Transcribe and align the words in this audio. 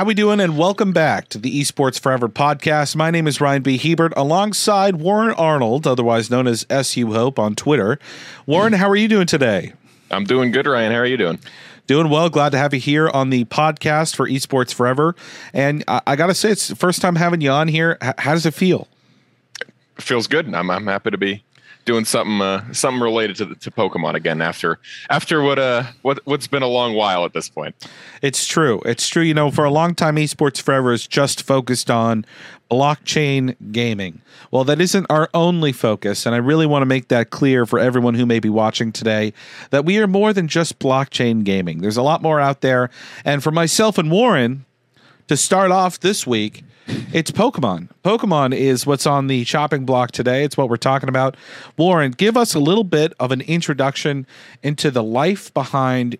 How 0.00 0.04
we 0.04 0.14
doing? 0.14 0.40
And 0.40 0.56
welcome 0.56 0.94
back 0.94 1.28
to 1.28 1.36
the 1.36 1.60
Esports 1.60 2.00
Forever 2.00 2.30
podcast. 2.30 2.96
My 2.96 3.10
name 3.10 3.26
is 3.26 3.38
Ryan 3.38 3.60
B. 3.60 3.76
Hebert, 3.76 4.14
alongside 4.16 4.96
Warren 4.96 5.32
Arnold, 5.32 5.86
otherwise 5.86 6.30
known 6.30 6.46
as 6.46 6.64
SU 6.70 7.12
Hope 7.12 7.38
on 7.38 7.54
Twitter. 7.54 7.98
Warren, 8.46 8.72
how 8.72 8.88
are 8.88 8.96
you 8.96 9.08
doing 9.08 9.26
today? 9.26 9.74
I'm 10.10 10.24
doing 10.24 10.52
good, 10.52 10.64
Ryan. 10.66 10.92
How 10.92 11.00
are 11.00 11.06
you 11.06 11.18
doing? 11.18 11.38
Doing 11.86 12.08
well. 12.08 12.30
Glad 12.30 12.52
to 12.52 12.56
have 12.56 12.72
you 12.72 12.80
here 12.80 13.10
on 13.10 13.28
the 13.28 13.44
podcast 13.44 14.16
for 14.16 14.26
Esports 14.26 14.72
Forever. 14.72 15.14
And 15.52 15.84
I, 15.86 16.00
I 16.06 16.16
got 16.16 16.28
to 16.28 16.34
say, 16.34 16.50
it's 16.50 16.68
the 16.68 16.76
first 16.76 17.02
time 17.02 17.16
having 17.16 17.42
you 17.42 17.50
on 17.50 17.68
here. 17.68 17.98
H- 18.02 18.14
how 18.16 18.32
does 18.32 18.46
it 18.46 18.54
feel? 18.54 18.88
It 19.60 20.02
feels 20.02 20.26
good. 20.26 20.46
I'm, 20.54 20.70
I'm 20.70 20.86
happy 20.86 21.10
to 21.10 21.18
be 21.18 21.44
doing 21.90 22.04
something 22.04 22.40
uh, 22.40 22.72
something 22.72 23.02
related 23.02 23.34
to 23.34 23.52
to 23.56 23.68
Pokemon 23.68 24.14
again 24.14 24.40
after 24.40 24.78
after 25.08 25.42
what 25.42 25.58
uh 25.58 25.82
what 26.02 26.20
what's 26.24 26.46
been 26.46 26.62
a 26.62 26.68
long 26.68 26.94
while 26.94 27.24
at 27.24 27.32
this 27.32 27.48
point. 27.48 27.74
It's 28.22 28.46
true. 28.46 28.80
It's 28.84 29.08
true. 29.08 29.24
You 29.24 29.34
know, 29.34 29.50
for 29.50 29.64
a 29.64 29.70
long 29.70 29.96
time, 29.96 30.14
Esports 30.14 30.62
Forever 30.62 30.92
is 30.92 31.08
just 31.08 31.42
focused 31.42 31.90
on 31.90 32.24
blockchain 32.70 33.56
gaming. 33.72 34.22
Well, 34.52 34.62
that 34.64 34.80
isn't 34.80 35.06
our 35.10 35.28
only 35.34 35.72
focus, 35.72 36.26
and 36.26 36.34
I 36.34 36.38
really 36.38 36.66
want 36.66 36.82
to 36.82 36.86
make 36.86 37.08
that 37.08 37.30
clear 37.30 37.66
for 37.66 37.80
everyone 37.80 38.14
who 38.14 38.24
may 38.24 38.38
be 38.38 38.50
watching 38.50 38.92
today 38.92 39.32
that 39.70 39.84
we 39.84 39.98
are 39.98 40.06
more 40.06 40.32
than 40.32 40.46
just 40.46 40.78
blockchain 40.78 41.42
gaming. 41.42 41.80
There's 41.80 41.96
a 41.96 42.02
lot 42.02 42.22
more 42.22 42.38
out 42.38 42.60
there, 42.60 42.88
and 43.24 43.42
for 43.42 43.50
myself 43.50 43.98
and 43.98 44.12
Warren 44.12 44.64
to 45.26 45.36
start 45.36 45.72
off 45.72 45.98
this 45.98 46.24
week 46.24 46.62
it's 46.86 47.30
Pokemon. 47.30 47.88
Pokemon 48.04 48.54
is 48.54 48.86
what's 48.86 49.06
on 49.06 49.26
the 49.26 49.44
chopping 49.44 49.84
block 49.84 50.12
today. 50.12 50.44
It's 50.44 50.56
what 50.56 50.68
we're 50.68 50.76
talking 50.76 51.08
about. 51.08 51.36
Warren, 51.76 52.12
give 52.12 52.36
us 52.36 52.54
a 52.54 52.60
little 52.60 52.84
bit 52.84 53.12
of 53.20 53.32
an 53.32 53.40
introduction 53.42 54.26
into 54.62 54.90
the 54.90 55.02
life 55.02 55.52
behind 55.54 56.16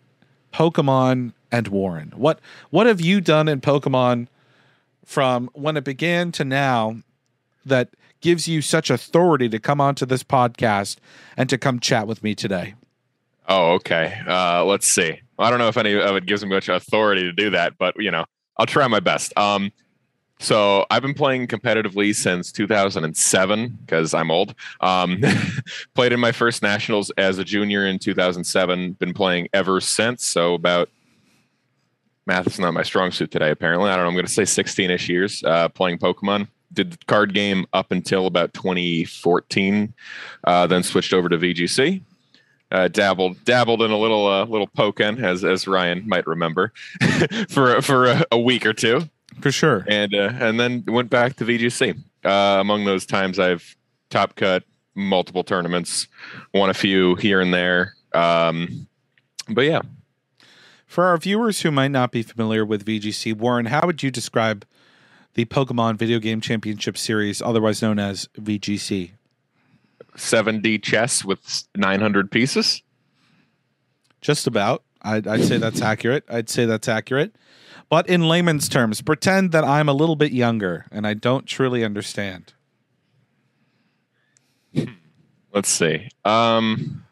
Pokemon 0.52 1.33
and 1.50 1.69
Warren. 1.69 2.12
What 2.17 2.41
what 2.70 2.86
have 2.86 3.00
you 3.00 3.20
done 3.20 3.48
in 3.48 3.61
Pokemon 3.61 4.28
from 5.05 5.50
when 5.55 5.77
it 5.77 5.84
began 5.84 6.33
to 6.33 6.44
now 6.44 7.02
that 7.64 7.91
gives 8.20 8.47
you 8.47 8.62
such 8.62 8.91
authority 8.91 9.48
to 9.48 9.58
come 9.58 9.80
onto 9.80 10.06
this 10.06 10.22
podcast 10.22 10.97
and 11.36 11.48
to 11.48 11.58
come 11.58 11.80
chat 11.80 12.06
with 12.06 12.22
me 12.22 12.34
today? 12.34 12.74
Oh, 13.48 13.72
okay. 13.72 14.20
Uh, 14.27 14.64
let's 14.64 14.86
see. 14.86 15.20
I 15.39 15.50
don't 15.50 15.58
know 15.58 15.69
if 15.69 15.77
any 15.77 15.95
of 15.98 16.14
it 16.17 16.27
gives 16.27 16.45
me 16.45 16.50
much 16.50 16.69
authority 16.69 17.22
to 17.22 17.33
do 17.33 17.50
that, 17.50 17.78
but 17.78 17.95
you 17.98 18.11
know, 18.11 18.24
I'll 18.56 18.67
try 18.67 18.86
my 18.86 19.00
best. 19.00 19.36
Um, 19.36 19.72
so 20.41 20.86
I've 20.91 21.02
been 21.02 21.14
playing 21.14 21.48
competitively 21.48 22.14
since 22.14 22.50
2007 22.50 23.78
because 23.84 24.14
I'm 24.14 24.30
old. 24.30 24.55
Um, 24.80 25.22
played 25.94 26.12
in 26.12 26.19
my 26.19 26.33
first 26.33 26.62
nationals 26.62 27.10
as 27.19 27.38
a 27.38 27.44
junior 27.44 27.86
in 27.86 27.98
2007. 27.98 28.92
Been 28.92 29.12
playing 29.12 29.48
ever 29.52 29.83
since. 29.83 30.24
So 30.24 30.55
about 30.55 30.88
math 32.27 32.46
is 32.46 32.58
not 32.58 32.72
my 32.72 32.83
strong 32.83 33.11
suit 33.11 33.30
today. 33.30 33.50
Apparently, 33.50 33.91
I 33.91 33.96
don't 33.96 34.05
know. 34.05 34.08
I'm 34.08 34.14
going 34.14 34.24
to 34.24 34.33
say 34.33 34.44
16ish 34.44 35.08
years 35.08 35.44
uh, 35.44 35.68
playing 35.68 35.98
Pokemon. 35.98 36.48
Did 36.72 37.06
card 37.06 37.34
game 37.34 37.66
up 37.74 37.92
until 37.92 38.27
about 38.27 38.55
2014. 38.55 39.92
Uh, 40.44 40.66
then 40.66 40.83
switched 40.83 41.12
over 41.12 41.28
to 41.28 41.36
VGC. 41.36 42.02
Uh, 42.72 42.86
dabbled 42.86 43.44
dabbled 43.44 43.83
in 43.83 43.91
a 43.91 43.98
little 43.98 44.28
uh, 44.28 44.44
little 44.44 44.68
Pokken, 44.68 45.20
as 45.20 45.44
as 45.44 45.66
Ryan 45.66 46.08
might 46.08 46.24
remember, 46.24 46.72
for 47.48 47.83
for 47.83 48.06
a, 48.06 48.24
a 48.30 48.39
week 48.39 48.64
or 48.64 48.73
two 48.73 49.11
for 49.41 49.51
sure. 49.52 49.85
And 49.89 50.14
uh, 50.14 50.33
and 50.35 50.58
then 50.58 50.85
went 50.86 51.11
back 51.11 51.36
to 51.36 51.45
VGC. 51.45 52.02
Uh, 52.24 52.58
among 52.61 52.85
those 52.85 53.07
times, 53.07 53.39
I've 53.39 53.77
top 54.11 54.36
cut 54.36 54.64
multiple 54.95 55.45
tournaments, 55.45 56.08
won 56.52 56.70
a 56.70 56.74
few 56.74 57.14
here 57.17 57.41
and 57.41 57.55
there. 57.55 57.95
Um, 58.13 58.86
but 59.48 59.63
yeah. 59.63 59.83
For 60.86 61.05
our 61.05 61.17
viewers 61.17 61.61
who 61.61 61.70
might 61.70 61.92
not 61.92 62.11
be 62.11 62.23
familiar 62.23 62.64
with 62.64 62.85
VGC, 62.85 63.36
Warren, 63.36 63.67
how 63.67 63.86
would 63.86 64.02
you 64.02 64.11
describe 64.11 64.67
the 65.35 65.45
Pokemon 65.45 65.97
Video 65.97 66.18
Game 66.18 66.41
Championship 66.41 66.98
Series, 66.98 67.41
otherwise 67.41 67.80
known 67.80 68.01
as 68.01 68.29
VGC? 68.36 69.12
7D 70.17 70.83
chess 70.83 71.24
with 71.24 71.64
900 71.77 72.30
pieces? 72.33 72.83
Just 74.20 74.48
about. 74.48 74.83
I'd, 75.02 75.27
I'd 75.29 75.45
say 75.45 75.58
that's 75.58 75.80
accurate. 75.80 76.24
I'd 76.29 76.51
say 76.51 76.67
that's 76.67 76.89
accurate. 76.89 77.36
But 77.90 78.08
in 78.08 78.28
layman's 78.28 78.68
terms, 78.68 79.02
pretend 79.02 79.52
that 79.52 79.64
I'm 79.64 79.89
a 79.89 79.92
little 79.92 80.17
bit 80.17 80.33
younger 80.33 80.86
and 80.90 81.06
I 81.06 81.14
don't 81.14 81.45
truly 81.45 81.84
understand. 81.84 82.55
Let's 85.52 85.68
see. 85.68 86.08
Um, 86.24 87.05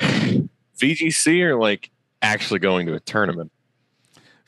VGC 0.00 1.42
or 1.42 1.56
like 1.56 1.90
actually 2.22 2.58
going 2.58 2.86
to 2.86 2.94
a 2.94 3.00
tournament? 3.00 3.52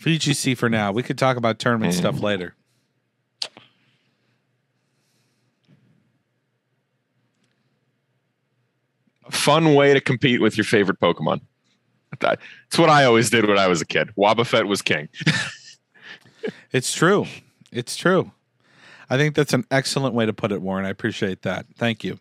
VGC 0.01 0.57
for 0.57 0.69
now. 0.69 0.91
We 0.91 1.03
could 1.03 1.19
talk 1.19 1.37
about 1.37 1.59
tournament 1.59 1.95
mm. 1.95 1.99
stuff 1.99 2.21
later. 2.21 2.57
fun 9.31 9.75
way 9.75 9.95
to 9.95 10.01
compete 10.01 10.41
with 10.41 10.57
your 10.57 10.65
favorite 10.65 11.01
Pokemon. 11.01 11.41
That's 12.21 12.79
what 12.79 12.91
I 12.91 13.05
always 13.05 13.31
did 13.31 13.47
when 13.47 13.59
I 13.59 13.69
was 13.69 13.81
a 13.81 13.87
kid. 13.87 14.11
Wobbuffet 14.17 14.67
was 14.67 14.83
king. 14.83 15.09
it's 16.73 16.95
true. 16.95 17.27
It's 17.73 17.97
true. 17.97 18.33
I 19.09 19.17
think 19.17 19.35
that's 19.35 19.53
an 19.53 19.67
excellent 19.71 20.15
way 20.15 20.27
to 20.27 20.33
put 20.33 20.53
it, 20.53 20.63
Warren. 20.63 20.87
I 20.87 20.91
appreciate 20.91 21.43
that. 21.43 21.67
Thank 21.77 22.05
you. 22.05 22.19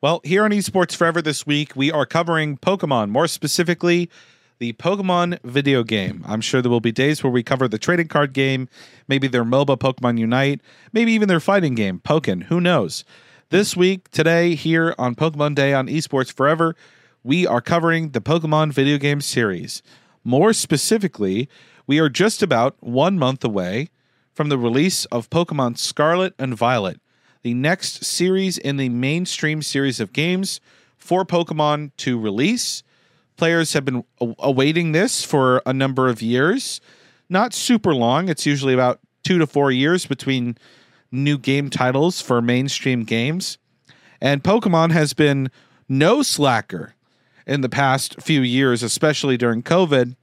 Well, 0.00 0.20
here 0.24 0.44
on 0.44 0.50
Esports 0.50 0.96
Forever 0.96 1.22
this 1.22 1.46
week, 1.46 1.76
we 1.76 1.92
are 1.92 2.06
covering 2.06 2.56
Pokemon, 2.58 3.10
more 3.10 3.28
specifically, 3.28 4.10
the 4.58 4.72
Pokemon 4.72 5.38
video 5.44 5.84
game. 5.84 6.24
I'm 6.26 6.40
sure 6.40 6.62
there 6.62 6.70
will 6.70 6.80
be 6.80 6.92
days 6.92 7.22
where 7.22 7.30
we 7.30 7.42
cover 7.42 7.68
the 7.68 7.78
trading 7.78 8.08
card 8.08 8.32
game, 8.32 8.68
maybe 9.06 9.28
their 9.28 9.44
MOBA 9.44 9.78
Pokemon 9.78 10.18
Unite, 10.18 10.60
maybe 10.92 11.12
even 11.12 11.28
their 11.28 11.40
fighting 11.40 11.74
game, 11.74 12.00
Pokken. 12.04 12.44
Who 12.44 12.60
knows? 12.60 13.04
This 13.50 13.76
week, 13.76 14.10
today, 14.10 14.54
here 14.54 14.94
on 14.98 15.14
Pokemon 15.14 15.54
Day 15.56 15.74
on 15.74 15.86
Esports 15.86 16.32
Forever, 16.32 16.74
we 17.24 17.46
are 17.46 17.60
covering 17.60 18.10
the 18.10 18.20
Pokemon 18.20 18.72
video 18.72 18.98
game 18.98 19.20
series. 19.20 19.82
More 20.24 20.52
specifically, 20.52 21.48
we 21.86 21.98
are 21.98 22.08
just 22.08 22.42
about 22.42 22.76
one 22.80 23.18
month 23.18 23.44
away 23.44 23.90
from 24.34 24.48
the 24.48 24.58
release 24.58 25.04
of 25.06 25.30
Pokemon 25.30 25.78
Scarlet 25.78 26.34
and 26.38 26.56
Violet, 26.56 27.00
the 27.42 27.54
next 27.54 28.04
series 28.04 28.58
in 28.58 28.76
the 28.76 28.88
mainstream 28.88 29.62
series 29.62 30.00
of 30.00 30.12
games 30.12 30.60
for 30.96 31.24
Pokemon 31.24 31.92
to 31.98 32.18
release. 32.18 32.82
Players 33.36 33.72
have 33.72 33.84
been 33.84 34.04
awaiting 34.38 34.92
this 34.92 35.24
for 35.24 35.62
a 35.66 35.72
number 35.72 36.08
of 36.08 36.22
years. 36.22 36.80
Not 37.28 37.54
super 37.54 37.94
long, 37.94 38.28
it's 38.28 38.46
usually 38.46 38.74
about 38.74 39.00
two 39.22 39.38
to 39.38 39.46
four 39.46 39.70
years 39.70 40.06
between 40.06 40.56
new 41.10 41.38
game 41.38 41.70
titles 41.70 42.20
for 42.20 42.40
mainstream 42.40 43.04
games. 43.04 43.58
And 44.20 44.42
Pokemon 44.42 44.92
has 44.92 45.14
been 45.14 45.50
no 45.88 46.22
slacker 46.22 46.94
in 47.46 47.60
the 47.60 47.68
past 47.68 48.20
few 48.20 48.40
years, 48.40 48.82
especially 48.82 49.36
during 49.36 49.62
COVID, 49.62 50.16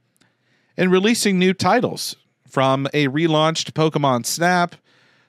in 0.76 0.90
releasing 0.90 1.38
new 1.38 1.52
titles 1.52 2.16
from 2.48 2.86
a 2.92 3.08
relaunched 3.08 3.72
Pokemon 3.72 4.26
Snap 4.26 4.76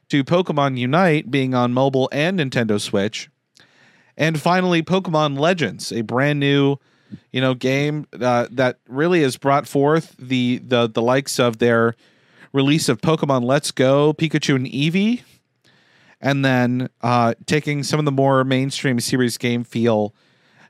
to 0.09 0.23
Pokemon 0.23 0.77
Unite 0.77 1.31
being 1.31 1.53
on 1.53 1.73
mobile 1.73 2.09
and 2.11 2.39
Nintendo 2.39 2.79
Switch. 2.79 3.29
And 4.17 4.39
finally, 4.39 4.83
Pokemon 4.83 5.39
Legends, 5.39 5.91
a 5.91 6.01
brand 6.01 6.39
new, 6.39 6.77
you 7.31 7.41
know, 7.41 7.53
game 7.53 8.07
uh, 8.19 8.47
that 8.51 8.79
really 8.87 9.21
has 9.21 9.37
brought 9.37 9.67
forth 9.67 10.15
the 10.19 10.59
the 10.63 10.87
the 10.87 11.01
likes 11.01 11.39
of 11.39 11.59
their 11.59 11.95
release 12.53 12.89
of 12.89 13.01
Pokemon 13.01 13.45
Let's 13.45 13.71
Go, 13.71 14.13
Pikachu 14.13 14.55
and 14.55 14.67
Eevee, 14.67 15.23
and 16.19 16.43
then 16.43 16.89
uh, 17.01 17.33
taking 17.45 17.83
some 17.83 17.99
of 17.99 18.05
the 18.05 18.11
more 18.11 18.43
mainstream 18.43 18.99
series 18.99 19.37
game 19.37 19.63
feel 19.63 20.13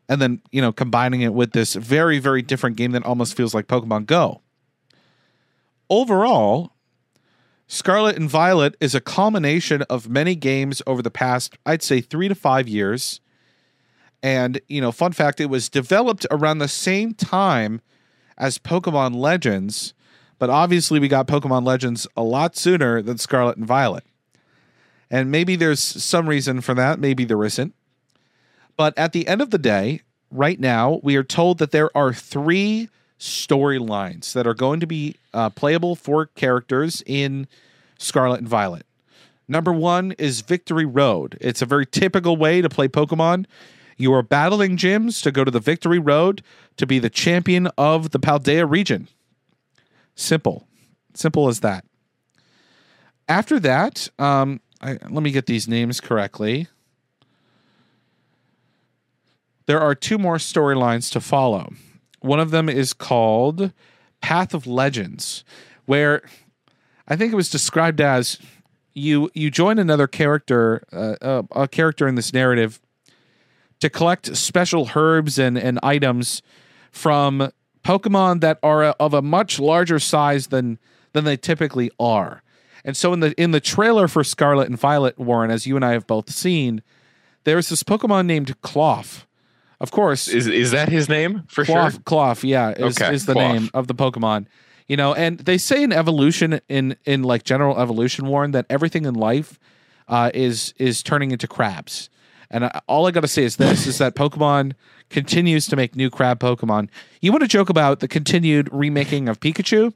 and 0.10 0.22
then 0.22 0.42
you 0.52 0.62
know 0.62 0.72
combining 0.72 1.22
it 1.22 1.34
with 1.34 1.52
this 1.52 1.76
very 1.76 2.20
very 2.20 2.42
different 2.42 2.76
game 2.76 2.92
that 2.92 3.06
almost 3.06 3.36
feels 3.36 3.54
like 3.54 3.68
Pokemon 3.68 4.06
Go. 4.06 4.42
Overall, 5.90 6.72
Scarlet 7.68 8.18
and 8.18 8.30
Violet 8.30 8.76
is 8.82 8.94
a 8.94 9.00
culmination 9.00 9.82
of 9.84 10.10
many 10.10 10.36
games 10.36 10.82
over 10.86 11.02
the 11.02 11.10
past, 11.10 11.58
I'd 11.66 11.82
say, 11.82 12.02
three 12.02 12.28
to 12.28 12.36
five 12.36 12.68
years. 12.68 13.22
And, 14.22 14.60
you 14.68 14.82
know, 14.82 14.92
fun 14.92 15.14
fact, 15.14 15.40
it 15.40 15.46
was 15.46 15.70
developed 15.70 16.26
around 16.30 16.58
the 16.58 16.68
same 16.68 17.14
time 17.14 17.80
as 18.38 18.58
Pokemon 18.58 19.16
Legends, 19.16 19.94
but 20.38 20.50
obviously 20.50 21.00
we 21.00 21.08
got 21.08 21.28
Pokemon 21.28 21.66
Legends 21.66 22.08
a 22.18 22.24
lot 22.24 22.58
sooner 22.58 23.02
than 23.02 23.18
Scarlet 23.18 23.56
and 23.56 23.66
Violet. 23.66 24.04
And 25.10 25.32
maybe 25.32 25.56
there's 25.56 25.80
some 25.80 26.28
reason 26.28 26.60
for 26.60 26.74
that, 26.74 27.00
maybe 27.00 27.24
there 27.24 27.44
isn't. 27.44 27.74
But 28.82 28.98
at 28.98 29.14
the 29.14 29.28
end 29.28 29.42
of 29.42 29.52
the 29.52 29.60
day, 29.60 30.02
right 30.32 30.60
now, 30.60 31.02
we 31.04 31.16
are 31.16 31.24
told 31.24 31.60
that 31.60 31.70
there 31.70 31.96
are 31.96 32.12
three 32.12 32.90
storylines 33.20 34.34
that 34.34 34.48
are 34.48 34.56
going 34.56 34.80
to 34.80 34.88
be 34.88 35.18
uh, 35.36 35.52
playable 35.52 35.96
for 35.96 36.26
characters 36.26 37.04
in 37.06 37.48
Scarlet 38.00 38.40
and 38.40 38.50
Violet. 38.50 38.88
Number 39.48 39.72
one 39.72 40.14
is 40.14 40.42
Victory 40.42 40.86
Road. 40.86 41.38
It's 41.40 41.62
a 41.62 41.68
very 41.68 41.86
typical 41.86 42.38
way 42.38 42.60
to 42.60 42.70
play 42.70 42.88
Pokemon. 42.88 43.46
You 43.98 44.16
are 44.16 44.24
battling 44.24 44.78
gyms 44.78 45.22
to 45.22 45.32
go 45.32 45.44
to 45.44 45.52
the 45.52 45.60
Victory 45.60 46.00
Road 46.00 46.42
to 46.78 46.88
be 46.88 46.98
the 46.98 47.12
champion 47.12 47.68
of 47.78 48.10
the 48.10 48.20
Paldea 48.20 48.68
region. 48.68 49.10
Simple. 50.16 50.68
Simple 51.14 51.50
as 51.50 51.60
that. 51.60 51.86
After 53.30 53.60
that, 53.60 54.10
um, 54.18 54.60
I, 54.82 54.94
let 55.08 55.22
me 55.22 55.30
get 55.30 55.46
these 55.46 55.68
names 55.68 56.02
correctly. 56.02 56.68
There 59.72 59.80
are 59.80 59.96
two 59.96 60.18
more 60.18 60.36
storylines 60.36 61.10
to 61.14 61.22
follow. 61.22 61.72
One 62.20 62.42
of 62.42 62.52
them 62.52 62.68
is 62.68 62.92
called 62.92 63.72
Path 64.20 64.54
of 64.54 64.68
Legends, 64.68 65.46
where 65.86 66.24
I 67.08 67.16
think 67.16 67.32
it 67.32 67.38
was 67.38 67.50
described 67.50 68.02
as 68.02 68.38
you 68.94 69.32
you 69.34 69.50
join 69.50 69.80
another 69.80 70.08
character, 70.08 70.84
uh, 70.92 71.16
uh, 71.22 71.44
a 71.54 71.70
character 71.70 72.06
in 72.06 72.16
this 72.16 72.34
narrative, 72.34 72.82
to 73.80 73.90
collect 73.90 74.36
special 74.36 74.90
herbs 74.94 75.40
and 75.40 75.58
and 75.58 75.80
items 75.82 76.42
from 76.92 77.50
Pokemon 77.86 78.42
that 78.42 78.60
are 78.62 78.84
of 78.84 79.14
a 79.14 79.22
much 79.22 79.58
larger 79.58 80.00
size 80.00 80.48
than 80.48 80.80
than 81.14 81.24
they 81.24 81.38
typically 81.38 81.90
are. 81.98 82.44
And 82.84 82.98
so 82.98 83.14
in 83.14 83.22
the 83.22 83.42
in 83.42 83.52
the 83.52 83.62
trailer 83.62 84.10
for 84.10 84.26
Scarlet 84.26 84.68
and 84.68 84.78
Violet, 84.78 85.18
Warren, 85.18 85.50
as 85.50 85.66
you 85.66 85.78
and 85.78 85.86
I 85.86 85.94
have 85.94 86.08
both 86.08 86.30
seen, 86.30 86.84
there's 87.46 87.70
this 87.70 87.84
Pokemon 87.84 88.26
named 88.26 88.60
Klawf. 88.62 89.24
Of 89.82 89.90
course, 89.90 90.28
Is 90.28 90.46
is 90.46 90.72
that 90.72 90.90
his 90.90 91.10
name 91.10 91.44
for 91.48 91.66
Klawf, 91.66 91.92
sure? 91.94 92.02
Klawf, 92.02 92.48
yeah, 92.48 92.70
is, 92.70 93.02
Okay, 93.02 93.14
is 93.14 93.26
the 93.26 93.34
Klawf. 93.34 93.54
name 93.54 93.70
of 93.74 93.88
the 93.88 93.96
Pokemon. 93.96 94.46
You 94.88 94.96
know, 94.96 95.14
and 95.16 95.40
they 95.40 95.58
say 95.58 95.82
in 95.82 95.92
evolution, 95.92 96.62
in 96.70 96.96
in 97.04 97.24
like 97.24 97.44
general 97.44 97.80
evolution, 97.80 98.28
Warren, 98.28 98.52
that 98.52 98.68
everything 98.70 99.06
in 99.06 99.16
life 99.16 99.58
uh, 100.08 100.30
is 100.36 100.74
is 100.78 101.02
turning 101.02 101.32
into 101.32 101.48
crabs. 101.48 102.10
And 102.52 102.66
I, 102.66 102.82
all 102.88 103.08
I 103.08 103.12
got 103.12 103.22
to 103.22 103.28
say 103.28 103.44
is 103.44 103.56
this: 103.56 103.88
is 103.88 103.98
that 103.98 104.14
Pokemon 104.16 104.74
continues 105.10 105.66
to 105.68 105.76
make 105.76 105.96
new 105.96 106.12
crab 106.12 106.40
Pokemon. 106.40 106.90
You 107.20 107.32
want 107.32 107.42
to 107.42 107.48
joke 107.48 107.70
about 107.70 108.02
the 108.02 108.08
continued 108.08 108.70
remaking 108.72 109.28
of 109.30 109.40
Pikachu? 109.40 109.94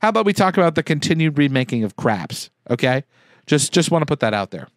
How 0.00 0.08
about 0.08 0.24
we 0.24 0.32
talk 0.32 0.56
about 0.56 0.74
the 0.74 0.82
continued 0.82 1.36
remaking 1.36 1.84
of 1.84 1.96
crabs? 1.96 2.48
Okay, 2.70 3.04
just 3.46 3.72
just 3.72 3.90
want 3.90 4.02
to 4.02 4.06
put 4.06 4.20
that 4.20 4.32
out 4.32 4.52
there. 4.52 4.68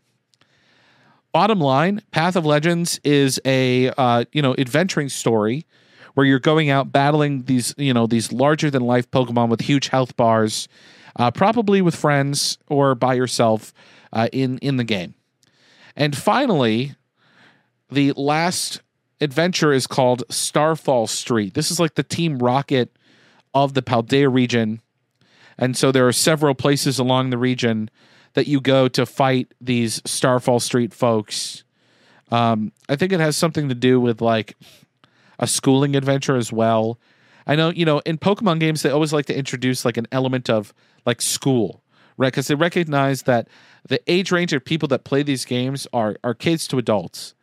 Bottom 1.31 1.59
line, 1.59 2.01
Path 2.11 2.35
of 2.35 2.45
Legends 2.45 2.99
is 3.03 3.39
a 3.45 3.89
uh, 3.97 4.25
you 4.33 4.41
know 4.41 4.53
adventuring 4.57 5.09
story 5.09 5.65
where 6.13 6.25
you're 6.25 6.39
going 6.39 6.69
out 6.69 6.91
battling 6.91 7.43
these 7.43 7.73
you 7.77 7.93
know 7.93 8.05
these 8.05 8.33
larger 8.33 8.69
than 8.69 8.81
life 8.81 9.09
Pokemon 9.11 9.49
with 9.49 9.61
huge 9.61 9.87
health 9.87 10.17
bars, 10.17 10.67
uh, 11.15 11.31
probably 11.31 11.81
with 11.81 11.95
friends 11.95 12.57
or 12.67 12.95
by 12.95 13.13
yourself 13.13 13.73
uh, 14.11 14.27
in 14.33 14.57
in 14.57 14.75
the 14.75 14.83
game. 14.83 15.13
And 15.95 16.17
finally, 16.17 16.95
the 17.89 18.11
last 18.13 18.81
adventure 19.21 19.71
is 19.71 19.87
called 19.87 20.23
Starfall 20.29 21.07
Street. 21.07 21.53
This 21.53 21.71
is 21.71 21.79
like 21.79 21.95
the 21.95 22.03
Team 22.03 22.39
Rocket 22.39 22.91
of 23.53 23.73
the 23.73 23.81
Paldea 23.81 24.33
region. 24.33 24.81
And 25.57 25.77
so 25.77 25.91
there 25.91 26.07
are 26.07 26.13
several 26.13 26.55
places 26.55 26.97
along 26.97 27.29
the 27.29 27.37
region 27.37 27.89
that 28.33 28.47
you 28.47 28.61
go 28.61 28.87
to 28.87 29.05
fight 29.05 29.53
these 29.59 30.01
Starfall 30.05 30.59
Street 30.59 30.93
folks. 30.93 31.63
Um, 32.31 32.71
I 32.87 32.95
think 32.95 33.11
it 33.11 33.19
has 33.19 33.35
something 33.35 33.69
to 33.69 33.75
do 33.75 33.99
with 33.99 34.21
like 34.21 34.55
a 35.39 35.47
schooling 35.47 35.95
adventure 35.95 36.35
as 36.35 36.51
well. 36.51 36.99
I 37.45 37.55
know, 37.55 37.69
you 37.69 37.85
know, 37.85 37.99
in 37.99 38.17
Pokemon 38.17 38.59
games, 38.59 38.83
they 38.83 38.89
always 38.89 39.11
like 39.11 39.25
to 39.25 39.37
introduce 39.37 39.83
like 39.83 39.97
an 39.97 40.07
element 40.11 40.49
of 40.49 40.73
like 41.05 41.21
school, 41.21 41.83
right? 42.17 42.31
Because 42.31 42.47
they 42.47 42.55
recognize 42.55 43.23
that 43.23 43.47
the 43.87 43.99
age 44.09 44.31
range 44.31 44.53
of 44.53 44.63
people 44.63 44.87
that 44.89 45.03
play 45.03 45.23
these 45.23 45.43
games 45.43 45.87
are 45.91 46.15
are 46.23 46.33
kids 46.33 46.67
to 46.67 46.77
adults, 46.77 47.33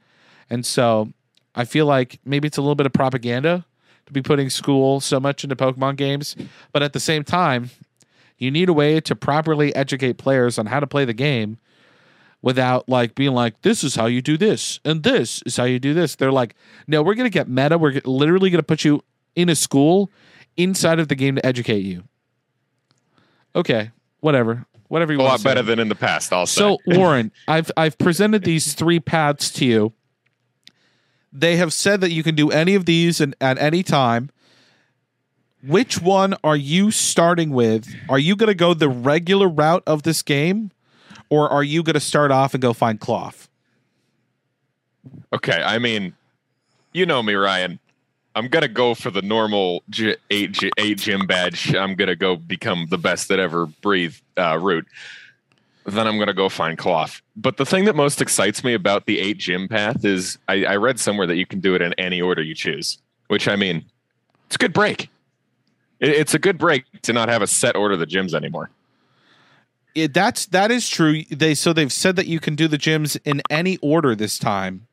and 0.49 0.64
so 0.64 1.12
I 1.55 1.64
feel 1.64 1.87
like 1.87 2.20
maybe 2.25 2.46
it's 2.46 2.56
a 2.56 2.62
little 2.62 2.76
bit 2.76 2.87
of 2.87 2.93
propaganda 2.93 3.67
to 4.06 4.12
be 4.12 4.23
putting 4.23 4.49
school 4.49 5.00
so 5.00 5.20
much 5.20 5.44
into 5.44 5.56
Pokemon 5.56 5.96
games, 5.96 6.37
but 6.73 6.82
at 6.82 6.93
the 6.93 7.00
same 7.00 7.25
time, 7.25 7.70
you 8.38 8.50
need 8.50 8.69
a 8.69 8.73
way 8.73 9.00
to 9.00 9.14
properly 9.14 9.75
educate 9.75 10.14
players 10.14 10.58
on 10.58 10.67
how 10.67 10.81
to 10.81 10.87
play 10.87 11.05
the 11.05 11.12
game 11.12 11.58
without 12.40 12.88
like 12.88 13.14
being 13.14 13.32
like 13.32 13.61
this 13.62 13.82
is 13.82 13.96
how 13.96 14.06
you 14.06 14.23
do 14.23 14.37
this 14.37 14.79
and 14.85 15.02
this 15.02 15.43
is 15.44 15.56
how 15.56 15.64
you 15.64 15.79
do 15.79 15.93
this. 15.93 16.17
They're 16.17 16.32
like 16.32 16.55
no 16.87 17.02
we're 17.02 17.14
gonna 17.14 17.31
get 17.31 17.49
meta. 17.49 17.76
We're 17.79 18.00
literally 18.05 18.50
gonna 18.50 18.62
put 18.62 18.85
you 18.85 19.02
in 19.35 19.49
a 19.49 19.55
school 19.55 20.11
inside 20.56 20.99
of 20.99 21.08
the 21.08 21.14
game 21.14 21.37
to 21.37 21.44
educate 21.44 21.85
you. 21.85 22.05
Okay 23.55 23.90
whatever. 24.20 24.67
Whatever 24.88 25.12
you 25.12 25.19
oh, 25.20 25.23
A 25.23 25.29
want 25.29 25.44
A 25.44 25.49
lot 25.49 25.55
better 25.55 25.62
than 25.62 25.79
in 25.79 25.88
the 25.88 25.94
past. 25.94 26.32
I'll 26.32 26.46
say. 26.46 26.61
so 26.61 26.79
warren 26.87 27.31
i've 27.46 27.70
i've 27.76 27.99
presented 27.99 28.44
these 28.44 28.75
three 28.75 29.00
paths 29.00 29.50
to 29.52 29.64
you. 29.64 29.93
They 31.32 31.56
have 31.56 31.73
said 31.73 32.00
that 32.00 32.11
you 32.11 32.23
can 32.23 32.34
do 32.34 32.50
any 32.50 32.75
of 32.75 32.87
these 32.87 33.20
and 33.20 33.34
at 33.41 33.58
any 33.58 33.82
time 33.82 34.31
which 35.66 36.00
one 36.00 36.34
are 36.44 36.56
you 36.56 36.90
starting 36.90 37.50
with 37.50 37.88
are 38.08 38.19
you 38.19 38.37
going 38.37 38.49
to 38.49 38.55
go 38.55 38.75
the 38.75 38.88
regular 38.88 39.49
route 39.49 39.82
of 39.87 40.02
this 40.05 40.22
game 40.22 40.70
or 41.31 41.49
are 41.49 41.64
you 41.64 41.82
going 41.82 41.94
to 41.94 42.00
start 42.00 42.31
off 42.31 42.55
and 42.55 42.62
go 42.62 42.72
find 42.72 43.00
Klawf 43.00 43.49
Okay, 45.32 45.62
I 45.62 45.78
mean, 45.78 46.14
you 46.93 47.06
know 47.06 47.22
me, 47.22 47.34
Ryan. 47.34 47.78
I'm 48.34 48.49
gonna 48.49 48.69
go 48.69 48.94
for 48.94 49.10
the 49.10 49.22
normal 49.22 49.82
G- 49.90 50.16
eight 50.31 50.52
G- 50.52 50.70
eight 50.78 50.99
gym 50.99 51.26
badge. 51.26 51.75
I'm 51.75 51.94
gonna 51.94 52.16
go 52.16 52.37
become 52.37 52.87
the 52.88 52.99
best 52.99 53.28
that 53.28 53.38
ever 53.38 53.66
breathed 53.66 54.22
uh, 54.37 54.58
route. 54.58 54.87
Then 55.87 56.06
I'm 56.06 56.19
gonna 56.19 56.34
go 56.34 56.49
find 56.49 56.78
Klawf. 56.78 57.20
But 57.37 57.56
the 57.56 57.66
thing 57.66 57.84
that 57.87 57.96
most 57.96 58.20
excites 58.20 58.62
me 58.62 58.75
about 58.75 59.06
the 59.06 59.19
eight 59.19 59.38
gym 59.38 59.66
path 59.66 60.05
is 60.05 60.38
I, 60.49 60.64
I 60.64 60.76
read 60.76 61.00
somewhere 61.00 61.26
that 61.26 61.37
you 61.37 61.46
can 61.46 61.60
do 61.60 61.75
it 61.75 61.82
in 61.82 61.94
any 61.94 62.20
order 62.20 62.43
you 62.43 62.55
choose. 62.55 62.99
Which 63.28 63.49
I 63.49 63.56
mean, 63.56 63.84
it's 64.46 64.56
a 64.56 64.58
good 64.58 64.72
break. 64.72 65.10
It, 66.00 66.10
it's 66.10 66.34
a 66.34 66.38
good 66.38 66.58
break 66.58 66.84
to 67.02 67.12
not 67.12 67.28
have 67.28 67.42
a 67.42 67.46
set 67.46 67.76
order 67.76 67.94
of 67.94 68.00
the 68.00 68.06
gyms 68.06 68.34
anymore. 68.34 68.70
it, 69.94 70.14
that's 70.14 70.46
that 70.46 70.70
is 70.70 70.88
true. 70.88 71.22
They 71.30 71.54
so 71.54 71.72
they've 71.72 71.92
said 71.92 72.16
that 72.16 72.26
you 72.26 72.40
can 72.40 72.54
do 72.54 72.68
the 72.68 72.78
gyms 72.78 73.18
in 73.24 73.42
any 73.50 73.76
order 73.78 74.14
this 74.14 74.38
time 74.38 74.86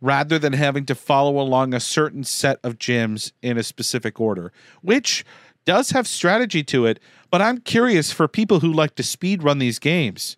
rather 0.00 0.38
than 0.38 0.52
having 0.52 0.84
to 0.86 0.94
follow 0.94 1.40
along 1.40 1.72
a 1.72 1.80
certain 1.80 2.22
set 2.22 2.58
of 2.62 2.78
gyms 2.78 3.32
in 3.40 3.56
a 3.56 3.62
specific 3.62 4.20
order 4.20 4.52
which 4.82 5.24
does 5.64 5.90
have 5.90 6.06
strategy 6.06 6.62
to 6.62 6.84
it 6.84 7.00
but 7.30 7.40
i'm 7.40 7.58
curious 7.62 8.12
for 8.12 8.28
people 8.28 8.60
who 8.60 8.70
like 8.70 8.94
to 8.94 9.02
speed 9.02 9.42
run 9.42 9.58
these 9.58 9.78
games. 9.78 10.36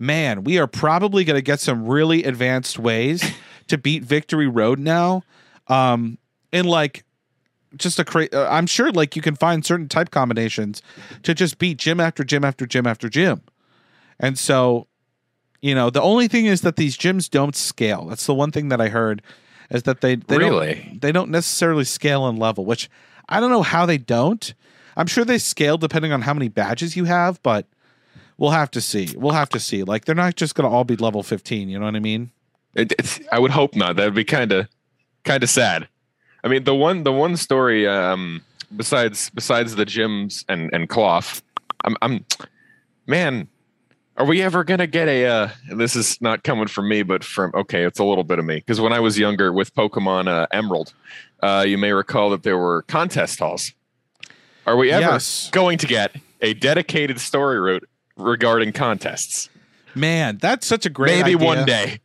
Man 0.00 0.42
we 0.42 0.58
are 0.58 0.66
probably 0.66 1.22
going 1.22 1.36
to 1.38 1.42
get 1.42 1.60
some 1.60 1.86
really 1.86 2.24
advanced 2.24 2.76
ways 2.76 3.22
to 3.68 3.78
beat 3.78 4.02
victory 4.02 4.48
road 4.48 4.80
now. 4.80 5.22
Um 5.68 6.18
in 6.52 6.66
like 6.66 7.04
just 7.76 7.98
a 7.98 8.04
cra- 8.04 8.28
uh, 8.32 8.48
I'm 8.50 8.66
sure 8.66 8.90
like 8.92 9.16
you 9.16 9.22
can 9.22 9.36
find 9.36 9.64
certain 9.64 9.88
type 9.88 10.10
combinations 10.10 10.82
to 11.22 11.34
just 11.34 11.58
beat 11.58 11.78
gym 11.78 12.00
after 12.00 12.24
gym 12.24 12.44
after 12.44 12.66
gym 12.66 12.86
after 12.86 13.08
gym. 13.08 13.42
And 14.18 14.38
so, 14.38 14.86
you 15.60 15.74
know, 15.74 15.90
the 15.90 16.02
only 16.02 16.28
thing 16.28 16.46
is 16.46 16.60
that 16.62 16.76
these 16.76 16.96
gyms 16.96 17.28
don't 17.30 17.56
scale. 17.56 18.06
That's 18.06 18.26
the 18.26 18.34
one 18.34 18.50
thing 18.52 18.68
that 18.68 18.80
I 18.80 18.88
heard 18.88 19.22
is 19.70 19.84
that 19.84 20.00
they, 20.00 20.16
they 20.16 20.38
Really? 20.38 20.74
don't 20.90 21.00
they 21.00 21.12
don't 21.12 21.30
necessarily 21.30 21.84
scale 21.84 22.28
in 22.28 22.36
level, 22.36 22.64
which 22.64 22.90
I 23.28 23.40
don't 23.40 23.50
know 23.50 23.62
how 23.62 23.86
they 23.86 23.98
don't. 23.98 24.52
I'm 24.96 25.06
sure 25.06 25.24
they 25.24 25.38
scale 25.38 25.78
depending 25.78 26.12
on 26.12 26.22
how 26.22 26.34
many 26.34 26.48
badges 26.48 26.96
you 26.96 27.04
have, 27.06 27.42
but 27.42 27.66
we'll 28.36 28.50
have 28.50 28.70
to 28.72 28.80
see. 28.80 29.14
We'll 29.16 29.32
have 29.32 29.48
to 29.50 29.60
see. 29.60 29.82
Like 29.84 30.04
they're 30.04 30.14
not 30.14 30.36
just 30.36 30.54
going 30.54 30.68
to 30.68 30.74
all 30.74 30.84
be 30.84 30.96
level 30.96 31.22
15, 31.22 31.68
you 31.70 31.78
know 31.78 31.86
what 31.86 31.96
I 31.96 32.00
mean? 32.00 32.30
It, 32.74 32.92
it's, 32.98 33.20
I 33.30 33.38
would 33.38 33.50
hope 33.52 33.74
not. 33.74 33.96
That'd 33.96 34.14
be 34.14 34.24
kind 34.24 34.52
of 34.52 34.68
kind 35.24 35.42
of 35.42 35.48
sad. 35.50 35.88
I 36.44 36.48
mean, 36.48 36.64
the 36.64 36.74
one 36.74 37.04
the 37.04 37.12
one 37.12 37.36
story 37.36 37.86
um, 37.86 38.42
besides 38.76 39.30
besides 39.30 39.74
the 39.76 39.84
gyms 39.86 40.44
and 40.48 40.70
and 40.72 40.88
Klawf, 40.88 41.42
I'm 41.84 41.96
I'm 42.02 42.24
man. 43.06 43.48
Are 44.18 44.26
we 44.26 44.42
ever 44.42 44.62
gonna 44.62 44.86
get 44.86 45.08
a? 45.08 45.24
Uh, 45.26 45.48
this 45.74 45.96
is 45.96 46.20
not 46.20 46.44
coming 46.44 46.66
from 46.68 46.88
me, 46.88 47.02
but 47.02 47.24
from 47.24 47.50
okay, 47.54 47.84
it's 47.84 47.98
a 47.98 48.04
little 48.04 48.24
bit 48.24 48.38
of 48.38 48.44
me 48.44 48.56
because 48.56 48.78
when 48.80 48.92
I 48.92 49.00
was 49.00 49.18
younger 49.18 49.52
with 49.52 49.74
Pokemon 49.74 50.28
uh, 50.28 50.46
Emerald, 50.52 50.92
uh, 51.42 51.64
you 51.66 51.78
may 51.78 51.92
recall 51.92 52.28
that 52.30 52.42
there 52.42 52.58
were 52.58 52.82
contest 52.82 53.38
halls. 53.38 53.72
Are 54.66 54.76
we 54.76 54.90
ever 54.92 55.00
Yes. 55.12 55.48
going 55.50 55.78
to 55.78 55.86
get 55.86 56.14
a 56.42 56.52
dedicated 56.54 57.20
story 57.20 57.58
route 57.58 57.88
regarding 58.16 58.72
contests? 58.72 59.48
Man, 59.94 60.36
that's 60.40 60.66
such 60.66 60.84
a 60.86 60.90
great 60.90 61.16
Maybe 61.18 61.34
idea. 61.34 61.46
one 61.46 61.64
day. 61.64 62.00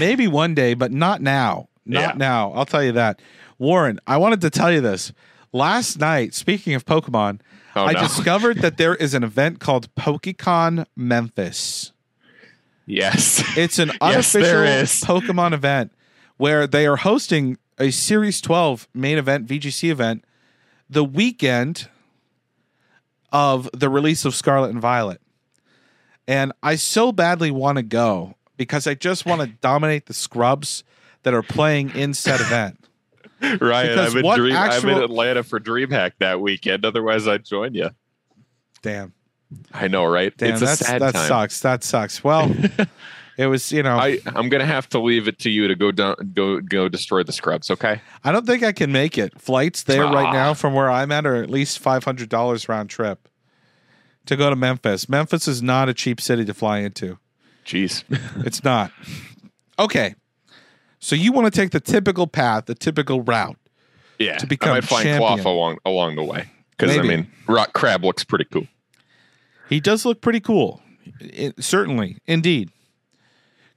Maybe 0.00 0.26
one 0.26 0.54
day, 0.54 0.74
but 0.74 0.90
not 0.92 1.22
now. 1.22 1.68
Not 1.86 2.00
Yeah. 2.00 2.12
now. 2.16 2.52
I'll 2.52 2.64
tell 2.66 2.82
you 2.82 2.92
that. 2.92 3.20
Warren, 3.58 4.00
I 4.06 4.16
wanted 4.16 4.40
to 4.42 4.50
tell 4.50 4.72
you 4.72 4.80
this. 4.80 5.12
Last 5.52 5.98
night, 5.98 6.34
speaking 6.34 6.74
of 6.74 6.84
Pokemon, 6.84 7.40
Oh, 7.76 7.84
I 7.84 7.92
no. 7.92 8.00
discovered 8.06 8.58
that 8.58 8.76
there 8.76 8.94
is 8.94 9.14
an 9.14 9.24
event 9.24 9.58
called 9.60 9.92
PokeCon 9.96 10.86
Memphis. 10.96 11.92
Yes. 12.86 13.42
It's 13.56 13.78
an 13.78 13.90
unofficial 14.00 14.62
is. 14.62 15.00
Pokemon 15.02 15.52
event 15.52 15.92
where 16.36 16.66
they 16.66 16.86
are 16.86 16.96
hosting 16.96 17.58
a 17.78 17.90
Series 17.90 18.40
12 18.40 18.88
main 18.94 19.18
event, 19.18 19.46
VGC 19.48 19.90
event, 19.90 20.24
the 20.88 21.04
weekend 21.04 21.88
of 23.32 23.68
the 23.72 23.88
release 23.88 24.24
of 24.24 24.34
Scarlet 24.34 24.70
and 24.70 24.80
Violet. 24.80 25.20
And 26.28 26.52
I 26.62 26.76
so 26.76 27.10
badly 27.10 27.50
want 27.50 27.76
to 27.76 27.82
go 27.82 28.34
because 28.56 28.86
I 28.86 28.94
just 28.94 29.26
want 29.26 29.40
to 29.40 29.48
dominate 29.48 30.06
the 30.06 30.14
scrubs 30.14 30.84
that 31.24 31.34
are 31.34 31.42
playing 31.42 31.90
in 31.96 32.14
said 32.14 32.40
event. 32.40 32.83
Ryan, 33.60 33.98
I'm 33.98 34.16
in, 34.16 34.34
Dream, 34.36 34.56
I'm 34.56 34.88
in 34.88 35.02
Atlanta 35.02 35.42
for 35.42 35.58
DreamHack 35.60 36.12
that 36.18 36.40
weekend. 36.40 36.84
Otherwise, 36.84 37.26
I'd 37.28 37.44
join 37.44 37.74
you. 37.74 37.90
Damn. 38.82 39.12
I 39.72 39.88
know, 39.88 40.04
right? 40.04 40.36
Damn, 40.36 40.52
it's 40.54 40.62
a 40.62 40.76
sad 40.76 41.00
that 41.02 41.14
time. 41.14 41.28
sucks. 41.28 41.60
That 41.60 41.84
sucks. 41.84 42.24
Well, 42.24 42.52
it 43.38 43.46
was, 43.46 43.70
you 43.72 43.82
know, 43.82 43.96
I, 43.96 44.18
I'm 44.26 44.48
gonna 44.48 44.66
have 44.66 44.88
to 44.90 44.98
leave 45.00 45.28
it 45.28 45.38
to 45.40 45.50
you 45.50 45.68
to 45.68 45.74
go 45.76 45.92
down, 45.92 46.16
go 46.34 46.60
go 46.60 46.88
destroy 46.88 47.22
the 47.22 47.32
scrubs. 47.32 47.70
Okay. 47.70 48.00
I 48.24 48.32
don't 48.32 48.46
think 48.46 48.62
I 48.62 48.72
can 48.72 48.90
make 48.92 49.16
it. 49.16 49.40
Flights 49.40 49.84
there 49.84 50.02
right 50.04 50.26
Ah. 50.26 50.32
now 50.32 50.54
from 50.54 50.74
where 50.74 50.90
I'm 50.90 51.12
at 51.12 51.24
are 51.26 51.36
at 51.36 51.50
least 51.50 51.82
$500 51.82 52.68
round 52.68 52.90
trip 52.90 53.28
to 54.26 54.36
go 54.36 54.50
to 54.50 54.56
Memphis. 54.56 55.08
Memphis 55.08 55.46
is 55.46 55.62
not 55.62 55.88
a 55.88 55.94
cheap 55.94 56.20
city 56.20 56.44
to 56.44 56.54
fly 56.54 56.78
into. 56.78 57.18
Jeez. 57.64 58.02
It's 58.44 58.64
not. 58.64 58.90
Okay. 59.78 60.14
So 61.04 61.14
you 61.14 61.32
want 61.32 61.52
to 61.52 61.60
take 61.60 61.70
the 61.70 61.80
typical 61.80 62.26
path, 62.26 62.64
the 62.64 62.74
typical 62.74 63.20
route. 63.20 63.58
Yeah. 64.18 64.38
To 64.38 64.46
become 64.46 64.70
I 64.70 64.74
might 64.76 64.84
find 64.84 65.02
champion. 65.02 65.38
Klawf 65.38 65.44
along 65.44 65.78
along 65.84 66.16
the 66.16 66.24
way 66.24 66.48
because 66.70 66.96
I 66.96 67.02
mean, 67.02 67.30
rock 67.46 67.74
crab 67.74 68.02
looks 68.04 68.24
pretty 68.24 68.46
cool. 68.46 68.66
He 69.68 69.80
does 69.80 70.06
look 70.06 70.22
pretty 70.22 70.40
cool. 70.40 70.80
It- 71.20 71.62
certainly, 71.62 72.16
indeed. 72.26 72.70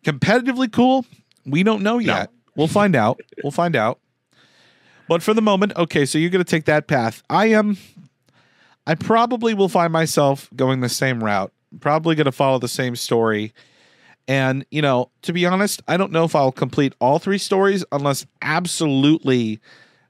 Competitively 0.05 0.72
cool, 0.72 1.05
we 1.46 1.63
don't 1.63 1.84
know 1.84 1.98
yet. 1.98 2.31
We'll 2.55 2.69
find 2.69 2.96
out. 2.96 3.19
We'll 3.43 3.51
find 3.51 3.75
out. 3.75 4.00
But 5.10 5.22
for 5.22 5.34
the 5.34 5.41
moment, 5.41 5.74
okay, 5.75 6.05
so 6.05 6.17
you're 6.17 6.29
going 6.29 6.43
to 6.43 6.50
take 6.50 6.65
that 6.65 6.88
path. 6.88 7.24
I 7.29 7.48
am 7.48 7.77
I 8.86 8.96
probably 8.96 9.53
will 9.53 9.69
find 9.69 9.91
myself 9.91 10.50
going 10.55 10.79
the 10.79 10.88
same 10.88 11.22
route. 11.22 11.51
Probably 11.81 12.15
going 12.15 12.25
to 12.25 12.31
follow 12.31 12.57
the 12.57 12.69
same 12.69 12.96
story. 12.96 13.53
And, 14.27 14.65
you 14.72 14.81
know, 14.81 15.10
to 15.22 15.31
be 15.31 15.46
honest, 15.46 15.81
I 15.88 15.96
don't 15.96 16.12
know 16.12 16.25
if 16.25 16.36
I'll 16.36 16.51
complete 16.51 16.93
all 17.00 17.17
three 17.17 17.38
stories 17.38 17.86
unless 17.91 18.25
absolutely 18.41 19.60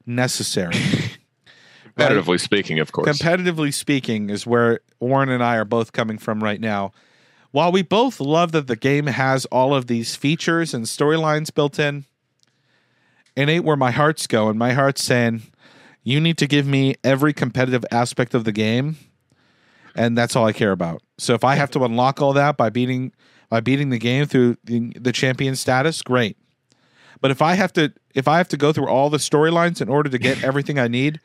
necessary. 0.06 0.74
Right? 0.76 1.18
Competitively 1.98 2.40
speaking, 2.40 2.80
of 2.80 2.92
course. 2.92 3.08
competitively 3.08 3.74
speaking 3.74 4.30
is 4.30 4.46
where 4.46 4.82
Warren 5.00 5.30
and 5.30 5.44
I 5.44 5.56
are 5.56 5.66
both 5.66 5.94
coming 5.94 6.18
from 6.18 6.44
right 6.44 6.62
now. 6.62 6.92
While 7.52 7.72
we 7.72 7.82
both 7.82 8.20
love 8.20 8.52
that 8.52 8.68
the 8.68 8.76
game 8.76 9.08
has 9.08 9.46
all 9.46 9.74
of 9.74 9.88
these 9.88 10.16
features 10.16 10.74
and 10.74 10.86
storylines 10.86 11.54
built 11.54 11.80
in, 11.80 12.06
it 13.36 13.50
ain't 13.50 13.66
where 13.66 13.78
my 13.78 13.92
heart's 13.92 14.28
going. 14.28 14.58
My 14.58 14.74
heart's 14.74 15.04
saying, 15.04 15.44
you 16.04 16.20
need 16.20 16.38
to 16.38 16.48
give 16.48 16.66
me 16.66 16.96
every 17.04 17.34
competitive 17.34 17.86
aspect 17.92 18.34
of 18.34 18.44
the 18.44 18.52
game, 18.52 18.98
and 19.96 20.18
that's 20.18 20.36
all 20.36 20.46
I 20.46 20.54
care 20.54 20.72
about. 20.72 21.02
So 21.18 21.34
if 21.34 21.44
I 21.44 21.56
have 21.56 21.72
to 21.72 21.84
unlock 21.84 22.22
all 22.22 22.34
that 22.34 22.58
by 22.58 22.70
beating 22.70 23.12
by 23.50 23.60
beating 23.62 23.90
the 23.90 23.98
game 24.00 24.26
through 24.26 24.58
the, 24.64 24.92
the 25.00 25.12
champion 25.12 25.56
status, 25.56 26.02
great. 26.02 26.38
But 27.22 27.32
if 27.32 27.42
I 27.42 27.54
have 27.56 27.74
to 27.74 27.94
if 28.14 28.28
I 28.28 28.38
have 28.38 28.48
to 28.50 28.58
go 28.58 28.72
through 28.74 28.88
all 28.88 29.10
the 29.10 29.18
storylines 29.18 29.82
in 29.82 29.90
order 29.90 30.10
to 30.10 30.18
get 30.18 30.44
everything 30.50 30.78
I 30.80 30.88
need, 30.88 31.20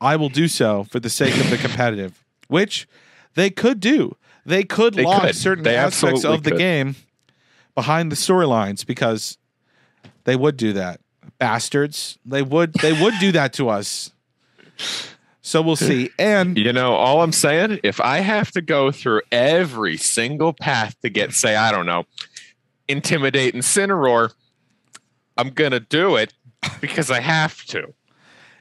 I 0.00 0.16
will 0.16 0.28
do 0.28 0.48
so 0.48 0.84
for 0.84 1.00
the 1.00 1.10
sake 1.10 1.36
of 1.38 1.50
the 1.50 1.56
competitive, 1.58 2.24
which 2.48 2.88
they 3.34 3.50
could 3.50 3.80
do. 3.80 4.16
They 4.44 4.64
could 4.64 4.94
They 4.94 5.04
lock 5.04 5.22
could. 5.22 5.36
certain 5.36 5.64
They 5.64 5.76
aspects 5.76 6.24
of 6.24 6.42
the 6.42 6.50
could. 6.50 6.58
game 6.58 6.96
behind 7.74 8.10
the 8.10 8.16
storylines 8.16 8.84
because 8.86 9.38
they 10.24 10.34
would 10.36 10.56
do 10.56 10.72
that. 10.72 11.00
Bastards. 11.38 12.18
They 12.24 12.42
would 12.42 12.72
they 12.74 12.92
would 12.92 13.14
do 13.20 13.32
that 13.32 13.52
to 13.54 13.68
us. 13.68 14.10
So 15.42 15.62
we'll 15.62 15.76
see. 15.90 16.10
And 16.18 16.56
You 16.56 16.72
know, 16.72 16.94
all 16.94 17.22
I'm 17.22 17.32
saying, 17.32 17.80
if 17.82 18.00
I 18.00 18.18
have 18.18 18.50
to 18.52 18.60
go 18.62 18.90
through 18.90 19.22
every 19.32 19.96
single 19.96 20.52
path 20.52 20.96
to 21.02 21.08
get, 21.10 21.32
say, 21.32 21.56
I 21.56 21.72
don't 21.72 21.86
know, 21.86 22.04
intimidate 22.88 23.54
Incineroar, 23.54 24.32
I'm 25.36 25.50
gonna 25.50 25.80
do 25.80 26.16
it 26.16 26.34
because 26.80 27.10
I 27.10 27.20
have 27.20 27.64
to. 27.66 27.94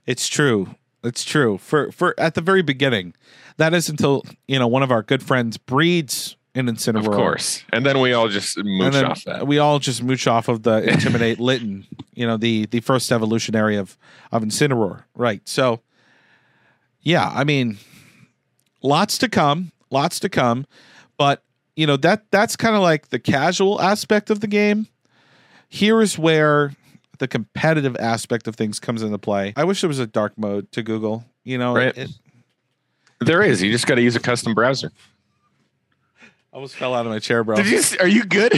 It's 0.06 0.28
true. 0.28 0.76
It's 1.04 1.24
true. 1.24 1.58
For 1.58 1.92
for 1.92 2.14
at 2.20 2.36
the 2.36 2.42
very 2.42 2.62
beginning, 2.62 3.14
that 3.58 3.74
is 3.74 3.90
until 3.90 4.24
you 4.48 4.60
know 4.60 4.68
one 4.68 4.84
of 4.84 4.92
our 4.92 5.04
good 5.04 5.24
friends 5.24 5.58
breeds 5.58 6.38
an 6.56 6.68
Incineroar. 6.68 7.00
Of 7.00 7.06
course. 7.12 7.64
And 7.72 7.86
then 7.86 8.00
we 8.00 8.14
all 8.14 8.28
just 8.28 8.58
mooch 8.58 8.96
off 8.96 9.24
that. 9.26 9.48
we 9.48 9.60
all 9.60 9.80
just 9.80 10.04
mooch 10.04 10.28
off 10.28 10.48
of 10.48 10.64
the 10.64 10.84
intimidate 10.92 11.40
Litten. 11.40 11.86
You 12.14 12.28
know 12.28 12.38
the 12.38 12.66
the 12.68 12.80
first 12.82 13.12
evolutionary 13.12 13.76
of 13.78 13.98
of 14.32 14.44
Incineroar. 14.44 15.04
Right. 15.16 15.42
So, 15.48 15.82
yeah, 17.02 17.32
I 17.34 17.44
mean, 17.44 17.78
lots 18.82 19.18
to 19.20 19.30
come. 19.30 19.72
Lots 19.90 20.20
to 20.22 20.30
come. 20.30 20.66
But 21.18 21.44
you 21.76 21.88
know 21.88 21.98
that 21.98 22.24
that's 22.32 22.56
kind 22.56 22.76
of 22.76 22.82
like 22.82 23.10
the 23.10 23.20
casual 23.20 23.82
aspect 23.82 24.30
of 24.30 24.40
the 24.40 24.48
game. 24.48 24.88
Here 25.68 26.02
is 26.02 26.18
where 26.18 26.74
the 27.20 27.28
competitive 27.28 27.96
aspect 27.98 28.48
of 28.48 28.56
things 28.56 28.80
comes 28.80 29.02
into 29.04 29.18
play. 29.18 29.54
I 29.56 29.64
wish 29.66 29.82
there 29.82 29.88
was 29.88 30.00
a 30.00 30.08
dark 30.08 30.38
mode 30.38 30.72
to 30.72 30.82
Google. 30.82 31.26
You 31.44 31.58
know, 31.58 31.76
Right. 31.76 31.98
it, 31.98 32.10
There 33.20 33.42
is. 33.42 33.62
You 33.62 33.72
just 33.72 33.86
got 33.88 33.96
to 33.96 34.02
use 34.02 34.16
a 34.16 34.20
custom 34.20 34.54
browser. 34.54 34.92
I 36.22 36.56
almost 36.56 36.76
fell 36.76 36.96
out 36.96 37.06
of 37.06 37.12
my 37.12 37.20
chair, 37.20 37.44
bro. 37.44 37.58
Did 37.58 37.68
you? 37.68 37.82
Are 38.00 38.08
you 38.08 38.26
good? 38.26 38.54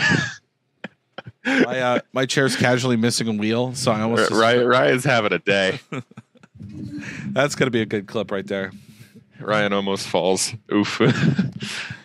my 1.46 1.80
uh, 1.80 2.00
my 2.14 2.26
chair's 2.26 2.56
casually 2.56 2.96
missing 2.98 3.28
a 3.28 3.34
wheel, 3.34 3.74
so 3.74 3.92
I 3.92 4.02
almost 4.02 4.32
Ryan, 4.32 4.68
Ryan's 4.68 5.04
having 5.04 5.34
a 5.34 5.40
day. 5.40 5.80
That's 7.28 7.56
gonna 7.56 7.72
be 7.72 7.82
a 7.82 7.86
good 7.86 8.08
clip 8.08 8.32
right 8.32 8.46
there. 8.46 8.72
Ryan 9.40 9.74
almost 9.74 10.08
falls. 10.08 10.54
Oof. 10.72 11.02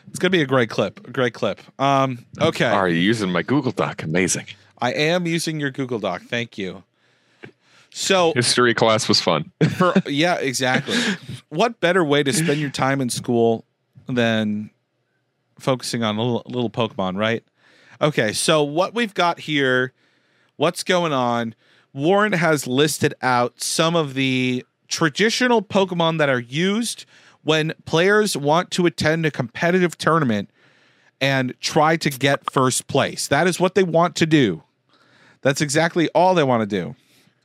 It's 0.08 0.22
gonna 0.22 0.30
be 0.30 0.40
a 0.40 0.46
great 0.46 0.70
clip. 0.70 1.06
A 1.06 1.10
great 1.10 1.34
clip. 1.34 1.60
Um, 1.78 2.24
okay, 2.40 2.70
Are 2.70 2.88
you 2.88 2.96
using 2.98 3.30
my 3.30 3.42
Google 3.42 3.70
Doc? 3.70 4.02
Amazing. 4.02 4.46
I 4.78 4.94
am 4.94 5.26
using 5.26 5.60
your 5.60 5.70
Google 5.70 5.98
Doc. 5.98 6.22
Thank 6.22 6.56
you. 6.56 6.84
So 7.90 8.32
History 8.32 8.72
class 8.72 9.08
was 9.08 9.20
fun. 9.20 9.52
for 9.76 9.92
yeah, 10.06 10.36
exactly. 10.36 10.96
What 11.50 11.80
better 11.80 12.02
way 12.02 12.22
to 12.22 12.32
spend 12.32 12.60
your 12.60 12.70
time 12.70 13.02
in 13.02 13.10
school 13.10 13.66
than 14.06 14.70
focusing 15.58 16.02
on 16.02 16.16
a 16.16 16.22
little, 16.22 16.42
little 16.46 16.70
Pokemon, 16.70 17.18
right? 17.18 17.44
Okay, 18.00 18.32
so 18.32 18.62
what 18.62 18.94
we've 18.94 19.12
got 19.12 19.40
here, 19.40 19.92
what's 20.56 20.82
going 20.82 21.12
on? 21.12 21.54
Warren 21.96 22.32
has 22.34 22.66
listed 22.66 23.14
out 23.22 23.60
some 23.60 23.96
of 23.96 24.12
the 24.14 24.64
traditional 24.86 25.62
Pokemon 25.62 26.18
that 26.18 26.28
are 26.28 26.38
used 26.40 27.06
when 27.42 27.72
players 27.86 28.36
want 28.36 28.70
to 28.72 28.84
attend 28.86 29.24
a 29.24 29.30
competitive 29.30 29.96
tournament 29.96 30.50
and 31.22 31.54
try 31.60 31.96
to 31.96 32.10
get 32.10 32.50
first 32.50 32.86
place. 32.86 33.28
That 33.28 33.46
is 33.46 33.58
what 33.58 33.74
they 33.74 33.82
want 33.82 34.14
to 34.16 34.26
do. 34.26 34.62
That's 35.40 35.62
exactly 35.62 36.08
all 36.14 36.34
they 36.34 36.42
want 36.44 36.68
to 36.68 36.82
do. 36.82 36.94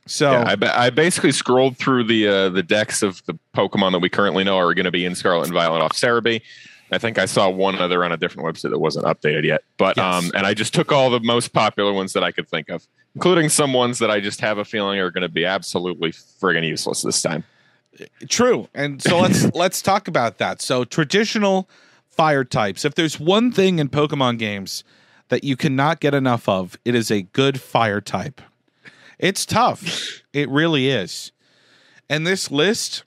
So 0.06 0.32
Yeah, 0.32 0.44
I, 0.46 0.56
ba- 0.56 0.78
I 0.78 0.90
basically 0.90 1.32
scrolled 1.32 1.78
through 1.78 2.04
the 2.04 2.28
uh, 2.28 2.48
the 2.50 2.62
decks 2.62 3.02
of 3.02 3.24
the 3.26 3.38
Pokemon 3.56 3.92
that 3.92 4.00
we 4.00 4.10
currently 4.10 4.44
know 4.44 4.58
are 4.58 4.74
going 4.74 4.84
to 4.84 4.90
be 4.90 5.06
in 5.06 5.14
Scarlet 5.14 5.44
and 5.44 5.54
Violet 5.54 5.80
off 5.80 5.92
Serebii. 5.92 6.42
I 6.90 6.98
think 6.98 7.18
I 7.18 7.24
saw 7.24 7.48
one 7.48 7.76
other 7.76 8.04
on 8.04 8.12
a 8.12 8.18
different 8.18 8.46
website 8.46 8.70
that 8.70 8.78
wasn't 8.78 9.06
updated 9.06 9.44
yet. 9.44 9.62
But 9.78 9.96
Yes. 9.96 10.24
um, 10.24 10.30
and 10.34 10.46
I 10.46 10.52
just 10.52 10.74
took 10.74 10.92
all 10.92 11.08
the 11.08 11.20
most 11.20 11.54
popular 11.54 11.92
ones 11.92 12.12
that 12.12 12.22
I 12.22 12.32
could 12.32 12.48
think 12.48 12.68
of, 12.68 12.86
including 13.14 13.48
some 13.48 13.72
ones 13.72 13.98
that 13.98 14.10
I 14.10 14.20
just 14.20 14.40
have 14.40 14.58
a 14.58 14.64
feeling 14.64 14.98
are 14.98 15.10
going 15.10 15.22
to 15.22 15.28
be 15.28 15.44
absolutely 15.44 16.10
friggin' 16.12 16.66
useless 16.66 17.02
this 17.02 17.20
time. 17.22 17.44
True. 18.28 18.68
And 18.74 19.02
so 19.02 19.18
let's 19.20 19.44
let's 19.54 19.82
talk 19.82 20.08
about 20.08 20.38
that. 20.38 20.62
So 20.62 20.84
traditional 20.84 21.68
fire 22.08 22.44
types. 22.44 22.84
If 22.84 22.94
there's 22.94 23.20
one 23.20 23.52
thing 23.52 23.78
in 23.78 23.88
Pokemon 23.88 24.38
games 24.38 24.82
that 25.28 25.44
you 25.44 25.56
cannot 25.56 26.00
get 26.00 26.14
enough 26.14 26.48
of, 26.48 26.76
it 26.84 26.94
is 26.94 27.10
a 27.10 27.22
good 27.22 27.60
fire 27.60 28.00
type. 28.00 28.40
It's 29.18 29.44
tough. 29.46 30.20
It 30.32 30.48
really 30.48 30.88
is. 30.88 31.30
And 32.08 32.26
this 32.26 32.50
list 32.50 33.04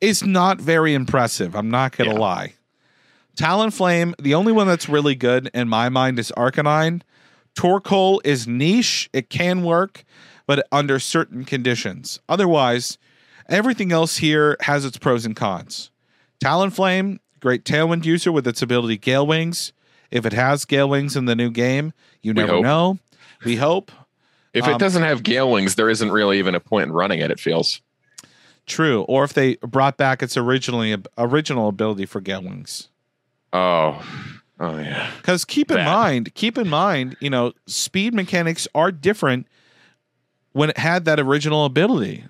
is 0.00 0.22
not 0.22 0.58
very 0.58 0.94
impressive. 0.94 1.54
I'm 1.54 1.70
not 1.70 1.94
going 1.94 2.08
to 2.08 2.14
Yeah. 2.16 2.20
lie. 2.20 2.54
Talonflame, 3.36 4.14
the 4.18 4.32
only 4.34 4.52
one 4.52 4.66
that's 4.66 4.88
really 4.88 5.14
good 5.14 5.50
in 5.52 5.68
my 5.68 5.90
mind 5.90 6.18
is 6.18 6.32
Arcanine. 6.34 7.02
Torkoal 7.54 8.20
is 8.24 8.46
niche. 8.46 9.08
It 9.12 9.28
can 9.30 9.62
work, 9.62 10.04
but 10.46 10.66
under 10.72 10.98
certain 10.98 11.44
conditions. 11.44 12.20
Otherwise, 12.28 12.98
everything 13.48 13.92
else 13.92 14.16
here 14.18 14.56
has 14.60 14.84
its 14.84 14.98
pros 14.98 15.24
and 15.26 15.36
cons. 15.36 15.90
Talonflame, 16.42 17.18
great 17.40 17.64
Tailwind 17.64 18.04
user 18.04 18.32
with 18.32 18.46
its 18.46 18.62
ability 18.62 18.96
Gale 18.96 19.26
Wings. 19.26 19.72
If 20.10 20.26
it 20.26 20.32
has 20.32 20.64
Gale 20.64 20.88
Wings 20.88 21.16
in 21.16 21.24
the 21.26 21.36
new 21.36 21.50
game, 21.50 21.92
you 22.22 22.34
never 22.34 22.54
hope. 22.54 22.62
know. 22.64 22.98
We 23.44 23.56
hope. 23.56 23.90
If 24.52 24.64
Um, 24.64 24.74
it 24.74 24.78
doesn't 24.78 25.02
have 25.02 25.22
Gale 25.22 25.50
Wings, 25.50 25.74
there 25.76 25.88
isn't 25.88 26.10
really 26.10 26.38
even 26.38 26.54
a 26.54 26.60
point 26.60 26.84
in 26.88 26.92
running 26.92 27.20
it. 27.20 27.30
It 27.30 27.40
feels. 27.40 27.80
True. 28.66 29.02
Or 29.02 29.24
if 29.24 29.32
they 29.32 29.56
brought 29.56 29.96
back 29.96 30.22
its 30.22 30.36
originally 30.36 30.96
original 31.18 31.68
ability 31.68 32.06
for 32.06 32.20
Gale 32.20 32.42
Wings. 32.42 32.88
Oh, 33.52 34.02
oh 34.60 34.78
yeah. 34.78 35.10
Because 35.16 35.44
keep 35.44 35.70
in 35.70 35.76
Bad. 35.78 35.86
mind, 35.86 36.34
keep 36.34 36.58
in 36.58 36.68
mind, 36.68 37.16
you 37.20 37.30
know, 37.30 37.52
speed 37.66 38.14
mechanics 38.14 38.66
are 38.74 38.92
different 38.92 39.46
when 40.52 40.70
it 40.70 40.78
had 40.78 41.04
that 41.06 41.18
original 41.18 41.64
ability, 41.64 42.24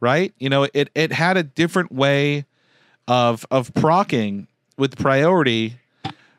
right? 0.00 0.32
You 0.38 0.48
know, 0.48 0.68
it 0.74 0.90
it 0.94 1.12
had 1.12 1.36
a 1.36 1.42
different 1.42 1.92
way 1.92 2.44
of 3.08 3.46
of 3.50 3.72
procking 3.74 4.46
with 4.76 4.96
priority 4.96 5.76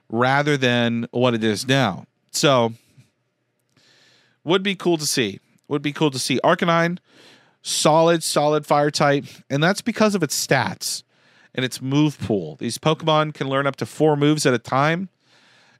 rather 0.09 0.57
than 0.57 1.07
what 1.11 1.33
it 1.33 1.43
is 1.43 1.67
now. 1.67 2.05
So, 2.31 2.73
would 4.43 4.63
be 4.63 4.75
cool 4.75 4.97
to 4.97 5.05
see. 5.05 5.39
Would 5.67 5.81
be 5.81 5.93
cool 5.93 6.11
to 6.11 6.19
see 6.19 6.39
Arcanine, 6.43 6.99
solid, 7.61 8.21
solid 8.23 8.65
fire 8.65 8.91
type, 8.91 9.25
and 9.49 9.63
that's 9.63 9.81
because 9.81 10.13
of 10.13 10.21
its 10.23 10.47
stats. 10.47 11.03
In 11.55 11.63
its 11.63 11.81
move 11.81 12.19
pool. 12.19 12.55
These 12.55 12.77
Pokemon 12.77 13.33
can 13.33 13.47
learn 13.47 13.67
up 13.67 13.75
to 13.77 13.85
four 13.85 14.15
moves 14.15 14.45
at 14.45 14.53
a 14.53 14.59
time, 14.59 15.09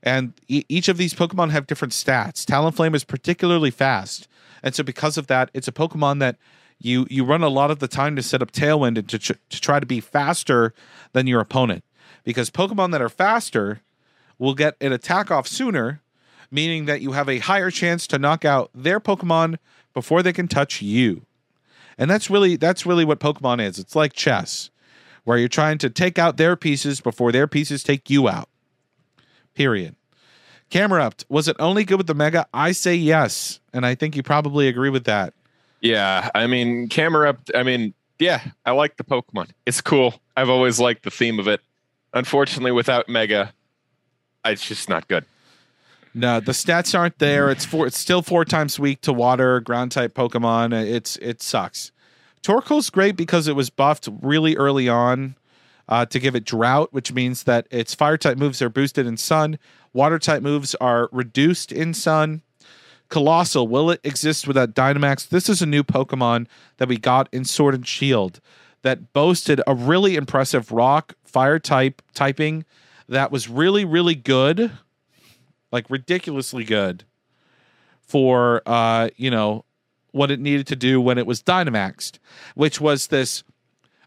and 0.02 0.34
e- 0.48 0.66
each 0.70 0.88
of 0.88 0.98
these 0.98 1.14
Pokemon 1.14 1.52
have 1.52 1.68
different 1.68 1.94
stats. 1.94 2.46
Talonflame 2.46 2.96
is 2.96 3.04
particularly 3.04 3.72
fast, 3.72 4.28
and 4.62 4.76
so 4.76 4.84
because 4.84 5.18
of 5.18 5.28
that, 5.28 5.50
it's 5.54 5.68
a 5.68 5.72
Pokemon 5.72 6.20
that 6.20 6.38
you 6.80 7.08
you 7.10 7.24
run 7.24 7.44
a 7.44 7.50
lot 7.50 7.72
of 7.72 7.80
the 7.80 7.88
time 7.88 8.16
to 8.16 8.24
set 8.24 8.42
up 8.42 8.52
Tailwind 8.52 8.98
and 8.98 9.10
to, 9.10 9.18
tr- 9.20 9.34
to 9.50 9.62
try 9.62 9.80
to 9.80 9.86
be 9.86 10.00
faster 10.00 10.74
than 11.14 11.28
your 11.28 11.42
opponent. 11.42 11.84
Because 12.24 12.50
Pokemon 12.50 12.92
that 12.92 13.02
are 13.02 13.10
faster 13.10 13.82
will 14.38 14.54
get 14.54 14.76
an 14.82 14.92
attack 14.92 15.32
off 15.32 15.48
sooner, 15.48 16.02
meaning 16.52 16.86
that 16.86 17.02
you 17.02 17.14
have 17.14 17.30
a 17.30 17.40
higher 17.40 17.72
chance 17.72 18.08
to 18.08 18.20
knock 18.20 18.46
out 18.46 18.70
their 18.74 19.00
Pokemon 19.00 19.58
before 19.94 20.22
they 20.22 20.34
can 20.34 20.48
touch 20.48 20.82
you. 20.82 21.26
And 21.98 22.10
that's 22.10 22.30
really 22.30 22.56
that's 22.56 22.86
really 22.86 23.06
what 23.06 23.20
Pokemon 23.20 23.62
is. 23.62 23.80
It's 23.80 23.96
like 23.96 24.14
chess, 24.14 24.70
where 25.24 25.38
you're 25.38 25.48
trying 25.48 25.78
to 25.80 25.90
take 25.90 26.20
out 26.20 26.38
their 26.38 26.56
pieces 26.56 27.02
before 27.02 27.32
their 27.32 27.48
pieces 27.48 27.84
take 27.84 28.10
you 28.10 28.28
out. 28.28 28.50
Period. 29.54 29.96
Camerupt, 30.70 31.26
was 31.30 31.48
it 31.48 31.56
only 31.60 31.84
good 31.84 31.98
with 31.98 32.08
the 32.08 32.16
Mega? 32.16 32.48
I 32.54 32.72
say 32.72 32.96
yes, 32.96 33.60
and 33.74 33.86
I 33.86 33.94
think 33.96 34.16
you 34.16 34.24
probably 34.24 34.68
agree 34.68 34.90
with 34.90 35.04
that. 35.06 35.34
Yeah, 35.82 36.30
I 36.34 36.48
mean, 36.48 36.88
Camerupt. 36.90 37.52
I 37.54 37.62
mean, 37.64 37.94
yeah, 38.18 38.42
I 38.66 38.72
like 38.72 38.98
the 38.98 39.04
Pokemon. 39.04 39.50
It's 39.66 39.82
cool. 39.82 40.16
I've 40.36 40.50
always 40.50 40.80
liked 40.80 41.04
the 41.04 41.12
theme 41.12 41.40
of 41.40 41.48
it. 41.48 41.62
Unfortunately, 42.14 42.72
without 42.72 43.08
Mega, 43.10 43.54
it's 44.46 44.66
just 44.68 44.90
not 44.90 45.08
good. 45.08 45.26
No, 46.16 46.40
the 46.40 46.52
stats 46.52 46.98
aren't 46.98 47.20
there. 47.20 47.50
It's 47.50 47.66
four. 47.66 47.88
It's 47.88 47.98
still 47.98 48.22
four 48.22 48.46
times 48.46 48.80
weak 48.80 49.02
to 49.02 49.14
water, 49.14 49.60
ground 49.60 49.92
type 49.92 50.14
Pokemon. 50.14 50.74
It's 50.74 51.18
it 51.18 51.42
sucks. 51.42 51.92
Torkoal's 52.44 52.90
great 52.90 53.16
because 53.16 53.48
it 53.48 53.56
was 53.56 53.70
buffed 53.70 54.10
really 54.22 54.56
early 54.56 54.88
on 54.90 55.36
uh, 55.88 56.06
to 56.06 56.20
give 56.20 56.36
it 56.36 56.46
drought, 56.46 56.90
which 56.92 57.14
means 57.14 57.44
that 57.44 57.68
its 57.72 57.96
fire 57.96 58.18
type 58.18 58.38
moves 58.38 58.62
are 58.62 58.70
boosted 58.70 59.08
in 59.08 59.18
Sun. 59.18 59.58
Water 59.94 60.20
type 60.20 60.44
moves 60.44 60.76
are 60.76 61.10
reduced 61.12 61.72
in 61.72 61.94
Sun. 61.94 62.42
Coalossal, 63.10 63.68
will 63.68 63.90
it 63.90 64.02
exist 64.04 64.48
without 64.48 64.74
Dynamax? 64.74 65.30
This 65.30 65.48
is 65.48 65.62
a 65.62 65.66
new 65.66 65.84
Pokemon 65.84 66.48
that 66.78 66.88
we 66.88 66.98
got 66.98 67.30
in 67.32 67.46
Sword 67.46 67.76
and 67.76 67.88
Shield 67.88 68.40
that 68.82 69.14
boasted 69.14 69.62
a 69.66 69.74
really 69.74 70.16
impressive 70.16 70.72
rock 70.72 71.16
fire 71.24 71.60
type 71.60 72.02
typing 72.14 72.66
that 73.10 73.32
was 73.32 73.50
really 73.50 73.84
really 73.84 74.16
good 74.16 74.72
like 75.72 75.90
ridiculously 75.90 76.64
good 76.64 77.04
for 78.02 78.62
uh 78.66 79.10
you 79.18 79.32
know 79.32 79.66
what 80.14 80.32
it 80.32 80.40
needed 80.40 80.66
to 80.66 80.76
do 80.76 81.02
when 81.02 81.18
it 81.18 81.28
was 81.28 81.44
dynamaxed 81.44 82.20
which 82.56 82.80
was 82.80 83.08
this 83.08 83.44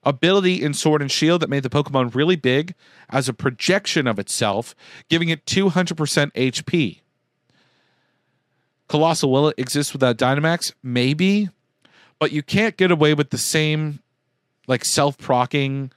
ability 0.03 0.63
in 0.63 0.73
sword 0.73 1.03
and 1.03 1.11
shield 1.11 1.43
that 1.43 1.51
made 1.51 1.63
the 1.63 1.69
pokemon 1.69 2.15
really 2.15 2.37
big 2.37 2.75
as 3.11 3.29
a 3.29 3.35
projection 3.35 4.07
of 4.07 4.19
itself 4.19 4.75
giving 5.09 5.29
it 5.29 5.45
200% 5.45 6.33
hp 6.33 7.01
Coalossal 8.89 9.33
will 9.33 9.49
it 9.49 9.59
exist 9.59 9.93
without 9.93 10.17
dynamax 10.17 10.73
maybe 10.83 11.51
but 12.19 12.33
you 12.33 12.43
can't 12.43 12.77
get 12.77 12.91
away 12.91 13.13
with 13.13 13.31
the 13.31 13.39
same 13.39 14.01
like 14.67 14.85
self-procking 14.85 15.93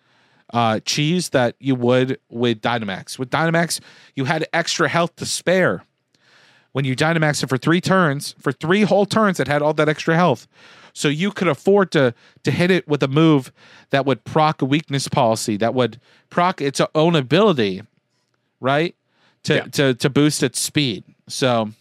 uh, 0.54 0.80
cheese 0.82 1.30
that 1.30 1.56
you 1.60 1.76
would 1.76 2.20
with 2.30 2.62
Dynamax. 2.62 3.20
With 3.20 3.30
Dynamax, 3.30 3.80
you 4.16 4.26
had 4.26 4.48
extra 4.54 4.90
health 4.90 5.16
to 5.18 5.26
spare. 5.26 5.84
When 6.72 6.86
you 6.86 6.96
Dynamax 6.96 7.42
it 7.44 7.48
for 7.48 7.58
three 7.58 7.82
turns, 7.82 8.36
for 8.40 8.52
three 8.52 8.84
whole 8.84 9.06
turns, 9.06 9.40
it 9.40 9.48
had 9.48 9.62
all 9.62 9.74
that 9.74 9.90
extra 9.90 10.16
health. 10.16 10.48
So 10.94 11.08
you 11.08 11.32
could 11.32 11.48
afford 11.48 11.92
to 11.92 12.14
to 12.44 12.52
hit 12.52 12.70
it 12.72 12.88
with 12.88 13.02
a 13.04 13.08
move 13.08 13.52
that 13.90 14.06
would 14.06 14.24
proc 14.24 14.62
a 14.62 14.66
weakness 14.66 15.08
policy, 15.08 15.58
that 15.58 15.74
would 15.74 16.00
proc 16.30 16.62
its 16.62 16.80
own 16.94 17.16
ability, 17.16 17.82
right? 18.60 18.96
To 19.44 19.56
Yeah. 19.56 19.64
to 19.66 19.94
to 19.96 20.10
boost 20.10 20.44
its 20.44 20.60
speed. 20.60 21.04
So 21.28 21.72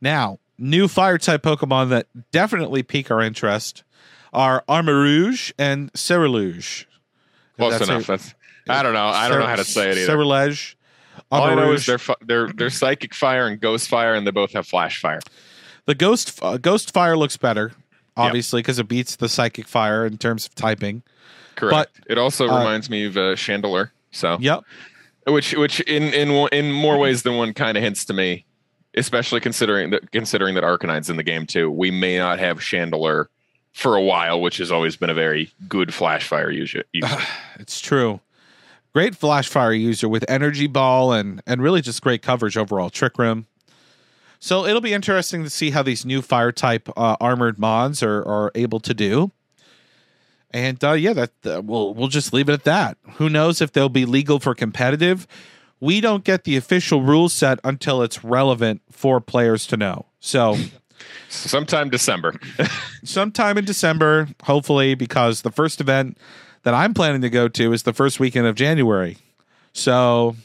now, 0.00 0.38
new 0.58 0.88
fire 0.88 1.18
type 1.18 1.42
Pokemon 1.42 1.90
that 1.90 2.06
definitely 2.32 2.82
pique 2.82 3.10
our 3.10 3.20
interest 3.20 3.82
are 4.32 4.64
Armarouge 4.68 5.52
and 5.58 5.92
Ceruleuse. 5.92 6.86
Close 7.56 7.72
That's 7.78 7.88
enough. 7.88 8.04
a- 8.04 8.06
That's 8.12 8.34
I 8.68 8.82
don't 8.82 8.94
know. 8.94 9.06
I 9.06 9.28
don't 9.28 9.40
know 9.40 9.46
how 9.46 9.56
to 9.56 9.64
say 9.64 9.90
it 9.90 9.98
either. 9.98 10.12
Ceruleuse. 10.16 10.74
All 11.32 11.44
I 11.44 11.54
know 11.54 11.72
is 11.72 11.86
they're 11.86 11.98
they're 12.20 12.52
they're 12.52 12.70
psychic 12.70 13.14
fire 13.14 13.46
and 13.46 13.58
ghost 13.58 13.88
fire, 13.88 14.14
and 14.14 14.26
they 14.26 14.30
both 14.30 14.52
have 14.52 14.66
flash 14.66 15.00
fire. 15.00 15.20
The 15.86 15.94
ghost 15.94 16.38
uh, 16.42 16.58
ghost 16.58 16.92
fire 16.92 17.16
looks 17.16 17.36
better, 17.36 17.72
obviously, 18.16 18.60
because 18.60 18.78
it 18.78 18.86
beats 18.86 19.16
the 19.16 19.28
psychic 19.28 19.66
fire 19.66 20.04
in 20.04 20.18
terms 20.18 20.46
of 20.46 20.54
typing. 20.54 21.02
Correct. 21.56 22.00
But, 22.00 22.10
it 22.10 22.18
also 22.18 22.48
uh, 22.48 22.58
reminds 22.58 22.90
me 22.90 23.06
of 23.06 23.16
uh, 23.16 23.34
Chandelure. 23.34 23.90
So 24.10 24.36
Yep. 24.40 24.64
which 25.28 25.54
which 25.54 25.80
in 25.80 26.12
in 26.12 26.30
in 26.52 26.70
more 26.70 26.98
ways 26.98 27.22
than 27.22 27.36
one 27.36 27.54
kind 27.54 27.78
of 27.78 27.82
hints 27.82 28.04
to 28.06 28.12
me, 28.12 28.44
especially 28.94 29.40
considering 29.40 29.90
that 29.90 30.10
considering 30.12 30.54
that 30.54 30.64
Arcanine's 30.64 31.08
in 31.08 31.16
the 31.16 31.22
game 31.22 31.46
too. 31.46 31.70
We 31.70 31.90
may 31.90 32.18
not 32.18 32.38
have 32.40 32.58
Chandelure 32.58 33.26
for 33.72 33.96
a 33.96 34.02
while, 34.02 34.40
which 34.40 34.58
has 34.58 34.70
always 34.70 34.96
been 34.96 35.08
a 35.08 35.14
very 35.14 35.50
good 35.66 35.94
flash 35.94 36.28
fire 36.28 36.50
user. 36.50 36.84
user. 36.92 37.16
It's 37.58 37.80
true. 37.80 38.20
Great 38.94 39.16
flash 39.16 39.48
fire 39.48 39.72
user 39.72 40.08
with 40.08 40.24
energy 40.28 40.66
ball 40.66 41.12
and 41.12 41.42
and 41.46 41.62
really 41.62 41.80
just 41.80 42.02
great 42.02 42.22
coverage 42.22 42.56
overall. 42.56 42.90
Trick 42.90 43.18
room. 43.18 43.46
So 44.38 44.66
it'll 44.66 44.80
be 44.80 44.92
interesting 44.92 45.44
to 45.44 45.50
see 45.50 45.70
how 45.70 45.82
these 45.82 46.04
new 46.04 46.20
fire 46.20 46.52
type 46.52 46.88
uh, 46.96 47.16
armored 47.20 47.58
mods 47.58 48.02
are 48.02 48.22
are 48.22 48.50
able 48.54 48.80
to 48.80 48.92
do. 48.92 49.30
And 50.50 50.82
uh, 50.84 50.92
yeah, 50.92 51.14
that 51.14 51.30
uh, 51.46 51.62
we'll 51.62 51.94
we'll 51.94 52.08
just 52.08 52.32
leave 52.32 52.48
it 52.48 52.52
at 52.52 52.64
that. 52.64 52.98
Who 53.14 53.30
knows 53.30 53.60
if 53.60 53.72
they'll 53.72 53.88
be 53.88 54.04
legal 54.04 54.38
for 54.38 54.54
competitive? 54.54 55.26
We 55.80 56.00
don't 56.00 56.22
get 56.22 56.44
the 56.44 56.56
official 56.56 57.02
rule 57.02 57.28
set 57.28 57.58
until 57.64 58.02
it's 58.02 58.22
relevant 58.22 58.82
for 58.90 59.20
players 59.20 59.66
to 59.68 59.76
know. 59.76 60.06
So 60.20 60.56
Sometime 61.28 61.88
December. 61.88 62.34
sometime 63.04 63.58
in 63.58 63.64
December, 63.64 64.28
hopefully, 64.44 64.94
because 64.94 65.42
the 65.42 65.50
first 65.50 65.80
event 65.80 66.18
that 66.64 66.74
I'm 66.74 66.94
planning 66.94 67.20
to 67.22 67.30
go 67.30 67.48
to 67.48 67.72
is 67.72 67.82
the 67.82 67.92
first 67.92 68.20
weekend 68.20 68.46
of 68.46 68.54
January. 68.54 69.18
So 69.72 70.36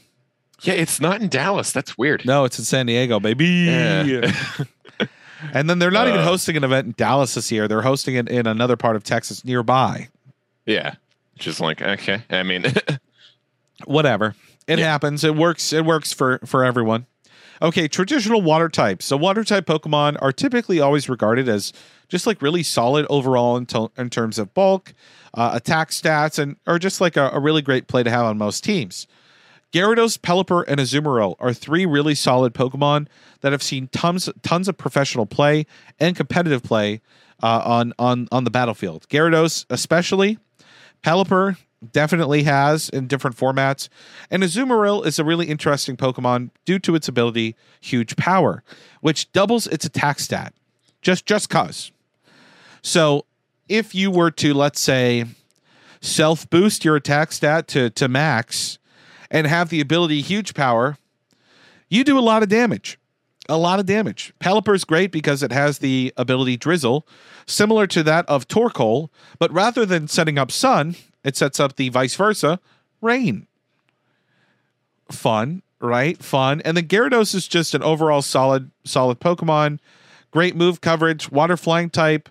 yeah, 0.61 0.73
it's 0.73 0.99
not 0.99 1.21
in 1.21 1.27
Dallas. 1.29 1.71
That's 1.71 1.97
weird. 1.97 2.25
no, 2.25 2.45
it's 2.45 2.57
in 2.59 2.65
San 2.65 2.85
Diego, 2.87 3.19
baby. 3.19 3.45
Yeah. 3.45 4.31
and 5.53 5.69
then 5.69 5.79
they're 5.79 5.91
not 5.91 6.07
even 6.07 6.21
Uh. 6.21 6.25
hosting 6.25 6.57
an 6.57 6.63
event 6.63 6.87
in 6.87 6.93
Dallas 6.97 7.35
this 7.35 7.51
year. 7.51 7.67
They're 7.67 7.81
hosting 7.83 8.15
it 8.15 8.27
in 8.29 8.47
another 8.47 8.75
part 8.75 8.95
of 8.95 9.03
Texas 9.03 9.43
nearby. 9.45 10.09
yeah. 10.65 10.95
Just 11.37 11.59
like 11.59 11.81
okay. 11.83 12.23
I 12.31 12.41
mean, 12.41 12.65
Whatever. 13.85 14.33
It 14.67 14.79
Yeah. 14.79 14.85
happens. 14.85 15.23
It 15.23 15.35
works. 15.35 15.71
It 15.71 15.85
works 15.85 16.11
for 16.11 16.39
for 16.45 16.65
everyone. 16.65 17.05
Okay, 17.61 17.87
traditional 17.87 18.41
water 18.41 18.69
types. 18.69 19.05
So 19.05 19.17
water 19.17 19.43
type 19.43 19.65
Pokemon 19.65 20.17
are 20.21 20.31
typically 20.31 20.79
always 20.79 21.09
regarded 21.09 21.49
as 21.49 21.73
just 22.07 22.27
like 22.27 22.41
really 22.41 22.63
solid 22.63 23.05
overall 23.09 23.57
in, 23.57 23.65
to- 23.67 23.91
in 23.97 24.09
terms 24.09 24.37
of 24.37 24.53
bulk, 24.53 24.93
uh, 25.33 25.51
attack 25.53 25.89
stats, 25.89 26.39
and 26.39 26.55
are 26.67 26.79
just 26.79 27.01
like 27.01 27.17
a, 27.17 27.29
a 27.33 27.39
really 27.39 27.61
great 27.61 27.87
play 27.87 28.03
to 28.03 28.09
have 28.09 28.25
on 28.25 28.37
most 28.37 28.63
teams. 28.63 29.07
Gyarados, 29.73 30.17
Pelipper, 30.17 30.63
and 30.67 30.79
Azumarill 30.79 31.35
are 31.39 31.53
three 31.53 31.85
really 31.85 32.15
solid 32.15 32.53
Pokemon 32.53 33.07
that 33.41 33.51
have 33.51 33.61
seen 33.61 33.87
tons 33.89 34.29
tons 34.41 34.67
of 34.67 34.77
professional 34.77 35.25
play 35.25 35.65
and 35.99 36.15
competitive 36.15 36.63
play 36.63 37.01
uh, 37.43 37.61
on 37.65 37.93
on 37.99 38.27
on 38.31 38.45
the 38.45 38.49
battlefield. 38.49 39.07
Gyarados, 39.09 39.65
especially, 39.69 40.37
Pelipper 41.03 41.57
definitely 41.91 42.43
has 42.43 42.89
in 42.89 43.07
different 43.07 43.37
formats, 43.37 43.89
and 44.31 44.43
Azumarill 44.43 45.05
is 45.05 45.19
a 45.19 45.23
really 45.23 45.47
interesting 45.47 45.95
Pokemon 45.95 46.49
due 46.65 46.79
to 46.79 46.95
its 46.95 47.07
ability, 47.07 47.55
Huge 47.79 48.15
Power, 48.15 48.63
which 49.01 49.31
doubles 49.31 49.67
its 49.67 49.85
attack 49.85 50.19
stat, 50.19 50.53
just 51.01 51.25
just 51.25 51.49
cause. 51.49 51.91
So, 52.81 53.25
if 53.69 53.93
you 53.93 54.09
were 54.11 54.31
to 54.31 54.53
let's 54.53 54.79
say 54.79 55.25
self 56.01 56.49
boost 56.49 56.85
your 56.85 56.95
attack 56.95 57.31
stat 57.31 57.67
to 57.69 57.89
to 57.91 58.07
max 58.07 58.79
and 59.29 59.45
have 59.47 59.69
the 59.69 59.81
ability 59.81 60.21
huge 60.21 60.53
power, 60.53 60.97
you 61.89 62.03
do 62.03 62.17
a 62.17 62.21
lot 62.21 62.43
of 62.43 62.49
damage. 62.49 62.97
A 63.49 63.57
lot 63.57 63.79
of 63.79 63.85
damage. 63.85 64.33
Pelipper 64.41 64.75
is 64.75 64.83
great 64.83 65.11
because 65.11 65.41
it 65.41 65.53
has 65.53 65.79
the 65.79 66.13
ability 66.17 66.57
Drizzle, 66.57 67.07
similar 67.45 67.87
to 67.87 68.03
that 68.03 68.25
of 68.27 68.47
Torkoal, 68.47 69.09
but 69.39 69.51
rather 69.53 69.85
than 69.85 70.09
setting 70.09 70.37
up 70.37 70.51
Sun, 70.51 70.95
it 71.23 71.35
sets 71.37 71.59
up 71.59 71.75
the 71.75 71.89
vice 71.89 72.15
versa, 72.15 72.59
Rain. 73.01 73.47
Fun, 75.11 75.61
right? 75.79 76.17
Fun. 76.21 76.61
And 76.65 76.75
then 76.75 76.87
Gyarados 76.87 77.33
is 77.33 77.47
just 77.47 77.73
an 77.73 77.81
overall 77.83 78.21
solid, 78.21 78.71
solid 78.83 79.19
Pokemon. 79.19 79.79
Great 80.31 80.55
move 80.55 80.81
coverage, 80.81 81.31
water 81.31 81.55
flying 81.55 81.89
type, 81.89 82.27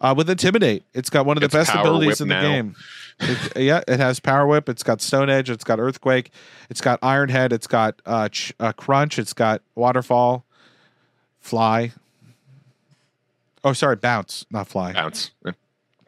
uh, 0.00 0.14
with 0.16 0.30
Intimidate. 0.30 0.84
It's 0.94 1.10
got 1.10 1.26
one 1.26 1.36
of 1.36 1.40
the 1.40 1.46
It's 1.46 1.54
best 1.54 1.74
abilities 1.74 2.20
in 2.20 2.28
the 2.28 2.34
now. 2.34 2.42
game. 2.42 2.76
It- 3.20 3.56
yeah, 3.62 3.80
it 3.88 3.98
has 3.98 4.20
Power 4.20 4.46
Whip. 4.46 4.68
It's 4.68 4.82
got 4.82 5.00
Stone 5.00 5.28
Edge. 5.30 5.50
It's 5.50 5.64
got 5.64 5.78
Earthquake. 5.80 6.30
It's 6.70 6.80
got 6.80 6.98
Iron 7.02 7.28
Head. 7.28 7.52
It's 7.52 7.66
got 7.66 8.00
uh, 8.06 8.28
ch- 8.28 8.52
uh, 8.60 8.72
Crunch. 8.72 9.18
It's 9.18 9.32
got 9.32 9.62
Waterfall, 9.74 10.44
Fly. 11.40 11.92
Oh, 13.64 13.72
sorry, 13.72 13.96
Bounce, 13.96 14.44
not 14.50 14.68
Fly. 14.68 14.92
bounce. 14.92 15.30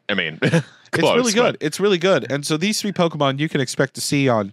I 0.09 0.15
mean, 0.15 0.39
it's 0.93 1.03
really 1.03 1.33
good. 1.33 1.59
but- 1.59 1.67
It's 1.67 1.81
really 1.81 1.99
good. 1.99 2.31
And 2.31 2.47
so 2.47 2.57
these 2.57 2.81
three 2.81 2.93
Pokemon 2.93 3.39
you 3.39 3.49
can 3.49 3.61
expect 3.61 3.95
to 3.95 4.01
see 4.01 4.29
on 4.29 4.53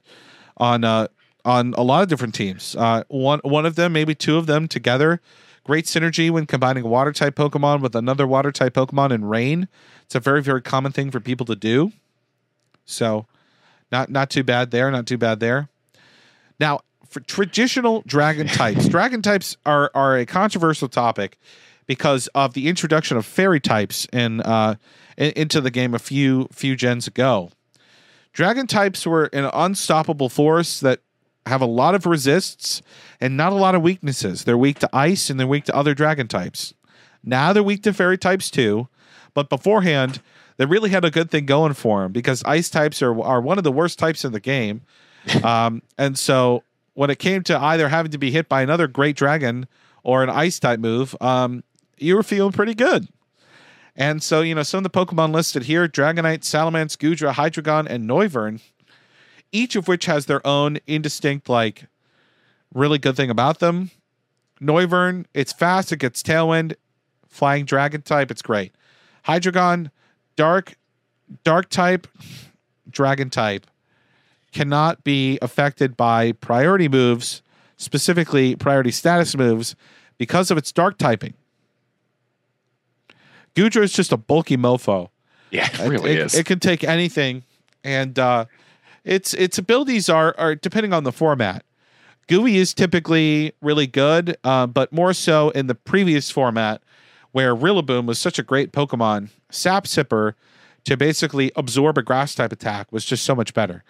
on 0.58 0.84
uh 0.84 1.08
on 1.46 1.74
a 1.78 1.84
lot 1.84 2.04
of 2.04 2.10
different 2.10 2.34
teams. 2.36 2.76
Uh 2.78 3.04
one 3.10 3.39
one 3.43 3.65
of 3.65 3.76
them, 3.76 3.93
maybe 3.93 4.15
two 4.15 4.38
of 4.38 4.46
them 4.46 4.67
together. 4.67 5.22
Great 5.65 5.86
synergy 5.86 6.30
when 6.30 6.46
combining 6.46 6.84
a 6.84 6.88
water 6.88 7.13
type 7.13 7.36
Pokemon 7.36 7.80
with 7.82 7.96
another 7.96 8.28
water 8.28 8.52
type 8.52 8.74
Pokemon 8.74 9.12
in 9.12 9.24
rain. 9.26 9.69
It's 10.04 10.13
a 10.15 10.19
very, 10.19 10.41
very 10.41 10.62
common 10.62 10.91
thing 10.91 11.10
for 11.10 11.22
people 11.22 11.46
to 11.46 11.56
do. 11.56 11.93
So 12.86 13.26
not 13.91 14.10
not 14.10 14.30
too 14.30 14.43
bad 14.43 14.72
there, 14.72 14.91
not 14.91 15.06
too 15.08 15.17
bad 15.17 15.39
there. 15.39 15.69
Now, 16.60 16.82
for 17.10 17.19
traditional 17.22 18.04
dragon 18.06 18.48
types, 18.48 18.88
dragon 18.89 19.22
types 19.22 19.56
are 19.65 19.89
are 19.96 20.17
a 20.17 20.26
controversial 20.26 20.89
topic 20.89 21.38
because 21.86 22.28
of 22.36 22.54
the 22.54 22.67
introduction 22.67 23.17
of 23.17 23.26
fairy 23.26 23.60
types 23.60 24.08
in 24.13 24.41
uh 24.41 24.76
into 25.17 25.62
the 25.62 25.72
game 25.72 25.93
a 25.93 26.00
few 26.00 26.48
few 26.52 26.76
gens 26.76 27.08
ago. 27.08 27.52
Dragon 28.32 28.65
types 28.65 29.06
were 29.06 29.26
an 29.26 29.50
unstoppable 29.54 30.30
force 30.30 30.80
that 30.80 31.02
have 31.46 31.62
a 31.62 31.67
lot 31.67 31.93
of 31.93 32.06
resists 32.06 32.82
and 33.22 33.38
not 33.38 33.52
a 33.52 33.56
lot 33.56 33.76
of 33.76 33.82
weaknesses. 33.82 34.43
They're 34.43 34.58
weak 34.58 34.80
to 34.80 34.89
ice 34.91 35.30
and 35.30 35.39
they're 35.39 35.48
weak 35.48 35.65
to 35.65 35.76
other 35.76 35.93
dragon 35.93 36.28
types. 36.28 36.74
Now 37.24 37.54
they're 37.54 37.63
weak 37.63 37.84
to 37.84 37.93
fairy 37.93 38.17
types 38.17 38.50
too, 38.50 38.88
but 39.34 39.50
beforehand 39.50 40.22
they 40.58 40.65
really 40.65 40.89
had 40.89 41.06
a 41.06 41.12
good 41.12 41.32
thing 41.32 41.46
going 41.46 41.74
for 41.74 42.02
them 42.02 42.12
because 42.12 42.43
ice 42.46 42.69
types 42.69 43.02
are 43.02 43.19
are 43.22 43.41
one 43.41 43.58
of 43.58 43.63
the 43.63 43.72
worst 43.72 44.00
types 44.00 44.26
in 44.26 44.32
the 44.32 44.39
game. 44.39 44.82
um, 45.43 45.82
and 45.98 46.17
so 46.17 46.63
when 46.93 47.10
it 47.10 47.19
came 47.19 47.43
to 47.43 47.58
either 47.58 47.89
having 47.89 48.12
to 48.12 48.17
be 48.17 48.32
hit 48.32 48.50
by 48.50 48.62
another 48.62 48.88
great 48.88 49.15
dragon 49.15 49.67
or 50.04 50.22
an 50.24 50.30
ice 50.30 50.60
type 50.60 50.80
move, 50.80 51.15
um, 51.22 51.63
you 51.97 52.15
were 52.15 52.23
feeling 52.23 52.51
pretty 52.51 52.73
good. 52.73 53.08
And 53.95 54.23
so, 54.23 54.41
you 54.41 54.56
know, 54.56 54.63
some 54.63 54.84
of 54.84 54.91
the 54.91 55.06
Pokemon 55.06 55.34
listed 55.34 55.63
here 55.63 55.88
Dragonite, 55.88 56.39
Salamence, 56.39 56.97
Goodra, 56.97 57.34
Hydreigon, 57.34 57.88
and 57.88 58.10
Noivern, 58.10 58.60
each 59.51 59.75
of 59.75 59.88
which 59.88 60.06
has 60.06 60.25
their 60.25 60.45
own 60.45 60.79
indistinct, 60.88 61.47
like, 61.47 61.86
really 62.73 62.97
good 62.97 63.15
thing 63.15 63.29
about 63.29 63.60
them. 63.60 63.91
Noivern, 64.60 65.25
it's 65.34 65.53
fast, 65.53 65.91
it 65.91 65.97
gets 65.97 66.23
Tailwind, 66.23 66.73
Flying 67.27 67.65
Dragon 67.65 68.01
type, 68.01 68.32
it's 68.32 68.41
great. 68.41 68.73
Hydreigon, 69.27 69.91
Dark, 70.36 70.75
Dark 71.43 71.69
type, 71.69 72.08
Dragon 72.89 73.29
type, 73.29 73.67
cannot 74.51 75.03
be 75.03 75.38
affected 75.41 75.95
by 75.95 76.32
priority 76.32 76.88
moves, 76.88 77.41
specifically 77.77 78.56
priority 78.56 78.91
status 78.91 79.36
moves, 79.36 79.75
because 80.17 80.49
of 80.49 80.58
its 80.58 80.71
Dark 80.71 80.97
typing. 80.97 81.34
Goodra 83.56 83.84
is 83.84 83.94
just 83.94 84.12
a 84.12 84.18
bulky 84.18 84.58
mofo. 84.58 85.10
Yeah, 85.52 85.70
it 85.72 85.88
really 85.88 86.12
it, 86.12 86.20
is. 86.20 86.36
It 86.36 86.46
can 86.46 86.60
take 86.60 86.84
anything, 86.84 87.44
and 87.84 88.18
uh, 88.18 88.46
its 89.04 89.34
its 89.34 89.58
abilities 89.58 90.10
are 90.10 90.34
are 90.38 90.56
depending 90.56 90.94
on 90.94 91.04
the 91.04 91.12
format. 91.12 91.63
Gooey 92.28 92.58
is 92.58 92.74
typically 92.74 93.54
really 93.62 93.86
good, 93.86 94.38
uh, 94.44 94.66
but 94.66 94.92
more 94.92 95.13
so 95.13 95.50
in 95.52 95.68
the 95.68 95.76
previous 95.76 96.32
format, 96.32 96.82
where 97.32 97.56
Rillaboom 97.56 98.06
was 98.06 98.18
such 98.18 98.39
a 98.39 98.44
great 98.44 98.72
Pokemon. 98.72 99.30
Sap 99.52 99.86
Sipper 99.86 100.34
to 100.86 100.98
basically 100.98 101.52
absorb 101.56 101.98
a 101.98 102.02
grass 102.02 102.36
type 102.36 102.52
attack 102.52 102.92
was 102.92 103.06
just 103.06 103.24
so 103.24 103.36
much 103.36 103.54
better. 103.54 103.84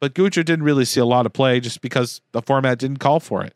But 0.00 0.14
Goodra 0.14 0.44
didn't 0.44 0.64
really 0.64 0.84
see 0.84 1.00
a 1.00 1.06
lot 1.06 1.26
of 1.26 1.32
play 1.32 1.60
just 1.60 1.80
because 1.80 2.20
the 2.32 2.42
format 2.42 2.78
didn't 2.78 2.98
call 2.98 3.20
for 3.20 3.42
it. 3.42 3.54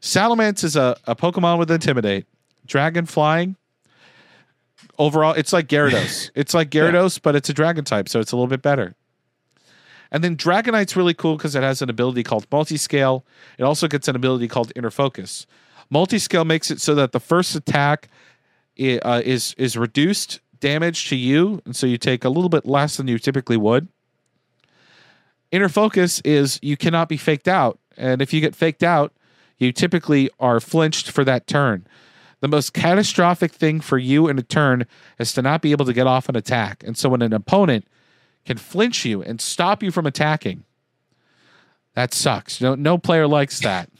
Salamence 0.00 0.64
is 0.64 0.74
a, 0.74 0.96
a 1.06 1.14
Pokemon 1.14 1.58
with 1.58 1.70
Intimidate. 1.70 2.26
Dragon 2.66 3.06
flying. 3.06 3.56
Overall, 5.02 5.32
it's 5.32 5.52
like 5.52 5.66
Gyarados. 5.66 6.30
it's 6.36 6.54
like 6.54 6.70
Gyarados, 6.70 7.20
but 7.20 7.34
it's 7.34 7.48
a 7.48 7.52
dragon 7.52 7.84
type, 7.84 8.08
so 8.08 8.20
it's 8.20 8.30
a 8.30 8.36
little 8.36 8.46
bit 8.46 8.62
better. 8.62 8.94
And 10.12 10.22
then 10.22 10.36
Dragonite's 10.36 10.94
really 10.94 11.12
cool 11.12 11.36
because 11.36 11.56
it 11.56 11.64
has 11.64 11.82
an 11.82 11.90
ability 11.90 12.22
called 12.22 12.48
Multiscale. 12.50 13.24
It 13.58 13.64
also 13.64 13.88
gets 13.88 14.06
an 14.06 14.14
ability 14.14 14.46
called 14.46 14.70
Inner 14.76 14.92
Focus. 14.92 15.48
Multiscale 15.92 16.46
makes 16.46 16.70
it 16.70 16.80
so 16.80 16.94
that 16.94 17.10
the 17.10 17.18
first 17.18 17.56
attack 17.56 18.10
uh, 18.80 19.22
is 19.24 19.54
is 19.58 19.76
reduced 19.76 20.38
damage 20.60 21.08
to 21.08 21.16
you, 21.16 21.60
and 21.64 21.74
so 21.74 21.84
you 21.88 21.98
take 21.98 22.24
a 22.24 22.28
little 22.28 22.48
bit 22.48 22.64
less 22.64 22.96
than 22.96 23.08
you 23.08 23.18
typically 23.18 23.56
would. 23.56 23.88
Inner 25.50 25.68
Focus 25.68 26.20
is 26.20 26.60
you 26.62 26.76
cannot 26.76 27.08
be 27.08 27.16
faked 27.16 27.48
out, 27.48 27.80
and 27.96 28.22
if 28.22 28.32
you 28.32 28.40
get 28.40 28.54
faked 28.54 28.84
out, 28.84 29.12
you 29.58 29.72
typically 29.72 30.30
are 30.38 30.60
flinched 30.60 31.10
for 31.10 31.24
that 31.24 31.48
turn. 31.48 31.88
The 32.42 32.48
most 32.48 32.74
catastrophic 32.74 33.52
thing 33.52 33.80
for 33.80 33.98
you 33.98 34.28
in 34.28 34.36
a 34.36 34.42
turn 34.42 34.84
is 35.20 35.32
to 35.34 35.42
not 35.42 35.62
be 35.62 35.70
able 35.70 35.84
to 35.86 35.92
get 35.92 36.08
off 36.08 36.28
an 36.28 36.34
attack. 36.36 36.82
And 36.84 36.98
so 36.98 37.08
when 37.08 37.22
an 37.22 37.32
opponent 37.32 37.86
can 38.44 38.58
flinch 38.58 39.04
you 39.04 39.22
and 39.22 39.40
stop 39.40 39.80
you 39.80 39.92
from 39.92 40.06
attacking, 40.06 40.64
that 41.94 42.12
sucks. 42.12 42.60
No, 42.60 42.74
no 42.74 42.98
player 42.98 43.26
likes 43.26 43.60
that. 43.60 43.88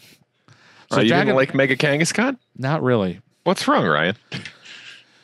Uh, 0.90 1.00
you 1.00 1.09
Dragon- 1.09 1.28
didn't 1.28 1.37
like 1.37 1.55
Mega 1.55 1.74
Kangaskhan? 1.74 2.37
Not 2.59 2.83
really. 2.83 3.22
What's 3.44 3.66
wrong, 3.66 3.87
Ryan? 3.87 4.14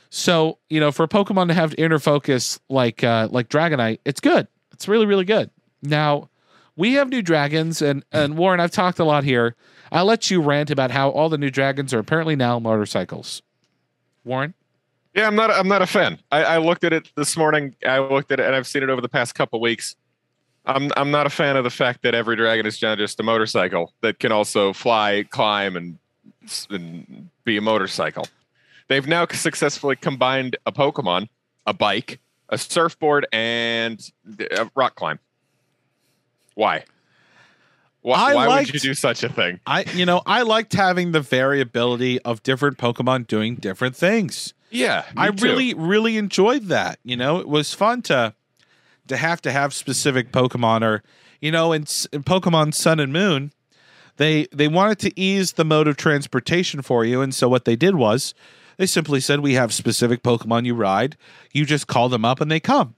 So 0.09 0.57
you 0.71 0.81
know, 0.81 0.91
for 0.91 1.03
a 1.03 1.09
Pokemon 1.09 1.49
to 1.49 1.55
have 1.55 1.75
inner 1.77 1.99
focus 1.99 2.59
like 2.71 3.05
uh, 3.05 3.29
like 3.31 3.51
Dragonite, 3.51 3.99
it's 4.07 4.19
good. 4.21 4.49
It's 4.73 4.89
really 4.89 5.05
really 5.05 5.27
good. 5.27 5.51
Now 5.83 6.31
we 6.75 6.95
have 6.95 7.11
new 7.11 7.21
dragons, 7.21 7.83
and 7.83 8.03
and 8.13 8.39
Warren, 8.39 8.61
I've 8.61 8.71
talked 8.71 8.99
a 8.99 9.05
lot 9.05 9.25
here. 9.25 9.57
I'll 9.91 10.05
let 10.05 10.31
you 10.31 10.41
rant 10.41 10.71
about 10.71 10.91
how 10.91 11.11
all 11.11 11.29
the 11.29 11.39
new 11.39 11.51
dragons 11.51 11.95
are 11.95 11.99
apparently 11.99 12.37
now 12.37 12.59
motorcycles. 12.59 13.43
Warren, 14.25 14.55
Yeah, 15.15 15.27
I'm 15.27 15.37
not. 15.37 15.51
I'm 15.51 15.69
not 15.69 15.83
a 15.83 15.87
fan. 15.87 16.19
I, 16.31 16.45
I 16.45 16.59
looked 16.59 16.85
at 16.85 16.93
it 16.93 17.11
this 17.17 17.37
morning. 17.37 17.75
I 17.87 17.99
looked 17.99 18.31
at 18.31 18.41
it, 18.41 18.47
and 18.47 18.55
I've 18.55 18.67
seen 18.67 18.83
it 18.83 18.91
over 18.91 19.01
the 19.01 19.09
past 19.09 19.35
couple 19.35 19.61
weeks. 19.61 19.97
I'm. 20.67 20.91
I'm 20.97 21.11
not 21.11 21.27
a 21.27 21.31
fan 21.31 21.57
of 21.57 21.65
the 21.65 21.71
fact 21.71 22.03
that 22.03 22.15
every 22.15 22.37
dragon 22.37 22.67
is 22.67 22.79
just 22.79 23.19
a 23.21 23.23
motorcycle 23.23 23.93
that 24.03 24.19
can 24.19 24.33
also 24.33 24.73
fly, 24.73 25.25
climb, 25.31 25.77
and, 25.77 25.99
and 26.71 27.31
be 27.45 27.57
a 27.57 27.63
motorcycle. 27.63 28.27
They've 28.89 29.07
now 29.07 29.27
successfully 29.31 29.97
combined 29.97 30.57
a 30.67 30.73
Pokemon, 30.73 31.29
a 31.67 31.75
bike, 31.75 32.21
a 32.49 32.59
surfboard, 32.59 33.27
and 33.33 34.01
a 34.39 34.71
rock 34.75 34.95
climb. 34.95 35.19
Why? 36.55 36.85
Why, 38.03 38.35
why 38.35 38.61
would 38.61 38.73
you 38.73 38.81
do 38.81 38.95
such 38.95 39.23
a 39.23 39.29
thing? 39.29 39.61
I 39.67 39.85
you 39.95 40.07
know 40.07 40.23
I 40.25 40.43
liked 40.43 40.73
having 40.73 41.13
the 41.13 41.21
variability 41.21 42.21
of 42.23 42.43
different 42.43 42.79
Pokemon 42.79 43.27
doing 43.27 43.57
different 43.57 43.97
things. 43.97 44.55
Yeah, 44.71 45.05
I 45.17 45.31
too. 45.31 45.45
really 45.45 45.75
really 45.75 46.17
enjoyed 46.17 46.65
that. 46.65 46.99
You 47.03 47.17
know, 47.17 47.39
it 47.39 47.49
was 47.49 47.75
fun 47.75 48.03
to 48.03 48.35
to 49.09 49.17
have 49.17 49.43
to 49.43 49.51
have 49.51 49.75
specific 49.75 50.31
Pokemon 50.33 50.83
or 50.83 51.03
you 51.41 51.51
know 51.51 51.73
in, 51.73 51.83
in 52.13 52.23
Pokemon 52.23 52.75
Sun 52.75 53.01
and 53.01 53.13
Moon 53.13 53.53
they 54.17 54.47
they 54.53 54.69
wanted 54.69 54.99
to 55.01 55.21
ease 55.21 55.53
the 55.53 55.65
mode 55.65 55.89
of 55.89 55.97
transportation 55.97 56.83
for 56.83 57.05
you 57.05 57.21
and 57.21 57.35
so 57.35 57.49
what 57.49 57.65
they 57.65 57.77
did 57.77 57.95
was 57.95 58.35
they 58.77 58.87
simply 58.87 59.21
said 59.21 59.41
we 59.41 59.55
have 59.55 59.73
specific 59.73 60.23
Pokemon 60.23 60.67
you 60.67 60.75
ride 60.75 61.17
you 61.53 61.65
just 61.65 61.87
call 61.87 62.09
them 62.09 62.25
up 62.25 62.41
and 62.41 62.51
they 62.51 62.61
come. 62.61 62.95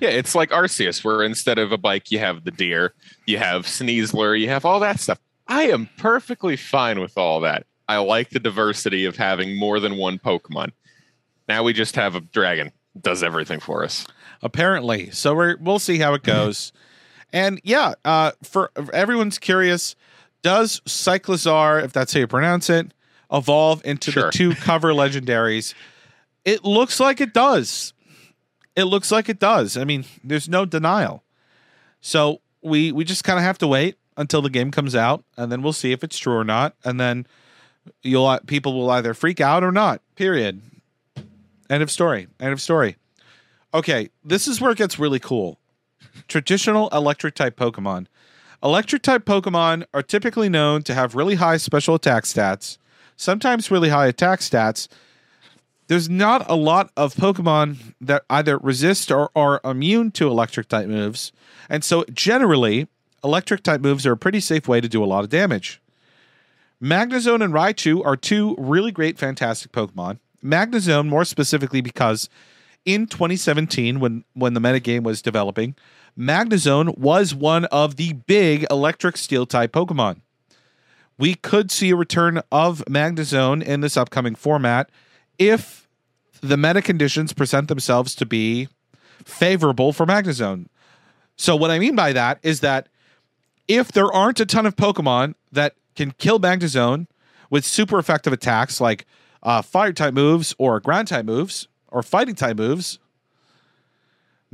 Yeah, 0.00 0.10
it's 0.10 0.34
like 0.34 0.50
Arceus, 0.50 1.02
where 1.04 1.22
instead 1.22 1.58
of 1.58 1.72
a 1.72 1.78
bike, 1.78 2.10
you 2.10 2.18
have 2.18 2.44
the 2.44 2.50
deer, 2.50 2.92
you 3.26 3.38
have 3.38 3.64
Sneasler, 3.66 4.38
you 4.38 4.48
have 4.48 4.64
all 4.64 4.80
that 4.80 5.00
stuff. 5.00 5.18
I 5.48 5.64
am 5.64 5.88
perfectly 5.96 6.56
fine 6.56 7.00
with 7.00 7.16
all 7.16 7.40
that. 7.40 7.66
I 7.88 7.98
like 7.98 8.30
the 8.30 8.40
diversity 8.40 9.04
of 9.04 9.16
having 9.16 9.56
more 9.58 9.78
than 9.80 9.96
one 9.96 10.18
Pokemon. 10.18 10.72
Now 11.48 11.62
we 11.62 11.72
just 11.72 11.94
have 11.96 12.14
a 12.14 12.20
dragon 12.20 12.72
does 13.00 13.22
everything 13.22 13.60
for 13.60 13.84
us. 13.84 14.06
apparently. 14.42 15.10
So 15.10 15.34
we're 15.34 15.56
we'll 15.58 15.78
see 15.78 15.98
how 15.98 16.14
it 16.14 16.22
goes. 16.22 16.72
and 17.32 17.60
yeah, 17.62 17.94
uh, 18.04 18.32
for 18.42 18.70
everyone's 18.92 19.38
curious, 19.38 19.94
does 20.42 20.80
Cyclizar, 20.86 21.82
if 21.84 21.92
that's 21.92 22.12
how 22.12 22.20
you 22.20 22.26
pronounce 22.26 22.68
it, 22.70 22.92
evolve 23.32 23.82
into 23.84 24.10
Sure. 24.12 24.24
the 24.26 24.30
two 24.32 24.54
cover 24.54 24.88
legendaries? 24.92 25.74
It 26.44 26.64
looks 26.64 26.98
like 27.00 27.20
it 27.20 27.32
does. 27.34 27.92
It 28.76 28.84
looks 28.84 29.10
like 29.10 29.28
it 29.28 29.38
does. 29.38 29.76
I 29.76 29.84
mean, 29.84 30.04
there's 30.22 30.48
no 30.48 30.64
denial. 30.64 31.24
So 32.00 32.40
we 32.62 32.92
we 32.92 33.04
just 33.04 33.24
kind 33.24 33.38
of 33.38 33.44
have 33.44 33.58
to 33.58 33.66
wait 33.66 33.96
until 34.16 34.42
the 34.42 34.50
game 34.50 34.70
comes 34.70 34.94
out, 34.94 35.24
and 35.36 35.50
then 35.50 35.62
we'll 35.62 35.72
see 35.72 35.92
if 35.92 36.04
it's 36.04 36.18
true 36.18 36.36
or 36.36 36.44
not, 36.44 36.74
and 36.84 37.00
then 37.00 37.26
you'll 38.02 38.26
uh, 38.26 38.40
people 38.46 38.74
will 38.74 38.90
either 38.90 39.14
freak 39.14 39.40
out 39.40 39.64
or 39.64 39.72
not. 39.72 40.02
Period. 40.14 40.60
End 41.68 41.82
of 41.82 41.90
story. 41.90 42.28
End 42.38 42.52
of 42.52 42.60
story. 42.60 42.96
Okay, 43.74 44.10
this 44.24 44.46
is 44.46 44.60
where 44.60 44.70
it 44.70 44.78
gets 44.78 44.98
really 44.98 45.18
cool. 45.18 45.58
Traditional 46.28 46.88
electric 46.90 47.34
type 47.34 47.56
Pokemon. 47.56 48.06
Electric 48.62 49.02
type 49.02 49.24
Pokemon 49.24 49.84
are 49.92 50.02
typically 50.02 50.48
known 50.48 50.82
to 50.82 50.94
have 50.94 51.14
really 51.14 51.34
high 51.34 51.56
special 51.56 51.94
attack 51.94 52.24
stats, 52.24 52.78
sometimes 53.16 53.70
really 53.70 53.90
high 53.90 54.06
attack 54.06 54.40
stats. 54.40 54.88
There's 55.88 56.08
not 56.08 56.48
a 56.50 56.56
lot 56.56 56.90
of 56.96 57.14
Pokemon 57.14 57.94
that 58.00 58.24
either 58.28 58.58
resist 58.58 59.10
or 59.10 59.30
are 59.36 59.60
immune 59.64 60.10
to 60.12 60.26
electric 60.26 60.68
type 60.68 60.88
moves. 60.88 61.32
And 61.68 61.84
so 61.84 62.04
generally, 62.12 62.88
electric 63.22 63.62
type 63.62 63.80
moves 63.80 64.06
are 64.06 64.12
a 64.12 64.16
pretty 64.16 64.40
safe 64.40 64.66
way 64.66 64.80
to 64.80 64.88
do 64.88 65.02
a 65.02 65.06
lot 65.06 65.22
of 65.22 65.30
damage. 65.30 65.80
Magnezone 66.82 67.42
and 67.42 67.54
Raichu 67.54 68.04
are 68.04 68.16
two 68.16 68.54
really 68.58 68.92
great, 68.92 69.16
fantastic 69.18 69.72
Pokemon. 69.72 70.18
Magnezone, 70.44 71.08
more 71.08 71.24
specifically, 71.24 71.80
because 71.80 72.28
in 72.84 73.06
2017 73.06 73.98
when 73.98 74.24
when 74.34 74.54
the 74.54 74.60
metagame 74.60 75.02
was 75.02 75.22
developing, 75.22 75.74
Magnezone 76.18 76.98
was 76.98 77.34
one 77.34 77.64
of 77.66 77.96
the 77.96 78.12
big 78.12 78.66
electric 78.70 79.16
steel 79.16 79.46
type 79.46 79.72
Pokemon. 79.72 80.20
We 81.18 81.34
could 81.34 81.70
see 81.70 81.90
a 81.90 81.96
return 81.96 82.42
of 82.52 82.84
Magnezone 82.88 83.62
in 83.62 83.80
this 83.80 83.96
upcoming 83.96 84.34
format 84.34 84.90
if 85.38 85.88
the 86.40 86.56
meta 86.56 86.82
conditions 86.82 87.32
present 87.32 87.68
themselves 87.68 88.14
to 88.16 88.26
be 88.26 88.68
favorable 89.24 89.92
for 89.92 90.06
Magnezone. 90.06 90.66
So 91.36 91.56
what 91.56 91.70
I 91.70 91.78
mean 91.78 91.96
by 91.96 92.12
that 92.12 92.38
is 92.42 92.60
that 92.60 92.88
if 93.68 93.92
there 93.92 94.12
aren't 94.12 94.40
a 94.40 94.46
ton 94.46 94.66
of 94.66 94.76
Pokemon 94.76 95.34
that 95.52 95.74
can 95.94 96.12
kill 96.12 96.38
Magnezone 96.38 97.06
with 97.50 97.64
super 97.64 97.98
effective 97.98 98.32
attacks 98.32 98.80
like 98.80 99.06
uh, 99.42 99.62
fire 99.62 99.92
type 99.92 100.14
moves 100.14 100.54
or 100.58 100.80
ground 100.80 101.08
type 101.08 101.24
moves 101.24 101.68
or 101.88 102.02
fighting 102.02 102.34
type 102.34 102.56
moves, 102.56 102.98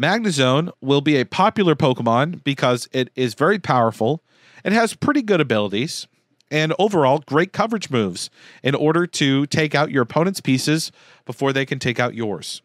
Magnezone 0.01 0.71
will 0.81 1.01
be 1.01 1.17
a 1.17 1.27
popular 1.27 1.75
Pokemon 1.75 2.43
because 2.45 2.89
it 2.93 3.11
is 3.15 3.35
very 3.35 3.59
powerful. 3.59 4.23
It 4.65 4.73
has 4.73 4.95
pretty 4.95 5.23
good 5.23 5.41
abilities 5.41 6.07
and 6.53 6.75
overall 6.79 7.19
great 7.27 7.53
coverage 7.53 7.91
moves 7.91 8.31
in 8.63 8.77
order 8.77 9.07
to 9.07 9.47
take 9.47 9.75
out 9.75 9.91
your 9.91 10.03
opponent's 10.03 10.41
pieces 10.41 10.93
before 11.25 11.53
they 11.53 11.65
can 11.65 11.81
take 11.81 11.99
out 11.99 12.15
yours. 12.15 12.63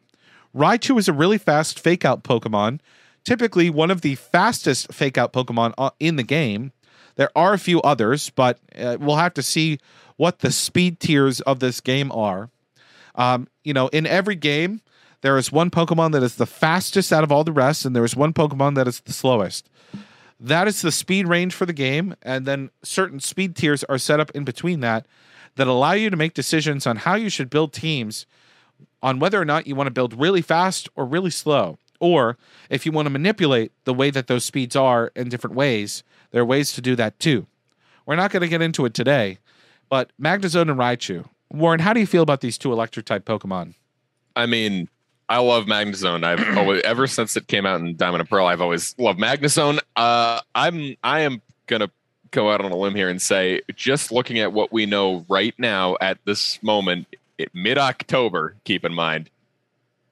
Raichu 0.53 0.99
is 0.99 1.07
a 1.07 1.13
really 1.13 1.37
fast 1.37 1.79
fake 1.79 2.03
out 2.03 2.23
Pokemon, 2.23 2.81
typically 3.23 3.69
one 3.69 3.89
of 3.89 4.01
the 4.01 4.15
fastest 4.15 4.93
fake 4.93 5.17
out 5.17 5.33
Pokemon 5.33 5.73
uh, 5.77 5.91
in 5.99 6.17
the 6.17 6.23
game. 6.23 6.73
There 7.15 7.29
are 7.35 7.53
a 7.53 7.59
few 7.59 7.81
others, 7.81 8.29
but 8.29 8.59
uh, 8.77 8.97
we'll 8.99 9.15
have 9.15 9.33
to 9.35 9.43
see 9.43 9.79
what 10.17 10.39
the 10.39 10.51
speed 10.51 10.99
tiers 10.99 11.39
of 11.41 11.59
this 11.59 11.79
game 11.79 12.11
are. 12.11 12.49
Um, 13.15 13.47
you 13.63 13.73
know, 13.73 13.87
in 13.87 14.05
every 14.05 14.35
game, 14.35 14.81
there 15.21 15.37
is 15.37 15.51
one 15.51 15.71
Pokemon 15.71 16.11
that 16.11 16.23
is 16.23 16.35
the 16.35 16.45
fastest 16.45 17.11
out 17.11 17.23
of 17.23 17.31
all 17.31 17.43
the 17.43 17.51
rest, 17.51 17.85
and 17.85 17.95
there 17.95 18.05
is 18.05 18.15
one 18.15 18.33
Pokemon 18.33 18.75
that 18.75 18.87
is 18.87 18.99
the 18.99 19.13
slowest. 19.13 19.69
That 20.39 20.67
is 20.67 20.81
the 20.81 20.91
speed 20.91 21.27
range 21.27 21.53
for 21.53 21.65
the 21.65 21.73
game, 21.73 22.15
and 22.21 22.45
then 22.45 22.69
certain 22.83 23.19
speed 23.19 23.55
tiers 23.55 23.83
are 23.85 23.97
set 23.97 24.19
up 24.19 24.31
in 24.31 24.43
between 24.43 24.81
that 24.81 25.07
that 25.55 25.67
allow 25.67 25.93
you 25.93 26.09
to 26.09 26.15
make 26.15 26.33
decisions 26.33 26.85
on 26.85 26.97
how 26.97 27.15
you 27.15 27.29
should 27.29 27.49
build 27.49 27.73
teams 27.73 28.25
on 29.01 29.19
whether 29.19 29.41
or 29.41 29.45
not 29.45 29.67
you 29.67 29.75
want 29.75 29.87
to 29.87 29.91
build 29.91 30.19
really 30.19 30.41
fast 30.41 30.87
or 30.95 31.05
really 31.05 31.31
slow. 31.31 31.77
Or 31.99 32.37
if 32.69 32.85
you 32.85 32.91
want 32.91 33.07
to 33.07 33.09
manipulate 33.09 33.71
the 33.85 33.93
way 33.93 34.11
that 34.11 34.27
those 34.27 34.45
speeds 34.45 34.75
are 34.75 35.11
in 35.15 35.29
different 35.29 35.55
ways, 35.55 36.03
there 36.31 36.43
are 36.43 36.45
ways 36.45 36.73
to 36.73 36.81
do 36.81 36.95
that 36.95 37.19
too. 37.19 37.47
We're 38.05 38.15
not 38.15 38.31
going 38.31 38.41
to 38.41 38.47
get 38.47 38.61
into 38.61 38.85
it 38.85 38.93
today, 38.93 39.39
but 39.89 40.11
Magnezone 40.21 40.69
and 40.69 40.79
Raichu. 40.79 41.27
Warren, 41.51 41.79
how 41.79 41.93
do 41.93 41.99
you 41.99 42.05
feel 42.05 42.23
about 42.23 42.41
these 42.41 42.57
two 42.57 42.71
electric 42.71 43.05
type 43.05 43.25
Pokemon? 43.25 43.73
I 44.35 44.45
mean, 44.45 44.89
I 45.29 45.39
love 45.39 45.65
Magnezone. 45.65 46.23
I've 46.23 46.57
always, 46.57 46.81
ever 46.83 47.07
since 47.07 47.35
it 47.35 47.47
came 47.47 47.65
out 47.65 47.79
in 47.79 47.95
Diamond 47.95 48.21
and 48.21 48.29
Pearl, 48.29 48.45
I've 48.45 48.61
always 48.61 48.95
loved 48.97 49.19
Magnezone. 49.19 49.79
Uh, 49.95 50.41
I'm, 50.55 50.95
I 51.03 51.21
am 51.21 51.41
gonna 51.67 51.89
go 52.31 52.51
out 52.51 52.61
on 52.61 52.71
a 52.71 52.77
limb 52.77 52.95
here 52.95 53.09
and 53.09 53.21
say, 53.21 53.61
just 53.75 54.11
looking 54.11 54.39
at 54.39 54.53
what 54.53 54.71
we 54.71 54.85
know 54.85 55.25
right 55.29 55.55
now 55.57 55.97
at 56.01 56.17
this 56.25 56.61
moment, 56.61 57.07
mid 57.53 57.77
October, 57.77 58.55
keep 58.63 58.85
in 58.85 58.93
mind, 58.93 59.29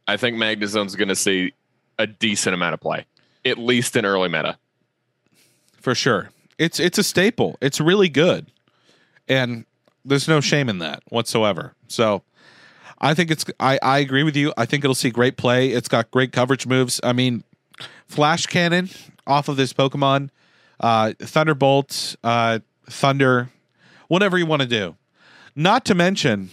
I 0.08 0.18
think 0.18 0.38
Magnezone's 0.38 0.96
going 0.96 1.08
to 1.08 1.16
see 1.16 1.54
a 1.98 2.06
decent 2.08 2.54
amount 2.54 2.74
of 2.74 2.80
play, 2.80 3.06
at 3.44 3.58
least 3.58 3.96
in 3.96 4.06
early 4.06 4.30
meta. 4.30 4.58
For 5.80 5.96
sure, 5.96 6.30
it's 6.58 6.80
it's 6.80 6.98
a 6.98 7.04
staple. 7.04 7.58
It's 7.62 7.80
really 7.80 8.10
good, 8.10 8.48
and 9.28 9.66
there's 10.04 10.28
no 10.28 10.42
shame 10.42 10.70
in 10.70 10.80
that 10.80 11.04
whatsoever. 11.10 11.74
So 11.88 12.24
I 13.00 13.14
think 13.14 13.32
it's 13.32 13.46
I, 13.60 13.80
I 13.82 14.00
agree 14.00 14.24
with 14.24 14.36
you. 14.36 14.54
I 14.58 14.66
think 14.66 14.84
it'll 14.84 14.96
see 14.96 15.10
great 15.10 15.38
play. 15.38 15.70
It's 15.70 15.88
got 15.88 16.12
great 16.12 16.32
coverage 16.32 16.66
moves. 16.66 17.00
I 17.04 17.14
mean, 17.14 17.44
flash 18.08 18.46
cannon 18.46 18.90
off 19.28 19.50
of 19.50 19.58
this 19.58 19.74
Pokemon, 19.74 20.30
uh, 20.80 21.14
Thunderbolt, 21.20 22.16
uh, 22.24 22.60
Thunder, 22.90 23.50
whatever 24.08 24.38
you 24.38 24.46
want 24.46 24.62
to 24.62 24.68
do. 24.68 24.96
Not 25.56 25.86
to 25.86 25.96
mention, 25.96 26.50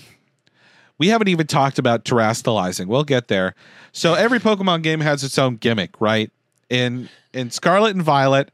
we 0.99 1.09
haven't 1.09 1.29
even 1.29 1.47
talked 1.47 1.79
about 1.79 2.05
terastallizing. 2.05 2.87
We'll 2.87 3.05
get 3.05 3.29
there. 3.29 3.55
So 3.93 4.15
every 4.15 4.39
Pokemon 4.39 4.83
game 4.83 5.01
has 5.01 5.25
its 5.25 5.39
own 5.39 5.57
gimmick, 5.57 6.01
right? 6.01 6.31
In 6.71 7.09
in 7.33 7.51
Scarlet 7.51 7.95
and 7.95 8.03
Violet, 8.03 8.51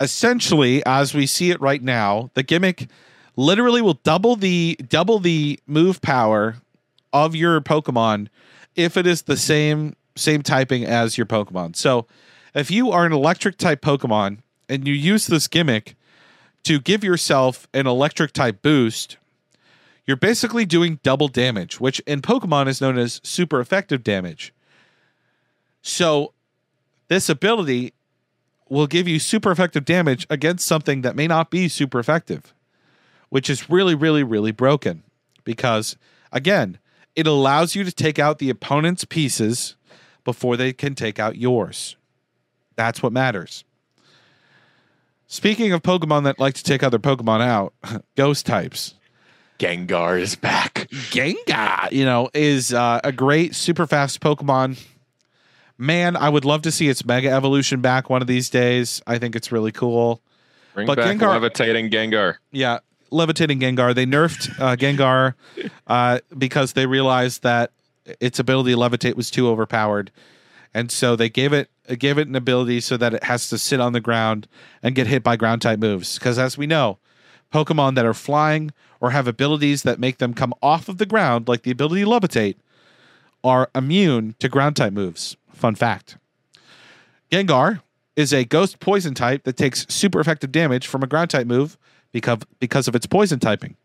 essentially, 0.00 0.84
as 0.84 1.14
we 1.14 1.26
see 1.26 1.50
it 1.50 1.60
right 1.60 1.82
now, 1.82 2.30
the 2.34 2.42
gimmick 2.42 2.88
literally 3.36 3.82
will 3.82 3.94
double 4.02 4.36
the 4.36 4.78
double 4.88 5.18
the 5.18 5.58
move 5.66 6.00
power 6.02 6.56
of 7.12 7.34
your 7.34 7.60
Pokemon 7.60 8.28
if 8.76 8.96
it 8.96 9.06
is 9.06 9.22
the 9.22 9.36
same 9.36 9.96
same 10.16 10.42
typing 10.42 10.84
as 10.84 11.16
your 11.16 11.26
Pokemon. 11.26 11.76
So 11.76 12.06
if 12.54 12.70
you 12.70 12.90
are 12.90 13.06
an 13.06 13.12
electric 13.12 13.58
type 13.58 13.80
Pokemon 13.80 14.38
and 14.68 14.86
you 14.86 14.94
use 14.94 15.26
this 15.26 15.48
gimmick 15.48 15.94
to 16.64 16.80
give 16.80 17.02
yourself 17.04 17.68
an 17.72 17.86
electric 17.86 18.32
type 18.32 18.60
boost, 18.60 19.16
you're 20.06 20.16
basically 20.16 20.66
doing 20.66 20.98
double 21.02 21.28
damage, 21.28 21.80
which 21.80 22.00
in 22.00 22.20
Pokemon 22.20 22.66
is 22.66 22.80
known 22.80 22.98
as 22.98 23.20
super 23.22 23.60
effective 23.60 24.02
damage. 24.02 24.52
So 25.82 26.32
this 27.08 27.28
ability 27.28 27.94
will 28.68 28.86
give 28.86 29.08
you 29.08 29.18
super 29.18 29.50
effective 29.50 29.84
damage 29.84 30.26
against 30.28 30.66
something 30.66 31.02
that 31.02 31.16
may 31.16 31.26
not 31.26 31.50
be 31.50 31.68
super 31.68 31.98
effective, 31.98 32.52
which 33.28 33.48
is 33.48 33.70
really, 33.70 33.94
really, 33.94 34.22
really 34.22 34.52
broken 34.52 35.02
because, 35.44 35.96
again, 36.32 36.78
it 37.16 37.26
allows 37.26 37.74
you 37.74 37.84
to 37.84 37.92
take 37.92 38.18
out 38.18 38.38
the 38.38 38.50
opponent's 38.50 39.04
pieces 39.04 39.76
before 40.24 40.56
they 40.56 40.72
can 40.72 40.94
take 40.94 41.18
out 41.18 41.36
yours. 41.36 41.96
That's 42.76 43.02
what 43.02 43.12
matters. 43.12 43.64
Speaking 45.26 45.72
of 45.72 45.82
Pokemon 45.82 46.24
that 46.24 46.38
like 46.38 46.54
to 46.54 46.64
take 46.64 46.82
other 46.82 46.98
Pokemon 46.98 47.40
out, 47.40 47.72
ghost 48.16 48.46
types. 48.46 48.94
Gengar 49.58 50.18
is 50.18 50.34
back. 50.34 50.88
Gengar, 50.90 51.92
you 51.92 52.04
know, 52.04 52.30
is 52.32 52.72
uh, 52.72 53.00
a 53.04 53.12
great 53.12 53.54
super 53.54 53.86
fast 53.86 54.20
Pokemon. 54.20 54.82
Man, 55.76 56.16
I 56.16 56.28
would 56.28 56.44
love 56.44 56.62
to 56.62 56.72
see 56.72 56.88
its 56.88 57.04
Mega 57.04 57.30
Evolution 57.30 57.80
back 57.80 58.10
one 58.10 58.22
of 58.22 58.28
these 58.28 58.50
days. 58.50 59.02
I 59.06 59.18
think 59.18 59.36
it's 59.36 59.52
really 59.52 59.72
cool. 59.72 60.20
Bring 60.74 60.86
but 60.86 60.96
back 60.96 61.16
Gengar, 61.16 61.28
levitating 61.28 61.90
Gengar. 61.90 62.36
Yeah, 62.50 62.78
levitating 63.10 63.60
Gengar. 63.60 63.94
They 63.94 64.06
nerfed 64.06 64.58
uh, 64.60 64.76
Gengar 64.78 65.34
uh, 65.86 66.20
because 66.36 66.72
they 66.72 66.86
realized 66.86 67.42
that 67.42 67.72
its 68.20 68.38
ability 68.38 68.72
to 68.72 68.76
levitate 68.76 69.14
was 69.14 69.30
too 69.30 69.48
overpowered, 69.48 70.10
and 70.74 70.90
so 70.90 71.16
they 71.16 71.28
gave 71.28 71.52
it 71.52 71.70
gave 71.98 72.18
it 72.18 72.28
an 72.28 72.36
ability 72.36 72.80
so 72.80 72.96
that 72.96 73.14
it 73.14 73.24
has 73.24 73.48
to 73.48 73.58
sit 73.58 73.80
on 73.80 73.92
the 73.92 74.00
ground 74.00 74.46
and 74.82 74.94
get 74.94 75.06
hit 75.06 75.22
by 75.22 75.36
ground 75.36 75.62
type 75.62 75.78
moves. 75.78 76.18
Because 76.18 76.38
as 76.38 76.56
we 76.56 76.66
know, 76.66 76.98
Pokemon 77.52 77.96
that 77.96 78.06
are 78.06 78.14
flying 78.14 78.70
or 79.00 79.10
have 79.10 79.26
abilities 79.26 79.82
that 79.82 79.98
make 79.98 80.18
them 80.18 80.34
come 80.34 80.54
off 80.62 80.88
of 80.88 80.98
the 80.98 81.06
ground, 81.06 81.48
like 81.48 81.62
the 81.62 81.70
ability 81.70 82.02
to 82.02 82.06
levitate, 82.06 82.56
are 83.42 83.70
immune 83.74 84.34
to 84.38 84.48
ground 84.48 84.76
type 84.76 84.92
moves. 84.92 85.36
Fun 85.52 85.74
fact. 85.74 86.16
Gengar 87.30 87.82
is 88.16 88.32
a 88.32 88.44
ghost 88.44 88.80
poison 88.80 89.14
type 89.14 89.44
that 89.44 89.56
takes 89.56 89.86
super 89.88 90.20
effective 90.20 90.52
damage 90.52 90.86
from 90.86 91.02
a 91.02 91.06
ground 91.06 91.30
type 91.30 91.46
move 91.46 91.78
because 92.12 92.38
because 92.58 92.88
of 92.88 92.94
its 92.94 93.06
poison 93.06 93.38
typing. 93.38 93.76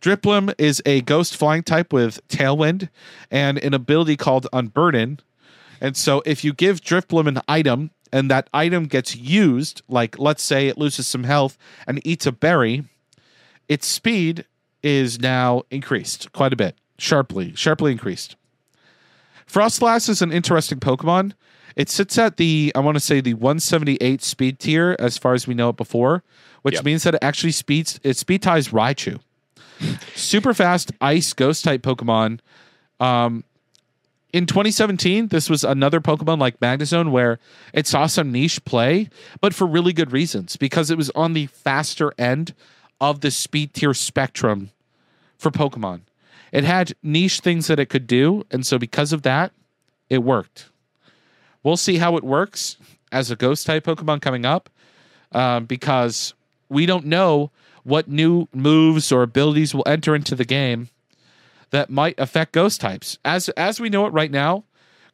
Drifblim 0.00 0.52
is 0.58 0.82
a 0.84 1.00
ghost 1.00 1.36
flying 1.36 1.62
type 1.62 1.92
with 1.92 2.26
Tailwind 2.28 2.90
and 3.30 3.58
an 3.58 3.72
ability 3.72 4.16
called 4.16 4.46
Unburden. 4.52 5.20
And 5.80 5.96
so 5.96 6.22
if 6.26 6.44
you 6.44 6.52
give 6.52 6.82
Drifblim 6.82 7.26
an 7.26 7.40
item 7.48 7.90
and 8.12 8.30
that 8.30 8.50
item 8.52 8.84
gets 8.84 9.16
used, 9.16 9.82
like 9.88 10.18
let's 10.18 10.42
say 10.42 10.68
it 10.68 10.76
loses 10.76 11.06
some 11.06 11.24
health 11.24 11.56
and 11.86 12.06
eats 12.06 12.26
a 12.26 12.32
berry, 12.32 12.84
its 13.68 13.86
speed 13.86 14.44
is 14.82 15.18
now 15.18 15.62
increased 15.70 16.30
quite 16.32 16.52
a 16.52 16.56
bit, 16.56 16.76
sharply, 16.98 17.54
sharply 17.54 17.90
increased. 17.90 18.36
Froslass 19.50 20.08
is 20.08 20.20
an 20.20 20.32
interesting 20.32 20.80
Pokemon. 20.80 21.32
It 21.76 21.88
sits 21.88 22.18
at 22.18 22.36
the, 22.36 22.72
I 22.74 22.80
want 22.80 22.96
to 22.96 23.00
say 23.00 23.20
the 23.20 23.34
178 23.34 24.22
speed 24.22 24.58
tier 24.58 24.96
as 24.98 25.18
far 25.18 25.34
as 25.34 25.46
we 25.46 25.54
know 25.54 25.70
it 25.70 25.76
before, 25.76 26.22
which 26.62 26.76
yep. 26.76 26.84
means 26.84 27.02
that 27.02 27.14
it 27.14 27.22
actually 27.22 27.52
speeds 27.52 28.00
it 28.02 28.16
speed 28.16 28.42
ties 28.42 28.68
Raichu. 28.68 29.20
Super 30.14 30.54
fast 30.54 30.92
ice 31.00 31.32
ghost 31.32 31.64
type 31.64 31.82
Pokemon. 31.82 32.38
Um, 33.00 33.44
in 34.32 34.46
2017, 34.46 35.28
this 35.28 35.48
was 35.48 35.62
another 35.62 36.00
Pokemon 36.00 36.40
like 36.40 36.58
Magnezone 36.58 37.10
where 37.10 37.38
it 37.72 37.86
saw 37.86 38.06
some 38.06 38.32
niche 38.32 38.64
play, 38.64 39.08
but 39.40 39.54
for 39.54 39.66
really 39.66 39.92
good 39.92 40.12
reasons 40.12 40.56
because 40.56 40.90
it 40.90 40.96
was 40.96 41.10
on 41.10 41.34
the 41.34 41.46
faster 41.46 42.12
end 42.18 42.54
of 43.00 43.20
the 43.20 43.30
speed 43.30 43.74
tier 43.74 43.94
spectrum 43.94 44.70
for 45.38 45.50
Pokemon. 45.50 46.00
It 46.50 46.64
had 46.64 46.94
niche 47.02 47.40
things 47.40 47.66
that 47.66 47.78
it 47.78 47.86
could 47.86 48.06
do, 48.06 48.44
and 48.50 48.64
so 48.66 48.78
because 48.78 49.12
of 49.12 49.22
that, 49.22 49.52
it 50.08 50.22
worked. 50.22 50.70
We'll 51.64 51.76
see 51.76 51.98
how 51.98 52.16
it 52.16 52.22
works 52.22 52.76
as 53.10 53.32
a 53.32 53.36
ghost 53.36 53.66
type 53.66 53.84
Pokemon 53.84 54.20
coming 54.20 54.46
up 54.46 54.70
um, 55.32 55.64
because 55.64 56.34
we 56.68 56.86
don't 56.86 57.06
know 57.06 57.50
what 57.82 58.08
new 58.08 58.46
moves 58.54 59.10
or 59.10 59.22
abilities 59.22 59.74
will 59.74 59.84
enter 59.86 60.14
into 60.14 60.36
the 60.36 60.44
game 60.44 60.88
that 61.70 61.90
might 61.90 62.18
affect 62.18 62.52
ghost 62.52 62.80
types. 62.80 63.18
As 63.24 63.48
as 63.50 63.80
we 63.80 63.88
know 63.88 64.06
it 64.06 64.12
right 64.12 64.30
now, 64.30 64.64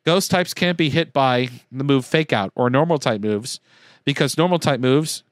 Ghost 0.05 0.31
types 0.31 0.55
can't 0.55 0.79
be 0.79 0.89
hit 0.89 1.13
by 1.13 1.49
the 1.71 1.85
move 1.85 2.07
Fake 2.07 2.33
Out 2.33 2.53
or 2.55 2.71
normal 2.71 2.99
type 2.99 3.21
moves 3.21 3.61
because 4.05 4.39
normal 4.39 4.59
type 4.59 4.81
moves 4.81 5.23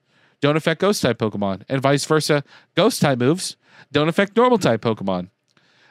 don't 0.40 0.57
affect 0.57 0.81
Ghost 0.81 1.02
type 1.02 1.18
Pokemon, 1.18 1.62
and 1.68 1.81
vice 1.81 2.04
versa. 2.04 2.44
Ghost 2.74 3.00
type 3.00 3.18
moves 3.18 3.57
don't 3.90 4.09
affect 4.09 4.37
normal 4.37 4.59
type 4.59 4.83
Pokemon. 4.83 5.31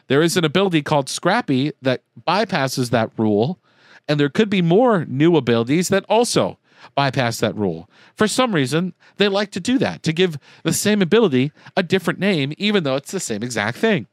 There 0.08 0.22
is 0.22 0.38
an 0.38 0.46
ability 0.46 0.84
called 0.84 1.10
Scrappy 1.10 1.74
that 1.82 2.04
bypasses 2.26 2.92
that 2.92 3.12
rule, 3.18 3.60
and 4.08 4.20
there 4.20 4.30
could 4.30 4.50
be 4.50 4.62
more 4.62 5.06
new 5.06 5.36
abilities 5.36 5.90
that 5.90 6.06
also 6.08 6.58
bypass 6.96 7.40
that 7.40 7.56
rule. 7.56 7.90
For 8.16 8.28
some 8.28 8.54
reason, 8.56 8.94
they 9.18 9.28
like 9.28 9.52
to 9.52 9.60
do 9.60 9.78
that 9.80 10.04
to 10.04 10.14
give 10.14 10.38
the 10.64 10.74
same 10.74 11.02
ability 11.02 11.52
a 11.76 11.84
different 11.84 12.20
name, 12.20 12.54
even 12.58 12.84
though 12.84 12.96
it's 12.96 13.12
the 13.12 13.20
same 13.20 13.44
exact 13.44 13.78
thing. 13.78 14.08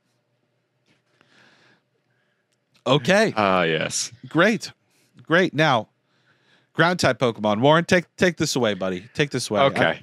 Okay, 2.86 3.32
Ah, 3.36 3.62
yes. 3.62 4.12
great, 4.28 4.72
great. 5.22 5.54
Now, 5.54 5.88
ground 6.74 7.00
type 7.00 7.18
Pokemon. 7.18 7.60
Warren, 7.60 7.84
take 7.86 8.14
take 8.16 8.36
this 8.36 8.56
away, 8.56 8.74
buddy. 8.74 9.08
Take 9.14 9.30
this 9.30 9.48
away. 9.48 9.60
Okay. 9.62 10.00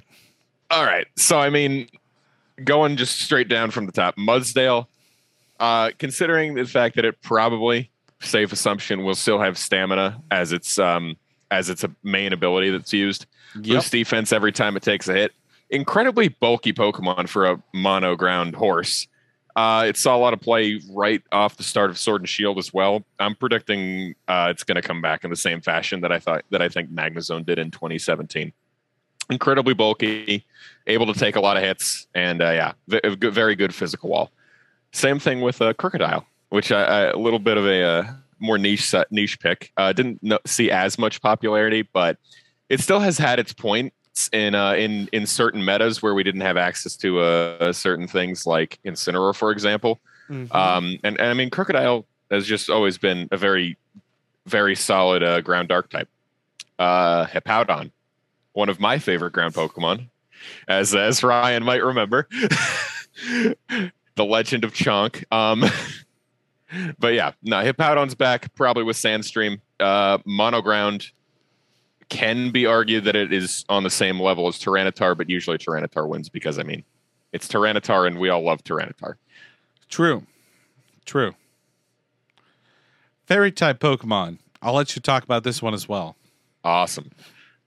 All 0.72 0.84
right. 0.86 1.06
So 1.16 1.38
I 1.38 1.50
mean, 1.52 1.88
going 2.64 2.98
just 2.98 3.22
straight 3.22 3.50
down 3.50 3.70
from 3.70 3.86
the 3.86 3.92
top, 3.92 4.16
Mudsdale. 4.18 4.88
Uh, 5.60 5.92
considering 6.00 6.56
the 6.56 6.66
fact 6.66 6.96
that 6.96 7.06
it 7.06 7.22
probably 7.22 7.91
safe 8.22 8.52
assumption 8.52 9.04
will 9.04 9.16
still 9.16 9.40
have 9.40 9.58
stamina 9.58 10.22
as 10.32 10.52
its 10.52 10.80
um 10.80 11.16
as 11.50 11.70
its 11.70 11.84
a 11.84 11.92
main 12.04 12.34
ability 12.34 12.70
that's 12.70 12.94
used. 12.94 13.26
Yep. 13.56 13.64
Boost 13.66 13.92
defense 13.92 14.32
every 14.32 14.52
time 14.52 14.78
it 14.78 14.84
takes 14.84 15.08
a 15.08 15.14
hit. 15.14 15.34
Incredibly 15.70 16.30
bulky 16.30 16.74
Pokemon 16.74 17.28
for 17.28 17.46
a 17.46 17.62
mono 17.74 18.16
ground 18.16 18.56
horse. 18.56 19.08
Uh, 19.56 19.86
it 19.88 19.98
saw 19.98 20.16
a 20.16 20.18
lot 20.20 20.34
of 20.34 20.40
play 20.40 20.80
right 20.92 21.22
off 21.32 21.58
the 21.58 21.64
start 21.64 21.90
of 21.90 21.98
Sword 21.98 22.22
and 22.22 22.30
Shield 22.30 22.58
as 22.58 22.74
well. 22.74 23.04
I'm 23.20 23.36
predicting 23.36 24.16
uh, 24.28 24.48
it's 24.50 24.64
going 24.64 24.76
to 24.76 24.82
come 24.82 25.02
back 25.02 25.26
in 25.26 25.30
the 25.30 25.36
same 25.36 25.60
fashion 25.60 26.02
that 26.02 26.12
I 26.12 26.20
thought 26.20 26.46
that 26.52 26.62
I 26.62 26.70
think 26.70 26.90
Magnezone 26.90 27.46
did 27.46 27.60
in 27.60 27.70
2017. 27.70 28.54
Incredibly 29.30 29.74
bulky, 29.74 30.46
able 30.88 31.12
to 31.14 31.18
take 31.18 31.36
a 31.36 31.42
lot 31.42 31.58
of 31.58 31.64
hits, 31.64 32.08
and 32.16 32.42
uh, 32.42 32.52
yeah, 32.52 32.74
v- 32.88 33.00
a 33.04 33.16
very 33.32 33.56
good 33.56 33.76
physical 33.76 34.10
wall. 34.10 34.32
Same 34.94 35.20
thing 35.20 35.42
with 35.42 35.62
uh, 35.62 35.74
Krookodile, 35.74 36.26
which 36.52 36.72
I, 36.72 36.84
I, 36.84 37.00
a 37.12 37.18
little 37.18 37.40
bit 37.40 37.58
of 37.58 37.66
a 37.66 37.84
uh, 37.84 38.14
more 38.40 38.58
niche 38.58 38.94
niche 39.10 39.40
pick. 39.40 39.72
Uh, 39.78 39.94
didn't 39.94 40.22
know, 40.22 40.40
see 40.46 40.70
as 40.70 41.00
much 41.00 41.22
popularity, 41.22 41.82
but 41.82 42.18
it 42.70 42.80
still 42.80 43.00
has 43.00 43.18
had 43.18 43.40
its 43.40 43.54
points 43.54 44.30
in 44.34 44.54
uh, 44.54 44.74
in 44.74 45.10
in 45.14 45.26
certain 45.26 45.64
metas 45.64 46.02
where 46.02 46.14
we 46.14 46.24
didn't 46.24 46.42
have 46.42 46.58
access 46.58 46.96
to 46.98 47.20
uh, 47.20 47.74
certain 47.74 48.08
things 48.08 48.46
like 48.46 48.80
Incineroar, 48.86 49.34
for 49.34 49.52
example. 49.52 50.00
Mhm. 50.30 50.54
Um, 50.54 51.00
and, 51.04 51.20
and 51.20 51.30
I 51.30 51.34
mean, 51.34 51.50
Krookodile 51.50 52.06
has 52.30 52.46
just 52.46 52.70
always 52.70 52.98
been 52.98 53.28
a 53.32 53.38
very, 53.38 53.78
very 54.46 54.76
solid 54.76 55.24
uh, 55.24 55.42
ground 55.42 55.70
dark 55.70 55.90
type. 55.90 56.10
Uh, 56.80 57.26
Hippowdon, 57.28 57.92
one 58.54 58.70
of 58.70 58.80
my 58.80 58.98
favorite 59.00 59.34
ground 59.34 59.54
Pokemon, 59.54 60.10
as 60.68 60.94
as 60.96 61.24
Ryan 61.24 61.64
might 61.64 61.84
remember, 61.84 62.28
the 63.30 64.26
Legend 64.26 64.64
of 64.64 64.74
Chonk. 64.74 65.24
Um, 65.32 65.64
but 67.00 67.14
yeah, 67.14 67.32
no, 67.44 67.58
Hippowdon's 67.64 68.16
back 68.16 68.54
probably 68.56 68.84
with 68.84 68.98
Sandstream. 68.98 69.60
Uh, 69.80 70.20
Monoground 70.20 71.12
can 72.10 72.52
be 72.52 72.66
argued 72.66 73.06
that 73.06 73.16
it 73.16 73.32
is 73.32 73.66
on 73.70 73.84
the 73.84 73.90
same 73.90 74.20
level 74.20 74.48
as 74.48 74.58
Tyranitar, 74.58 75.18
but 75.18 75.30
usually 75.30 75.58
Tyranitar 75.58 76.08
wins 76.08 76.30
because 76.30 76.60
I 76.60 76.64
mean, 76.64 76.84
it's 77.32 77.48
Tyranitar, 77.48 78.06
and 78.06 78.20
we 78.20 78.30
all 78.30 78.44
love 78.44 78.64
Tyranitar. 78.64 79.16
True. 79.90 80.26
True. 81.06 81.34
Fairy 83.26 83.52
type 83.52 83.80
Pokemon. 83.80 84.40
I'll 84.62 84.74
let 84.74 84.96
you 84.96 85.02
talk 85.02 85.24
about 85.24 85.44
this 85.44 85.62
one 85.62 85.74
as 85.74 85.88
well. 85.88 86.16
Awesome. 86.64 87.10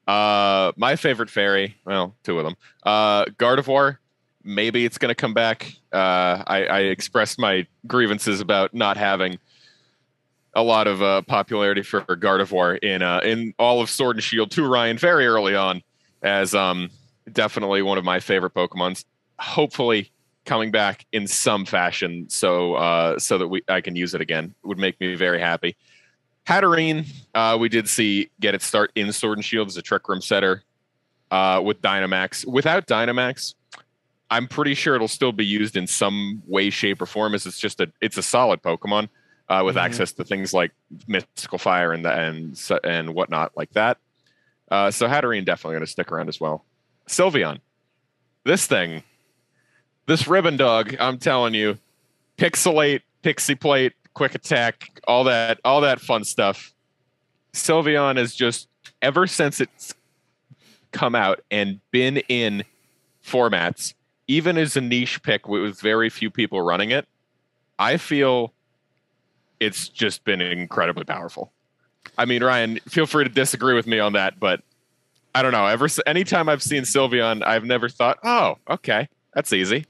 Uh, 0.07 0.73
my 0.77 0.97
favorite 0.97 1.31
fairy, 1.31 1.77
well, 1.85 2.15
two 2.23 2.39
of 2.39 2.45
them. 2.45 2.57
Uh, 2.85 3.25
Gardevoir. 3.39 3.99
Maybe 4.45 4.85
it's 4.85 4.99
going 4.99 5.09
to 5.09 5.15
come 5.15 5.33
back. 5.33 5.75
Uh, 5.93 6.45
I, 6.47 6.67
I 6.67 6.79
expressed 6.81 7.39
my 7.39 7.67
grievances 7.87 8.41
about 8.41 8.75
not 8.75 8.97
having 8.97 9.39
a 10.55 10.63
lot 10.63 10.87
of 10.87 11.03
uh, 11.03 11.23
popularity 11.23 11.83
for 11.83 12.03
Gardevoir 12.03 12.79
in 12.83 13.03
uh, 13.03 13.21
in 13.25 13.55
all 13.59 13.81
of 13.81 13.91
Sword 13.91 14.17
and 14.17 14.23
Shield 14.23 14.51
to 14.53 14.67
Ryan 14.67 14.99
very 14.99 15.27
early 15.27 15.57
on, 15.57 15.83
as 16.23 16.55
um, 16.55 16.91
definitely 17.33 17.83
one 17.83 17.99
of 17.99 18.05
my 18.05 18.21
favorite 18.21 18.55
Pokemons. 18.55 19.05
Hopefully, 19.39 20.13
coming 20.45 20.71
back 20.71 21.07
in 21.13 21.27
some 21.27 21.65
fashion, 21.65 22.27
so 22.29 22.75
uh, 22.75 23.19
so 23.19 23.39
that 23.39 23.49
we 23.49 23.63
I 23.69 23.81
can 23.81 23.97
use 23.97 24.15
it 24.15 24.21
again 24.21 24.55
would 24.63 24.79
make 24.79 25.01
me 25.01 25.15
very 25.15 25.41
happy. 25.41 25.77
Hatterene, 26.47 27.07
uh, 27.35 27.57
we 27.59 27.69
did 27.69 27.89
see 27.89 28.31
get 28.41 28.55
its 28.55 28.67
start 28.67 28.93
in 28.95 29.13
Sword 29.13 29.39
and 29.39 29.45
Shield 29.45 29.69
as 29.69 29.77
a 29.77 29.83
Trick 29.83 30.09
Room 30.09 30.21
setter 30.21 30.63
uh, 31.31 31.61
with 31.65 31.81
Dynamax. 31.81 32.47
Without 32.47 32.87
Dynamax, 32.87 33.55
I'm 34.35 34.49
pretty 34.49 34.75
sure 34.75 34.95
it'll 34.95 35.09
still 35.09 35.33
be 35.33 35.45
used 35.47 35.77
in 35.77 35.87
some 35.87 36.43
way, 36.47 36.71
shape, 36.71 37.01
or 37.01 37.07
form. 37.07 37.35
As 37.35 37.47
it's 37.47 37.59
just 37.59 37.81
a 37.81 37.91
it's 38.01 38.17
a 38.19 38.23
solid 38.23 38.63
Pokemon 38.63 39.09
uh, 39.49 39.63
with 39.65 39.77
Mhm. 39.77 39.83
access 39.83 40.13
to 40.13 40.25
things 40.25 40.53
like 40.53 40.73
Mystical 41.07 41.59
Fire 41.59 41.93
and 41.93 42.05
the, 42.05 42.13
and 42.13 42.61
and 42.85 43.15
whatnot 43.15 43.53
like 43.57 43.71
that. 43.73 43.99
Uh, 44.71 44.91
so 44.91 45.07
Hatterene 45.07 45.45
definitely 45.45 45.75
going 45.75 45.85
to 45.87 45.91
stick 45.91 46.11
around 46.11 46.29
as 46.29 46.41
well. 46.41 46.65
Sylveon, 47.09 47.61
this 48.45 48.67
thing, 48.67 49.03
this 50.07 50.27
ribbon 50.27 50.57
dog, 50.57 50.97
I'm 50.99 51.19
telling 51.19 51.55
you, 51.55 51.79
pixilate, 52.39 53.03
pixie 53.23 53.55
plate, 53.55 53.93
quick 54.15 54.35
attack, 54.35 55.01
all 55.07 55.25
that, 55.25 55.61
all 55.65 55.83
that 55.83 56.01
fun 56.01 56.25
stuff. 56.25 56.73
Sylveon 57.53 58.19
is 58.19 58.35
just 58.35 58.69
ever 59.03 59.27
since 59.27 59.61
it's 59.61 59.95
come 60.93 61.15
out 61.15 61.41
and 61.51 61.81
been 61.91 62.19
in 62.29 62.65
formats, 63.25 63.95
even 64.27 64.57
as 64.57 64.77
a 64.77 64.81
niche 64.81 65.23
pick 65.23 65.49
with 65.49 65.81
very 65.81 66.11
few 66.11 66.31
people 66.31 66.61
running 66.63 66.91
it, 66.91 67.07
I 67.79 67.97
feel 67.97 68.53
it's 69.61 69.89
just 69.89 70.25
been 70.25 70.41
incredibly 70.41 71.05
powerful. 71.05 71.53
I 72.17 72.25
mean, 72.25 72.43
Ryan, 72.43 72.79
feel 72.89 73.07
free 73.07 73.25
to 73.25 73.31
disagree 73.31 73.75
with 73.75 73.87
me 73.87 73.99
on 73.99 74.13
that, 74.13 74.39
but 74.39 74.63
I 75.35 75.43
don't 75.43 75.53
know. 75.53 75.67
Ever 75.67 75.89
anytime 76.07 76.49
I've 76.49 76.63
seen 76.63 76.83
Sylveon, 76.83 77.45
I've 77.45 77.65
never 77.65 77.89
thought, 77.89 78.19
"Oh, 78.23 78.57
okay, 78.71 79.09
that's 79.35 79.53
easy." 79.53 79.87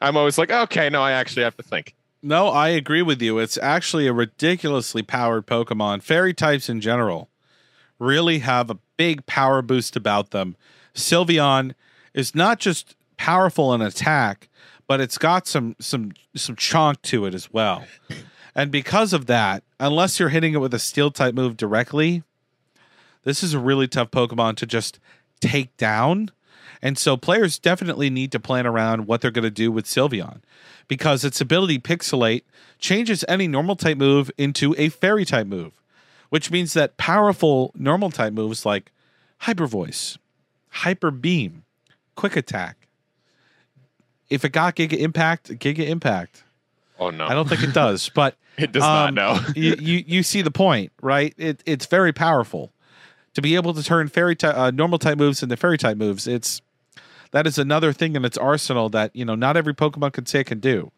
I'm 0.00 0.16
always 0.16 0.38
like, 0.38 0.50
"Okay, 0.50 0.88
no, 0.88 1.02
I 1.02 1.12
actually 1.12 1.42
have 1.42 1.56
to 1.56 1.62
think." 1.62 1.94
No, 2.22 2.48
I 2.48 2.68
agree 2.68 3.02
with 3.02 3.20
you. 3.20 3.38
It's 3.38 3.58
actually 3.58 4.06
a 4.06 4.12
ridiculously 4.12 5.02
powered 5.02 5.46
Pokemon. 5.46 6.02
Fairy 6.02 6.32
types 6.32 6.68
in 6.68 6.80
general 6.80 7.28
really 7.98 8.38
have 8.40 8.70
a 8.70 8.78
big 8.96 9.26
power 9.26 9.62
boost 9.62 9.96
about 9.96 10.30
them. 10.30 10.56
Sylveon 10.94 11.74
is 12.12 12.34
not 12.34 12.60
just 12.60 12.94
powerful 13.24 13.72
in 13.72 13.80
attack, 13.80 14.50
but 14.86 15.00
it's 15.00 15.16
got 15.16 15.46
some 15.46 15.74
some 15.78 16.12
some 16.36 16.56
chonk 16.56 17.00
to 17.00 17.24
it 17.24 17.32
as 17.32 17.50
well. 17.50 17.86
And 18.54 18.70
because 18.70 19.14
of 19.14 19.24
that, 19.26 19.64
unless 19.80 20.20
you're 20.20 20.28
hitting 20.28 20.52
it 20.52 20.58
with 20.58 20.74
a 20.74 20.78
steel 20.78 21.10
type 21.10 21.34
move 21.34 21.56
directly, 21.56 22.22
this 23.22 23.42
is 23.42 23.54
a 23.54 23.58
really 23.58 23.88
tough 23.88 24.10
Pokemon 24.10 24.56
to 24.56 24.66
just 24.66 24.98
take 25.40 25.74
down. 25.78 26.32
And 26.82 26.98
so 26.98 27.16
players 27.16 27.58
definitely 27.58 28.10
need 28.10 28.30
to 28.32 28.38
plan 28.38 28.66
around 28.66 29.06
what 29.06 29.22
they're 29.22 29.30
going 29.30 29.42
to 29.42 29.50
do 29.50 29.72
with 29.72 29.86
Sylveon 29.86 30.40
because 30.86 31.24
its 31.24 31.40
ability 31.40 31.78
Pixilate 31.78 32.42
changes 32.78 33.24
any 33.26 33.48
normal 33.48 33.74
type 33.74 33.96
move 33.96 34.30
into 34.36 34.74
a 34.76 34.90
fairy 34.90 35.24
type 35.24 35.46
move, 35.46 35.72
which 36.28 36.50
means 36.50 36.74
that 36.74 36.98
powerful 36.98 37.72
normal 37.74 38.10
type 38.10 38.34
moves 38.34 38.66
like 38.66 38.92
Hyper 39.38 39.66
Voice, 39.66 40.18
Hyper 40.68 41.10
Beam, 41.10 41.64
Quick 42.16 42.36
Attack, 42.36 42.83
if 44.30 44.44
it 44.44 44.50
got 44.50 44.76
Giga 44.76 44.98
Impact, 44.98 45.50
Giga 45.58 45.86
Impact. 45.88 46.44
Oh 46.98 47.10
no, 47.10 47.26
I 47.26 47.34
don't 47.34 47.48
think 47.48 47.62
it 47.62 47.74
does, 47.74 48.08
but 48.14 48.36
it 48.56 48.72
does 48.72 48.82
um, 48.82 49.14
not. 49.14 49.14
No, 49.14 49.40
you, 49.56 49.76
you 49.78 50.04
you 50.06 50.22
see 50.22 50.42
the 50.42 50.50
point, 50.50 50.92
right? 51.02 51.34
It 51.36 51.62
it's 51.66 51.86
very 51.86 52.12
powerful 52.12 52.72
to 53.34 53.42
be 53.42 53.56
able 53.56 53.74
to 53.74 53.82
turn 53.82 54.08
fairy 54.08 54.36
type 54.36 54.56
uh, 54.56 54.70
normal 54.70 54.98
type 54.98 55.18
moves 55.18 55.42
into 55.42 55.56
fairy 55.56 55.78
type 55.78 55.96
moves. 55.96 56.26
It's 56.26 56.62
that 57.32 57.46
is 57.46 57.58
another 57.58 57.92
thing 57.92 58.14
in 58.14 58.24
its 58.24 58.38
arsenal 58.38 58.88
that 58.90 59.14
you 59.14 59.24
know 59.24 59.34
not 59.34 59.56
every 59.56 59.74
Pokemon 59.74 60.12
can 60.12 60.26
say 60.26 60.44
can 60.44 60.60
do. 60.60 60.92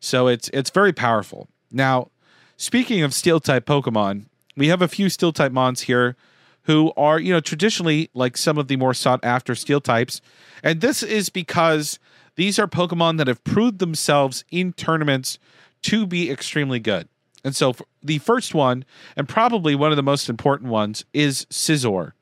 So 0.00 0.28
it's 0.28 0.48
it's 0.50 0.70
very 0.70 0.92
powerful. 0.92 1.48
Now, 1.70 2.10
speaking 2.56 3.02
of 3.02 3.12
steel 3.12 3.40
type 3.40 3.66
Pokemon, 3.66 4.26
we 4.56 4.68
have 4.68 4.82
a 4.82 4.88
few 4.88 5.08
steel 5.08 5.32
type 5.32 5.52
mons 5.52 5.82
here 5.82 6.16
who 6.64 6.92
are 6.96 7.18
you 7.18 7.32
know 7.32 7.40
traditionally 7.40 8.10
like 8.14 8.36
some 8.36 8.56
of 8.56 8.68
the 8.68 8.76
more 8.76 8.94
sought 8.94 9.20
after 9.24 9.54
steel 9.54 9.80
types, 9.80 10.20
and 10.62 10.80
this 10.80 11.02
is 11.02 11.28
because 11.28 11.98
these 12.36 12.58
are 12.58 12.66
Pokemon 12.66 13.18
that 13.18 13.28
have 13.28 13.44
proved 13.44 13.78
themselves 13.78 14.44
in 14.50 14.72
tournaments 14.72 15.38
to 15.82 16.06
be 16.06 16.30
extremely 16.30 16.80
good. 16.80 17.08
And 17.44 17.54
so 17.54 17.74
the 18.02 18.18
first 18.18 18.54
one, 18.54 18.84
and 19.16 19.28
probably 19.28 19.74
one 19.74 19.90
of 19.90 19.96
the 19.96 20.02
most 20.02 20.28
important 20.28 20.70
ones, 20.70 21.04
is 21.12 21.44
Scizor. 21.46 22.12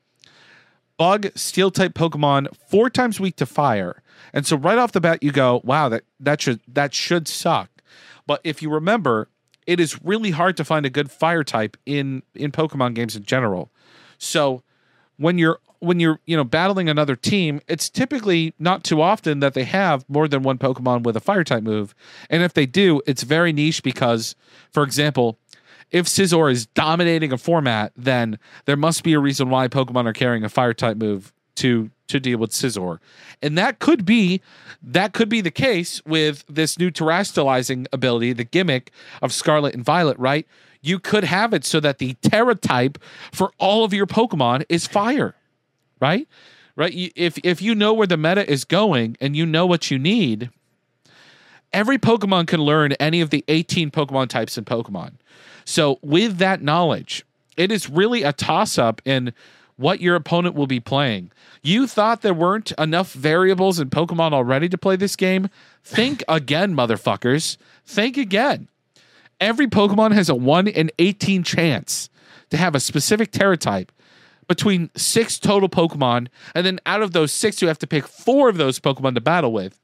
Bug 0.97 1.27
steel 1.35 1.71
type 1.71 1.93
Pokemon, 1.93 2.55
four 2.67 2.89
times 2.89 3.19
weak 3.19 3.37
to 3.37 3.45
fire. 3.45 4.03
And 4.33 4.45
so 4.45 4.57
right 4.57 4.77
off 4.77 4.91
the 4.91 5.01
bat, 5.01 5.23
you 5.23 5.31
go, 5.31 5.61
wow, 5.63 5.89
that 5.89 6.03
that 6.19 6.41
should 6.41 6.59
that 6.67 6.93
should 6.93 7.27
suck. 7.27 7.69
But 8.27 8.41
if 8.43 8.61
you 8.61 8.69
remember, 8.69 9.29
it 9.65 9.79
is 9.79 10.03
really 10.03 10.31
hard 10.31 10.57
to 10.57 10.63
find 10.63 10.85
a 10.85 10.89
good 10.89 11.09
fire 11.09 11.43
type 11.43 11.77
in 11.85 12.23
in 12.35 12.51
Pokemon 12.51 12.93
games 12.93 13.15
in 13.15 13.23
general. 13.23 13.71
So 14.17 14.61
when 15.17 15.37
you're 15.37 15.59
when 15.83 15.99
you're 15.99 16.19
you 16.25 16.37
know 16.37 16.43
battling 16.43 16.89
another 16.89 17.15
team, 17.15 17.59
it's 17.67 17.89
typically 17.89 18.53
not 18.57 18.83
too 18.83 19.01
often 19.01 19.39
that 19.41 19.53
they 19.53 19.65
have 19.65 20.05
more 20.09 20.27
than 20.27 20.41
one 20.41 20.57
Pokemon 20.57 21.03
with 21.03 21.17
a 21.17 21.19
fire 21.19 21.43
type 21.43 21.63
move, 21.63 21.93
and 22.29 22.41
if 22.41 22.53
they 22.53 22.65
do, 22.65 23.01
it's 23.05 23.23
very 23.23 23.51
niche 23.51 23.83
because, 23.83 24.35
for 24.71 24.83
example, 24.83 25.37
if 25.91 26.05
Scizor 26.05 26.51
is 26.51 26.65
dominating 26.67 27.31
a 27.33 27.37
format, 27.37 27.91
then 27.95 28.39
there 28.65 28.77
must 28.77 29.03
be 29.03 29.13
a 29.13 29.19
reason 29.19 29.49
why 29.49 29.67
Pokemon 29.67 30.05
are 30.05 30.13
carrying 30.13 30.43
a 30.43 30.49
fire 30.49 30.73
type 30.73 30.97
move 30.97 31.33
to 31.55 31.91
to 32.07 32.19
deal 32.19 32.37
with 32.37 32.51
Scizor. 32.51 32.99
And 33.41 33.57
that 33.57 33.79
could 33.79 34.05
be 34.05 34.41
that 34.81 35.13
could 35.13 35.29
be 35.29 35.41
the 35.41 35.51
case 35.51 36.01
with 36.05 36.45
this 36.47 36.79
new 36.79 36.91
terastallizing 36.91 37.87
ability, 37.91 38.33
the 38.33 38.43
gimmick 38.43 38.91
of 39.21 39.33
Scarlet 39.33 39.73
and 39.73 39.83
Violet, 39.83 40.17
right? 40.17 40.47
You 40.81 40.99
could 40.99 41.23
have 41.23 41.53
it 41.53 41.65
so 41.65 41.79
that 41.79 41.97
the 41.97 42.13
Tera 42.15 42.55
type 42.55 42.97
for 43.31 43.51
all 43.57 43.83
of 43.83 43.93
your 43.93 44.07
Pokemon 44.07 44.65
is 44.69 44.87
fire. 44.87 45.35
Right? 46.03 46.27
Right? 46.75 46.91
If 47.15 47.37
if 47.45 47.61
you 47.61 47.73
know 47.75 47.93
where 47.93 48.07
the 48.07 48.17
meta 48.17 48.49
is 48.49 48.65
going 48.65 49.15
and 49.21 49.37
you 49.37 49.45
know 49.45 49.65
what 49.65 49.89
you 49.89 49.97
need, 49.97 50.49
every 51.71 51.97
Pokemon 51.97 52.47
can 52.47 52.59
learn 52.59 52.91
any 52.93 53.21
of 53.21 53.29
the 53.29 53.45
18 53.47 53.89
Pokemon 53.89 54.27
types 54.27 54.57
in 54.57 54.65
Pokemon. 54.65 55.13
So, 55.63 55.99
with 56.01 56.39
that 56.39 56.61
knowledge, 56.61 57.23
it 57.55 57.71
is 57.71 57.89
really 57.89 58.23
a 58.23 58.33
toss 58.33 58.77
up 58.77 59.01
in 59.05 59.33
what 59.77 60.01
your 60.01 60.15
opponent 60.15 60.55
will 60.55 60.67
be 60.67 60.81
playing. 60.81 61.31
You 61.61 61.87
thought 61.87 62.21
there 62.21 62.33
weren't 62.33 62.73
enough 62.73 63.13
variables 63.13 63.79
in 63.79 63.89
Pokemon 63.89 64.33
already 64.33 64.67
to 64.67 64.77
play 64.77 64.97
this 64.97 65.15
game? 65.15 65.49
Think 65.85 66.21
again, 66.27 66.75
motherfuckers. 66.75 67.55
Think 67.85 68.17
again. 68.17 68.67
Every 69.39 69.67
Pokemon 69.67 70.11
has 70.11 70.27
a 70.27 70.35
1 70.35 70.67
in 70.67 70.91
18 70.99 71.43
chance 71.43 72.09
to 72.49 72.57
have 72.57 72.75
a 72.75 72.81
specific 72.81 73.31
Tera 73.31 73.55
type 73.55 73.89
between 74.47 74.89
six 74.95 75.39
total 75.39 75.69
Pokemon. 75.69 76.27
And 76.55 76.65
then 76.65 76.79
out 76.85 77.01
of 77.01 77.13
those 77.13 77.31
six, 77.31 77.61
you 77.61 77.67
have 77.67 77.79
to 77.79 77.87
pick 77.87 78.07
four 78.07 78.49
of 78.49 78.57
those 78.57 78.79
Pokemon 78.79 79.15
to 79.15 79.21
battle 79.21 79.51
with 79.51 79.79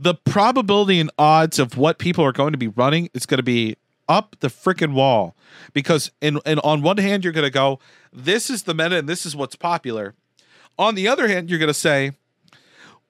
the 0.00 0.14
probability 0.14 0.98
and 0.98 1.10
odds 1.18 1.58
of 1.58 1.76
what 1.76 1.98
people 1.98 2.24
are 2.24 2.32
going 2.32 2.52
to 2.52 2.58
be 2.58 2.68
running 2.68 3.10
is 3.12 3.26
going 3.26 3.36
to 3.36 3.44
be 3.44 3.76
up 4.08 4.34
the 4.40 4.48
freaking 4.48 4.94
wall 4.94 5.36
because 5.72 6.10
in 6.20 6.40
and 6.44 6.58
on 6.64 6.82
one 6.82 6.96
hand 6.96 7.22
you're 7.22 7.32
going 7.32 7.44
to 7.44 7.50
go 7.50 7.78
this 8.12 8.50
is 8.50 8.64
the 8.64 8.74
meta 8.74 8.96
and 8.96 9.08
this 9.08 9.24
is 9.24 9.36
what's 9.36 9.54
popular 9.54 10.14
on 10.78 10.96
the 10.96 11.06
other 11.06 11.28
hand 11.28 11.48
you're 11.48 11.60
going 11.60 11.68
to 11.68 11.74
say 11.74 12.10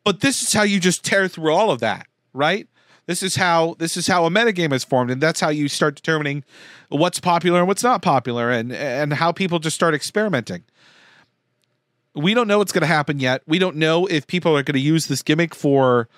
but 0.04 0.20
this 0.20 0.42
is 0.42 0.52
how 0.52 0.62
you 0.62 0.78
just 0.78 1.02
tear 1.04 1.28
through 1.28 1.54
all 1.54 1.70
of 1.70 1.80
that 1.80 2.06
right 2.34 2.68
this 3.10 3.22
is 3.22 3.36
how 3.36 3.74
this 3.78 3.96
is 3.96 4.06
how 4.06 4.24
a 4.24 4.30
metagame 4.30 4.72
is 4.72 4.84
formed 4.84 5.10
and 5.10 5.20
that's 5.20 5.40
how 5.40 5.48
you 5.48 5.68
start 5.68 5.94
determining 5.96 6.44
what's 6.88 7.20
popular 7.20 7.58
and 7.58 7.68
what's 7.68 7.82
not 7.82 8.02
popular 8.02 8.50
and 8.50 8.72
and 8.72 9.14
how 9.14 9.32
people 9.32 9.58
just 9.58 9.74
start 9.74 9.94
experimenting 9.94 10.62
we 12.14 12.34
don't 12.34 12.48
know 12.48 12.58
what's 12.58 12.72
going 12.72 12.82
to 12.82 12.86
happen 12.86 13.20
yet 13.20 13.42
we 13.46 13.58
don't 13.58 13.76
know 13.76 14.06
if 14.06 14.26
people 14.26 14.56
are 14.56 14.62
going 14.62 14.74
to 14.74 14.80
use 14.80 15.06
this 15.06 15.22
gimmick 15.22 15.54
for 15.54 16.08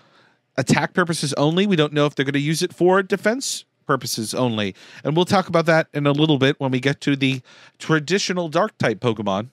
attack 0.57 0.95
purposes 0.95 1.33
only. 1.35 1.67
We 1.67 1.77
don't 1.77 1.93
know 1.93 2.07
if 2.07 2.15
they're 2.15 2.25
going 2.25 2.33
to 2.35 2.41
use 2.41 2.63
it 2.63 2.73
for 2.73 3.03
defense 3.03 3.65
purposes 3.87 4.35
only. 4.35 4.75
And 5.05 5.17
we'll 5.17 5.25
talk 5.25 5.49
about 5.49 5.67
that 5.67 5.89
in 5.93 6.07
a 6.07 6.13
little 6.13 6.39
bit 6.39 6.59
when 6.61 6.71
we 6.71 6.81
get 6.81 7.01
to 7.03 7.17
the 7.17 7.43
traditional 7.79 8.49
dark 8.49 8.77
type 8.79 9.01
Pokemon. 9.01 9.49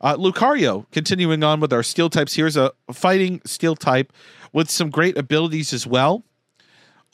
Uh, 0.00 0.16
Lucario, 0.16 0.86
continuing 0.92 1.42
on 1.42 1.60
with 1.60 1.72
our 1.72 1.82
steel 1.82 2.10
types, 2.10 2.34
here's 2.34 2.56
a 2.56 2.72
fighting 2.92 3.40
steel 3.44 3.74
type 3.74 4.12
with 4.52 4.70
some 4.70 4.90
great 4.90 5.16
abilities 5.16 5.72
as 5.72 5.86
well. 5.86 6.22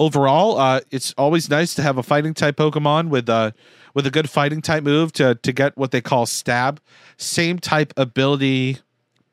Overall, 0.01 0.59
uh, 0.59 0.81
it's 0.91 1.13
always 1.19 1.51
nice 1.51 1.75
to 1.75 1.83
have 1.83 1.99
a 1.99 2.03
fighting 2.03 2.33
type 2.33 2.57
Pokemon 2.57 3.09
with 3.11 3.29
a 3.29 3.53
with 3.93 4.07
a 4.07 4.11
good 4.11 4.31
fighting 4.31 4.63
type 4.63 4.83
move 4.83 5.13
to 5.13 5.35
to 5.35 5.53
get 5.53 5.77
what 5.77 5.91
they 5.91 6.01
call 6.01 6.25
stab, 6.25 6.81
same 7.19 7.59
type 7.59 7.93
ability 7.99 8.79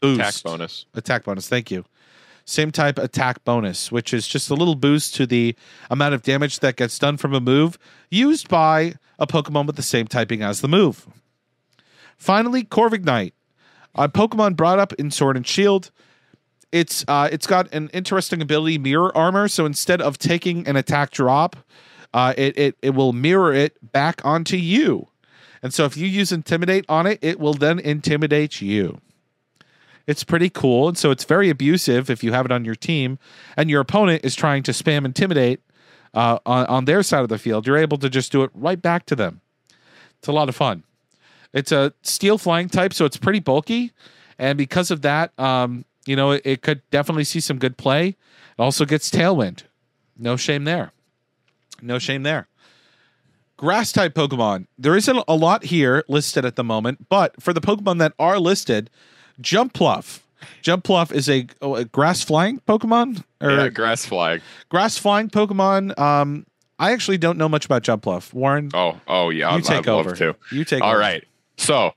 boost 0.02 0.20
Attack 0.20 0.44
bonus. 0.44 0.86
attack 0.94 1.24
bonus. 1.24 1.48
Thank 1.48 1.72
you. 1.72 1.86
Same 2.44 2.72
type 2.72 2.98
attack 2.98 3.46
bonus, 3.46 3.92
which 3.94 4.14
is 4.14 4.28
just 4.28 4.50
a 4.50 4.56
little 4.56 4.76
boost 4.76 5.16
to 5.16 5.26
the 5.26 5.56
amount 5.90 6.14
of 6.14 6.22
damage 6.22 6.60
that 6.60 6.76
gets 6.76 7.00
done 7.00 7.16
from 7.16 7.34
a 7.34 7.40
move 7.40 7.78
used 8.12 8.50
by 8.50 8.96
a 9.20 9.26
Pokemon 9.26 9.68
with 9.68 9.78
the 9.78 9.82
same 9.82 10.06
typing 10.08 10.42
as 10.44 10.60
the 10.62 10.68
move. 10.68 11.08
Finally, 12.18 12.64
Corviknight, 12.66 13.32
a 13.96 14.10
Pokemon 14.10 14.58
brought 14.58 14.80
up 14.80 14.92
in 14.94 15.12
Sword 15.12 15.38
and 15.38 15.48
Shield. 15.48 15.92
It's 16.72 17.06
uh, 17.08 17.30
it's 17.32 17.48
got 17.48 17.74
an 17.74 17.90
interesting 17.94 18.42
ability, 18.42 18.78
Mirror 18.78 19.16
Armor. 19.16 19.48
So 19.48 19.66
instead 19.66 20.02
of 20.02 20.18
taking 20.18 20.68
an 20.68 20.76
attack 20.76 21.12
drop, 21.12 21.56
uh, 22.14 22.34
it, 22.38 22.58
it 22.58 22.78
it 22.82 22.90
will 22.92 23.14
mirror 23.14 23.54
it 23.54 23.92
back 23.92 24.24
onto 24.26 24.58
you. 24.58 25.08
And 25.64 25.74
so 25.74 25.86
if 25.86 25.98
you 25.98 26.08
use 26.08 26.32
Intimidate 26.32 26.86
on 26.88 27.08
it, 27.08 27.20
it 27.22 27.40
will 27.40 27.54
then 27.54 27.80
intimidate 27.80 28.62
you. 28.62 29.02
It's 30.06 30.24
pretty 30.24 30.50
cool. 30.50 30.88
And 30.88 30.98
so 30.98 31.12
it's 31.12 31.26
very 31.26 31.50
abusive 31.50 32.10
if 32.10 32.24
you 32.24 32.32
have 32.32 32.46
it 32.46 32.52
on 32.52 32.64
your 32.64 32.76
team 32.76 33.20
and 33.58 33.70
your 33.70 33.82
opponent 33.82 34.24
is 34.24 34.36
trying 34.36 34.64
to 34.64 34.72
spam 34.72 35.04
intimidate 35.04 35.62
uh, 36.14 36.40
on, 36.46 36.66
on 36.68 36.86
their 36.86 37.04
side 37.04 37.24
of 37.24 37.30
the 37.30 37.38
field. 37.38 37.68
You're 37.68 37.78
able 37.78 37.98
to 37.98 38.10
just 38.10 38.32
do 38.32 38.44
it 38.44 38.52
right 38.54 38.82
back 38.82 39.06
to 39.08 39.16
them. 39.16 39.42
It's 40.20 40.28
a 40.28 40.32
lot 40.32 40.48
of 40.48 40.56
fun. 40.56 40.84
It's 41.54 41.72
a 41.72 41.94
steel 42.04 42.38
flying 42.38 42.70
type, 42.70 42.94
so 42.94 43.04
it's 43.06 43.18
pretty 43.18 43.40
bulky. 43.40 43.92
And 44.40 44.58
because 44.58 44.92
of 44.92 45.02
that, 45.02 45.38
um, 45.40 45.86
you 46.08 46.16
know, 46.16 46.32
it, 46.32 46.42
it 46.46 46.62
could 46.62 46.82
definitely 46.90 47.24
see 47.26 47.40
some 47.40 47.58
good 47.60 47.78
play. 47.78 48.08
It 48.10 48.16
also 48.58 48.86
gets 48.86 49.10
tailwind. 49.12 49.64
No 50.18 50.36
shame 50.36 50.64
there. 50.64 50.92
No 51.82 52.00
shame 52.00 52.24
there. 52.24 52.48
Grass 53.58 53.92
type 53.92 54.14
Pokemon. 54.14 54.68
There 54.78 54.96
isn't 54.96 55.24
a 55.28 55.36
lot 55.36 55.66
here 55.66 56.04
listed 56.08 56.46
at 56.46 56.56
the 56.56 56.64
moment, 56.64 57.10
but 57.10 57.42
for 57.42 57.54
the 57.54 57.62
Pokemon 57.62 57.98
that 58.00 58.14
are 58.20 58.40
listed, 58.40 58.90
Jumpluff. 59.42 60.20
Jumpluff 60.64 61.12
is 61.12 61.28
a, 61.28 61.48
oh, 61.62 61.76
a 61.76 61.86
grass 61.86 62.24
flying 62.24 62.60
Pokemon 62.68 63.24
or 63.42 63.52
Yeah, 63.52 63.70
grass 63.70 64.06
flag. 64.06 64.42
grass 64.70 64.98
flying 64.98 65.30
Pokemon. 65.30 65.98
Um, 65.98 66.46
I 66.78 66.92
actually 66.92 67.18
don't 67.18 67.40
know 67.40 67.50
much 67.50 67.66
about 67.66 67.82
Jumpluff. 67.84 68.32
Warren, 68.34 68.70
Oh, 68.76 69.00
oh 69.08 69.30
yeah. 69.32 69.50
you 69.52 69.58
I'd, 69.58 69.64
take 69.64 69.88
love 69.88 70.06
over. 70.06 70.16
to. 70.16 70.36
You 70.52 70.64
take 70.64 70.84
All 70.84 70.92
over. 70.92 71.00
right. 71.00 71.24
So, 71.58 71.94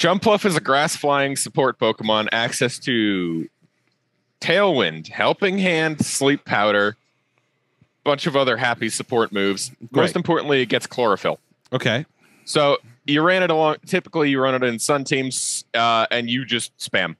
Jumpluff 0.00 0.46
is 0.46 0.56
a 0.56 0.62
grass 0.62 0.96
flying 0.96 1.36
support 1.36 1.78
Pokemon. 1.78 2.28
Access 2.32 2.78
to 2.78 3.46
Tailwind, 4.40 5.08
Helping 5.08 5.58
Hand, 5.58 6.02
Sleep 6.06 6.42
Powder, 6.46 6.96
bunch 8.02 8.26
of 8.26 8.34
other 8.34 8.56
happy 8.56 8.88
support 8.88 9.30
moves. 9.30 9.70
Most 9.90 10.16
importantly, 10.16 10.62
it 10.62 10.70
gets 10.70 10.86
chlorophyll. 10.86 11.38
Okay. 11.70 12.06
So 12.46 12.78
you 13.04 13.20
ran 13.20 13.42
it 13.42 13.50
along. 13.50 13.76
Typically, 13.84 14.30
you 14.30 14.40
run 14.40 14.54
it 14.54 14.62
in 14.62 14.78
sun 14.78 15.04
teams, 15.04 15.66
uh, 15.74 16.06
and 16.10 16.30
you 16.30 16.46
just 16.46 16.74
spam. 16.78 17.16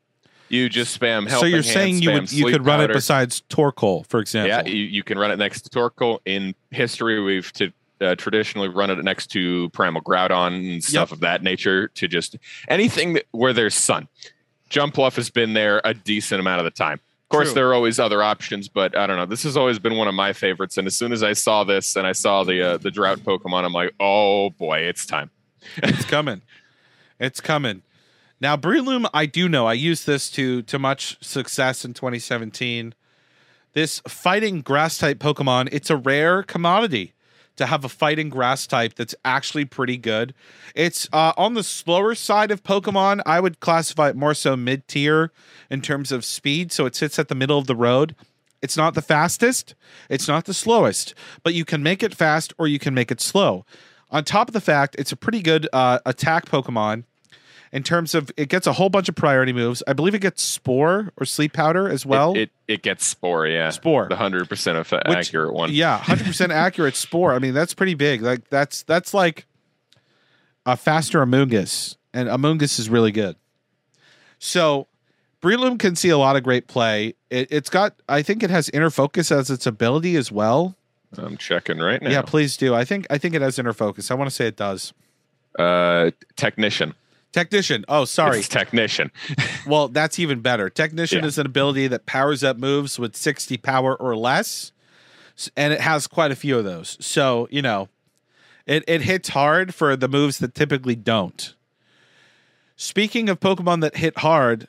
You 0.48 0.70
just 0.70 0.98
spam. 0.98 1.28
so 1.28 1.44
you're 1.44 1.58
Hand, 1.58 1.66
saying 1.66 2.02
you 2.02 2.12
would 2.12 2.32
you 2.32 2.46
could 2.46 2.64
run 2.64 2.80
it 2.80 2.90
besides 2.94 3.42
Torkoal, 3.50 4.06
for 4.06 4.20
example. 4.20 4.48
Yeah, 4.48 4.64
you, 4.64 4.84
you 4.84 5.02
can 5.02 5.18
run 5.18 5.30
it 5.30 5.36
next 5.36 5.62
to 5.62 5.70
Torkoal. 5.70 6.20
In 6.24 6.54
history, 6.70 7.20
we've 7.20 7.52
to, 7.52 7.74
uh, 8.00 8.14
traditionally 8.16 8.68
run 8.68 8.90
it 8.90 9.02
next 9.04 9.28
to 9.28 9.68
Primal 9.70 10.02
Groudon 10.02 10.72
and 10.72 10.82
stuff 10.82 11.12
of 11.12 11.20
that 11.20 11.42
nature 11.42 11.88
to 11.88 12.08
just 12.08 12.36
anything 12.68 13.14
that, 13.14 13.26
where 13.32 13.52
there's 13.52 13.74
sun. 13.74 14.08
Jumpluff 14.70 15.16
has 15.16 15.30
been 15.30 15.52
there 15.52 15.80
a 15.84 15.94
decent 15.94 16.40
amount 16.40 16.60
of 16.60 16.64
the 16.64 16.70
time. 16.70 17.00
Of 17.24 17.28
course, 17.28 17.48
True. 17.48 17.54
there 17.54 17.68
are 17.68 17.74
always 17.74 18.00
other 18.00 18.22
options, 18.22 18.68
but 18.68 18.96
I 18.96 19.06
don't 19.06 19.16
know. 19.16 19.26
This 19.26 19.42
has 19.44 19.56
always 19.56 19.78
been 19.78 19.96
one 19.96 20.08
of 20.08 20.14
my 20.14 20.32
favorites. 20.32 20.78
And 20.78 20.86
as 20.86 20.96
soon 20.96 21.12
as 21.12 21.22
I 21.22 21.32
saw 21.32 21.62
this 21.64 21.94
and 21.96 22.06
I 22.06 22.12
saw 22.12 22.42
the 22.42 22.62
uh, 22.62 22.76
the 22.78 22.90
drought 22.90 23.20
Pokemon, 23.20 23.64
I'm 23.64 23.72
like, 23.72 23.94
oh 24.00 24.50
boy, 24.50 24.80
it's 24.80 25.06
time. 25.06 25.30
it's 25.76 26.04
coming. 26.04 26.42
It's 27.20 27.40
coming. 27.40 27.82
Now, 28.40 28.56
Breloom, 28.56 29.08
I 29.12 29.26
do 29.26 29.48
know. 29.48 29.66
I 29.66 29.74
used 29.74 30.06
this 30.06 30.30
to 30.32 30.62
to 30.62 30.78
much 30.78 31.22
success 31.24 31.84
in 31.84 31.94
2017. 31.94 32.94
This 33.74 34.00
fighting 34.08 34.62
grass 34.62 34.98
type 34.98 35.18
Pokemon, 35.18 35.68
it's 35.70 35.90
a 35.90 35.96
rare 35.96 36.42
commodity 36.42 37.14
to 37.60 37.66
have 37.66 37.84
a 37.84 37.88
fighting 37.88 38.30
grass 38.30 38.66
type 38.66 38.94
that's 38.94 39.14
actually 39.24 39.66
pretty 39.66 39.96
good. 39.96 40.34
It's 40.74 41.08
uh, 41.12 41.32
on 41.36 41.54
the 41.54 41.62
slower 41.62 42.14
side 42.14 42.50
of 42.50 42.62
Pokemon. 42.62 43.20
I 43.26 43.38
would 43.38 43.60
classify 43.60 44.08
it 44.08 44.16
more 44.16 44.34
so 44.34 44.56
mid 44.56 44.88
tier 44.88 45.30
in 45.70 45.82
terms 45.82 46.10
of 46.10 46.24
speed. 46.24 46.72
So 46.72 46.86
it 46.86 46.96
sits 46.96 47.18
at 47.18 47.28
the 47.28 47.34
middle 47.34 47.58
of 47.58 47.66
the 47.66 47.76
road. 47.76 48.16
It's 48.62 48.76
not 48.76 48.94
the 48.94 49.02
fastest, 49.02 49.74
it's 50.10 50.28
not 50.28 50.44
the 50.44 50.52
slowest, 50.52 51.14
but 51.42 51.54
you 51.54 51.64
can 51.64 51.82
make 51.82 52.02
it 52.02 52.14
fast 52.14 52.52
or 52.58 52.66
you 52.66 52.78
can 52.78 52.92
make 52.92 53.10
it 53.10 53.20
slow. 53.20 53.64
On 54.10 54.24
top 54.24 54.48
of 54.48 54.52
the 54.52 54.60
fact, 54.60 54.96
it's 54.98 55.12
a 55.12 55.16
pretty 55.16 55.40
good 55.40 55.68
uh, 55.72 56.00
attack 56.04 56.46
Pokemon 56.46 57.04
in 57.72 57.82
terms 57.82 58.14
of 58.14 58.30
it 58.36 58.48
gets 58.48 58.66
a 58.66 58.72
whole 58.72 58.88
bunch 58.88 59.08
of 59.08 59.14
priority 59.14 59.52
moves. 59.52 59.82
I 59.86 59.92
believe 59.92 60.14
it 60.14 60.20
gets 60.20 60.42
Spore 60.42 61.12
or 61.16 61.24
Sleep 61.24 61.52
Powder 61.52 61.88
as 61.88 62.04
well. 62.04 62.32
it, 62.32 62.38
it, 62.38 62.50
it 62.66 62.82
gets 62.82 63.04
Spore, 63.04 63.46
yeah. 63.46 63.70
Spore. 63.70 64.08
The 64.08 64.16
100% 64.16 64.76
of 64.76 64.92
accurate 65.06 65.52
one. 65.54 65.70
Yeah, 65.72 65.98
hundred 65.98 66.26
percent 66.26 66.52
accurate 66.52 66.96
spore. 66.96 67.32
I 67.32 67.38
mean, 67.38 67.54
that's 67.54 67.74
pretty 67.74 67.94
big. 67.94 68.22
Like 68.22 68.48
that's 68.48 68.82
that's 68.82 69.14
like 69.14 69.46
a 70.66 70.76
faster 70.76 71.24
Amoonguss, 71.24 71.96
and 72.12 72.28
Amoonguss 72.28 72.78
is 72.78 72.90
really 72.90 73.12
good. 73.12 73.36
So, 74.38 74.86
Breloom 75.42 75.78
can 75.78 75.96
see 75.96 76.08
a 76.08 76.18
lot 76.18 76.36
of 76.36 76.42
great 76.42 76.66
play. 76.66 77.14
It, 77.28 77.48
it's 77.50 77.68
got, 77.68 77.94
I 78.08 78.22
think, 78.22 78.42
it 78.42 78.48
has 78.50 78.70
inner 78.70 78.88
focus 78.88 79.30
as 79.30 79.50
its 79.50 79.66
ability 79.66 80.16
as 80.16 80.32
well. 80.32 80.76
I'm 81.18 81.36
checking 81.36 81.78
right 81.78 82.00
now. 82.00 82.10
Yeah, 82.10 82.22
please 82.22 82.56
do. 82.56 82.74
I 82.74 82.84
think 82.84 83.06
I 83.10 83.18
think 83.18 83.34
it 83.34 83.42
has 83.42 83.58
inner 83.58 83.72
focus. 83.72 84.10
I 84.10 84.14
want 84.14 84.30
to 84.30 84.34
say 84.34 84.46
it 84.46 84.56
does. 84.56 84.92
Uh, 85.58 86.12
technician. 86.36 86.94
Technician. 87.32 87.84
Oh, 87.88 88.04
sorry. 88.04 88.38
It's 88.40 88.48
technician. 88.48 89.10
Well, 89.66 89.88
that's 89.88 90.18
even 90.18 90.40
better. 90.40 90.68
Technician 90.70 91.20
Yeah. 91.20 91.26
is 91.26 91.38
an 91.38 91.46
ability 91.46 91.86
that 91.88 92.06
powers 92.06 92.42
up 92.42 92.56
moves 92.56 92.98
with 92.98 93.14
60 93.14 93.56
power 93.58 93.94
or 93.94 94.16
less, 94.16 94.72
and 95.56 95.72
it 95.72 95.80
has 95.80 96.06
quite 96.06 96.32
a 96.32 96.34
few 96.34 96.58
of 96.58 96.64
those. 96.64 96.96
So, 96.98 97.46
you 97.50 97.60
know, 97.62 97.88
it, 98.66 98.82
it 98.88 99.02
hits 99.02 99.28
hard 99.28 99.74
for 99.74 99.96
the 99.96 100.08
moves 100.08 100.38
that 100.38 100.54
typically 100.54 100.96
don't. 100.96 101.54
Speaking 102.76 103.28
of 103.28 103.38
Pokemon 103.38 103.82
that 103.82 103.96
hit 103.96 104.18
hard, 104.18 104.66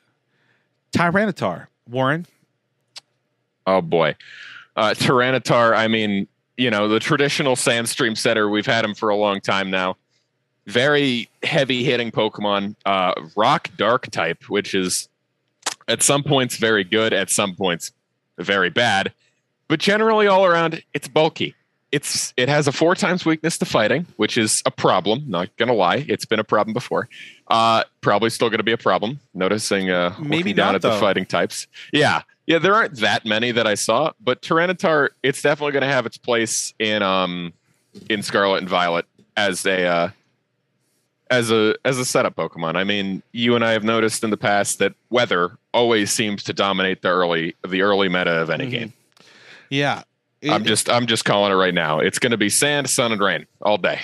Tyranitar. 0.94 1.66
Warren, 1.88 2.26
Oh 3.66 3.80
boy, 3.80 4.14
uh, 4.76 4.90
Tyranitar. 4.90 5.74
I 5.76 5.88
mean, 5.88 6.28
you 6.56 6.70
know, 6.70 6.86
the 6.88 7.00
traditional 7.00 7.56
Sandstream 7.56 8.16
setter. 8.16 8.48
We've 8.48 8.66
had 8.66 8.84
him 8.84 8.94
for 8.94 9.08
a 9.08 9.16
long 9.16 9.40
time 9.40 9.70
now. 9.70 9.96
Very 10.66 11.28
heavy 11.42 11.82
hitting 11.84 12.10
Pokemon. 12.10 12.76
Uh, 12.84 13.14
rock 13.36 13.70
Dark 13.76 14.10
type, 14.10 14.44
which 14.48 14.74
is 14.74 15.08
at 15.88 16.02
some 16.02 16.22
points 16.22 16.56
very 16.56 16.84
good, 16.84 17.12
at 17.12 17.30
some 17.30 17.54
points 17.54 17.92
very 18.38 18.70
bad, 18.70 19.12
but 19.68 19.80
generally 19.80 20.26
all 20.26 20.44
around 20.44 20.82
it's 20.94 21.08
bulky. 21.08 21.54
It's 21.90 22.32
it 22.38 22.48
has 22.48 22.66
a 22.66 22.72
four 22.72 22.94
times 22.94 23.26
weakness 23.26 23.58
to 23.58 23.66
fighting, 23.66 24.06
which 24.16 24.38
is 24.38 24.62
a 24.64 24.70
problem. 24.70 25.24
Not 25.26 25.54
gonna 25.56 25.74
lie, 25.74 26.06
it's 26.08 26.24
been 26.24 26.38
a 26.38 26.44
problem 26.44 26.72
before. 26.72 27.08
Uh, 27.48 27.84
probably 28.00 28.30
still 28.30 28.48
gonna 28.48 28.62
be 28.62 28.72
a 28.72 28.78
problem. 28.78 29.20
Noticing 29.34 29.90
uh, 29.90 30.14
Maybe 30.18 30.54
down 30.54 30.68
not, 30.68 30.74
at 30.76 30.82
the 30.82 30.92
fighting 30.92 31.26
types. 31.26 31.66
Yeah, 31.92 32.22
yeah, 32.46 32.58
there 32.58 32.74
aren't 32.74 32.96
that 33.00 33.26
many 33.26 33.52
that 33.52 33.66
I 33.66 33.74
saw, 33.74 34.12
but 34.20 34.40
Tyranitar, 34.40 35.10
it's 35.22 35.42
definitely 35.42 35.78
to 35.80 35.86
have 35.86 36.06
its 36.06 36.16
place 36.16 36.72
in 36.78 37.02
um 37.02 37.52
in 38.08 38.22
Scarlet 38.22 38.58
and 38.58 38.68
Violet 38.68 39.04
as 39.36 39.66
a 39.66 39.84
uh, 39.84 40.10
as 41.32 41.50
a 41.50 41.74
as 41.84 41.98
a 41.98 42.04
setup 42.04 42.36
Pokemon. 42.36 42.76
I 42.76 42.84
mean, 42.84 43.22
you 43.32 43.54
and 43.56 43.64
I 43.64 43.72
have 43.72 43.82
noticed 43.84 44.22
in 44.22 44.30
the 44.30 44.36
past 44.36 44.78
that 44.78 44.94
weather 45.10 45.56
always 45.74 46.12
seems 46.12 46.42
to 46.44 46.52
dominate 46.52 47.02
the 47.02 47.08
early 47.08 47.54
the 47.66 47.82
early 47.82 48.08
meta 48.08 48.30
of 48.40 48.50
any 48.50 48.66
Mhm. 48.66 48.70
game. 48.70 48.92
yeah. 49.70 50.02
I'm 50.48 50.64
just 50.64 50.90
I'm 50.90 51.06
just 51.06 51.24
calling 51.24 51.52
it 51.52 51.56
right 51.56 51.72
now. 51.74 52.00
It's 52.00 52.18
going 52.18 52.32
to 52.32 52.36
be 52.36 52.48
sand, 52.48 52.90
sun, 52.90 53.12
and 53.12 53.20
rain 53.20 53.46
all 53.60 53.78
day. 53.78 54.00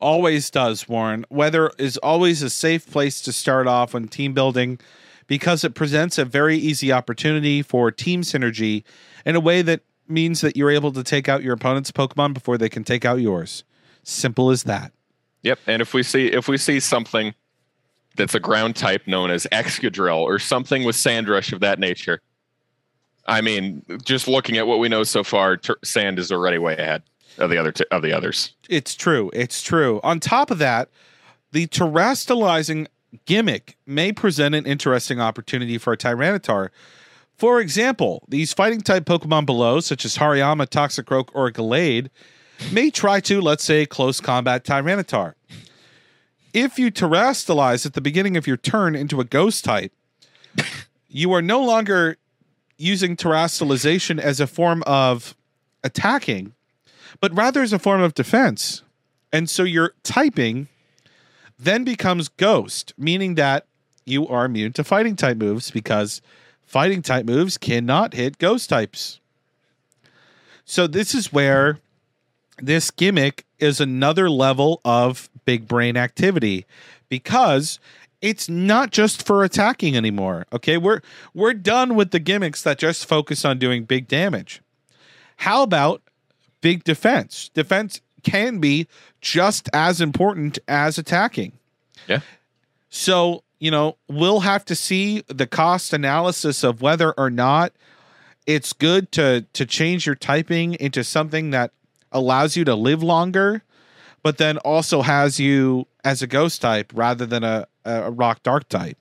always 0.00 0.50
does, 0.50 0.88
Warren. 0.88 1.26
Weather 1.28 1.70
is 1.78 1.96
always 1.98 2.42
a 2.42 2.48
safe 2.50 2.90
place 2.90 3.20
to 3.22 3.32
start 3.32 3.66
off 3.66 3.92
when 3.92 4.08
team 4.08 4.32
building 4.32 4.78
because 5.26 5.62
it 5.62 5.74
presents 5.74 6.16
a 6.18 6.24
very 6.24 6.56
easy 6.56 6.90
opportunity 6.90 7.60
for 7.62 7.90
team 7.90 8.22
synergy 8.22 8.82
in 9.26 9.36
a 9.36 9.40
way 9.40 9.60
that 9.62 9.82
means 10.08 10.40
that 10.40 10.56
you're 10.56 10.70
able 10.70 10.90
to 10.92 11.04
take 11.04 11.28
out 11.28 11.42
your 11.42 11.52
opponent's 11.52 11.90
Pokemon 11.92 12.32
before 12.34 12.56
they 12.58 12.68
can 12.70 12.82
take 12.82 13.04
out 13.04 13.20
yours. 13.20 13.62
Simple 14.02 14.50
as 14.50 14.62
that. 14.64 14.90
Yep. 15.42 15.58
And 15.66 15.82
if 15.82 15.94
we 15.94 16.02
see 16.02 16.26
if 16.26 16.48
we 16.48 16.56
see 16.56 16.80
something 16.80 17.34
that's 18.16 18.34
a 18.34 18.40
ground 18.40 18.76
type 18.76 19.06
known 19.06 19.30
as 19.30 19.46
Excadrill 19.52 20.20
or 20.20 20.38
something 20.38 20.84
with 20.84 20.96
Sandrush 20.96 21.52
of 21.52 21.60
that 21.60 21.78
nature, 21.78 22.20
I 23.26 23.40
mean, 23.40 23.82
just 24.04 24.28
looking 24.28 24.56
at 24.56 24.66
what 24.66 24.78
we 24.78 24.88
know 24.88 25.04
so 25.04 25.22
far, 25.22 25.56
ter- 25.56 25.78
Sand 25.84 26.18
is 26.18 26.32
already 26.32 26.58
way 26.58 26.76
ahead 26.76 27.02
of 27.38 27.50
the 27.50 27.56
other 27.58 27.72
t- 27.72 27.84
of 27.90 28.02
the 28.02 28.12
others. 28.12 28.54
It's 28.68 28.94
true. 28.94 29.30
It's 29.32 29.62
true. 29.62 30.00
On 30.02 30.20
top 30.20 30.50
of 30.50 30.58
that, 30.58 30.88
the 31.52 31.66
terrestrializing 31.66 32.86
gimmick 33.24 33.76
may 33.86 34.12
present 34.12 34.54
an 34.54 34.66
interesting 34.66 35.20
opportunity 35.20 35.78
for 35.78 35.92
a 35.92 35.96
Tyranitar. 35.96 36.68
For 37.36 37.60
example, 37.60 38.24
these 38.28 38.52
fighting 38.52 38.82
type 38.82 39.04
Pokemon 39.04 39.46
below, 39.46 39.80
such 39.80 40.04
as 40.04 40.18
Hariyama, 40.18 40.68
Toxicroak, 40.68 41.30
or 41.32 41.50
Gallade, 41.50 42.10
may 42.72 42.90
try 42.90 43.20
to, 43.20 43.40
let's 43.40 43.64
say, 43.64 43.86
close 43.86 44.20
combat 44.20 44.64
Tyranitar. 44.64 45.34
If 46.52 46.78
you 46.78 46.90
terrestrialize 46.90 47.86
at 47.86 47.94
the 47.94 48.00
beginning 48.00 48.36
of 48.36 48.46
your 48.46 48.56
turn 48.56 48.96
into 48.96 49.20
a 49.20 49.24
ghost 49.24 49.64
type, 49.64 49.92
you 51.08 51.32
are 51.32 51.42
no 51.42 51.62
longer 51.62 52.16
using 52.76 53.16
terrestrialization 53.16 54.18
as 54.18 54.40
a 54.40 54.46
form 54.46 54.82
of 54.86 55.36
attacking, 55.84 56.54
but 57.20 57.34
rather 57.36 57.62
as 57.62 57.72
a 57.72 57.78
form 57.78 58.00
of 58.00 58.14
defense. 58.14 58.82
And 59.32 59.48
so 59.48 59.62
your 59.62 59.94
typing 60.02 60.68
then 61.58 61.84
becomes 61.84 62.28
ghost, 62.28 62.94
meaning 62.96 63.34
that 63.34 63.66
you 64.06 64.26
are 64.26 64.46
immune 64.46 64.72
to 64.72 64.82
fighting 64.82 65.14
type 65.14 65.36
moves 65.36 65.70
because 65.70 66.22
fighting 66.64 67.02
type 67.02 67.26
moves 67.26 67.58
cannot 67.58 68.14
hit 68.14 68.38
ghost 68.38 68.68
types. 68.68 69.20
So 70.64 70.86
this 70.86 71.14
is 71.14 71.32
where 71.32 71.78
this 72.62 72.90
gimmick 72.90 73.44
is 73.58 73.80
another 73.80 74.30
level 74.30 74.80
of 74.84 75.28
big 75.44 75.68
brain 75.68 75.96
activity 75.96 76.66
because 77.08 77.78
it's 78.20 78.48
not 78.48 78.90
just 78.90 79.26
for 79.26 79.44
attacking 79.44 79.96
anymore. 79.96 80.46
Okay, 80.52 80.76
we're 80.76 81.00
we're 81.34 81.54
done 81.54 81.94
with 81.94 82.10
the 82.10 82.18
gimmicks 82.18 82.62
that 82.62 82.78
just 82.78 83.06
focus 83.06 83.44
on 83.44 83.58
doing 83.58 83.84
big 83.84 84.08
damage. 84.08 84.62
How 85.36 85.62
about 85.62 86.02
big 86.60 86.84
defense? 86.84 87.50
Defense 87.54 88.00
can 88.22 88.58
be 88.58 88.86
just 89.20 89.68
as 89.72 90.00
important 90.00 90.58
as 90.68 90.98
attacking. 90.98 91.52
Yeah. 92.06 92.20
So, 92.90 93.44
you 93.58 93.70
know, 93.70 93.96
we'll 94.08 94.40
have 94.40 94.64
to 94.66 94.74
see 94.74 95.22
the 95.28 95.46
cost 95.46 95.92
analysis 95.92 96.62
of 96.62 96.82
whether 96.82 97.12
or 97.12 97.30
not 97.30 97.72
it's 98.46 98.72
good 98.72 99.12
to 99.12 99.46
to 99.52 99.64
change 99.64 100.06
your 100.06 100.14
typing 100.14 100.74
into 100.74 101.04
something 101.04 101.50
that 101.50 101.72
allows 102.12 102.56
you 102.56 102.64
to 102.64 102.74
live 102.74 103.02
longer, 103.02 103.62
but 104.22 104.38
then 104.38 104.58
also 104.58 105.02
has 105.02 105.38
you 105.40 105.86
as 106.04 106.22
a 106.22 106.26
ghost 106.26 106.60
type 106.60 106.92
rather 106.94 107.26
than 107.26 107.44
a, 107.44 107.66
a 107.84 108.10
rock 108.10 108.42
dark 108.42 108.68
type. 108.68 108.98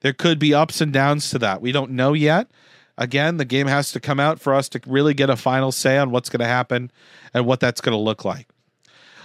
There 0.00 0.12
could 0.12 0.38
be 0.38 0.54
ups 0.54 0.80
and 0.80 0.92
downs 0.92 1.30
to 1.30 1.38
that. 1.40 1.60
We 1.60 1.72
don't 1.72 1.92
know 1.92 2.12
yet. 2.12 2.50
Again, 2.96 3.38
the 3.38 3.44
game 3.44 3.66
has 3.66 3.92
to 3.92 4.00
come 4.00 4.20
out 4.20 4.40
for 4.40 4.54
us 4.54 4.68
to 4.70 4.80
really 4.86 5.14
get 5.14 5.30
a 5.30 5.36
final 5.36 5.72
say 5.72 5.96
on 5.98 6.10
what's 6.10 6.28
going 6.28 6.40
to 6.40 6.46
happen 6.46 6.90
and 7.32 7.46
what 7.46 7.60
that's 7.60 7.80
going 7.80 7.96
to 7.96 8.02
look 8.02 8.24
like. 8.24 8.48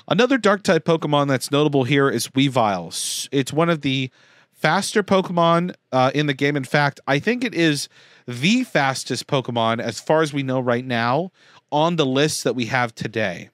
Another 0.07 0.37
dark 0.37 0.63
type 0.63 0.85
Pokemon 0.85 1.27
that's 1.27 1.51
notable 1.51 1.83
here 1.83 2.09
is 2.09 2.27
Weavile. 2.29 3.27
It's 3.31 3.51
one 3.51 3.69
of 3.69 3.81
the 3.81 4.11
faster 4.53 5.03
Pokemon 5.03 5.75
uh, 5.91 6.11
in 6.13 6.27
the 6.27 6.33
game. 6.33 6.55
In 6.55 6.63
fact, 6.63 6.99
I 7.07 7.19
think 7.19 7.43
it 7.43 7.53
is 7.53 7.89
the 8.27 8.63
fastest 8.63 9.27
Pokemon 9.27 9.81
as 9.81 9.99
far 9.99 10.21
as 10.21 10.31
we 10.31 10.43
know 10.43 10.59
right 10.59 10.85
now 10.85 11.31
on 11.71 11.95
the 11.95 12.05
list 12.05 12.43
that 12.43 12.55
we 12.55 12.65
have 12.65 12.93
today 12.95 13.49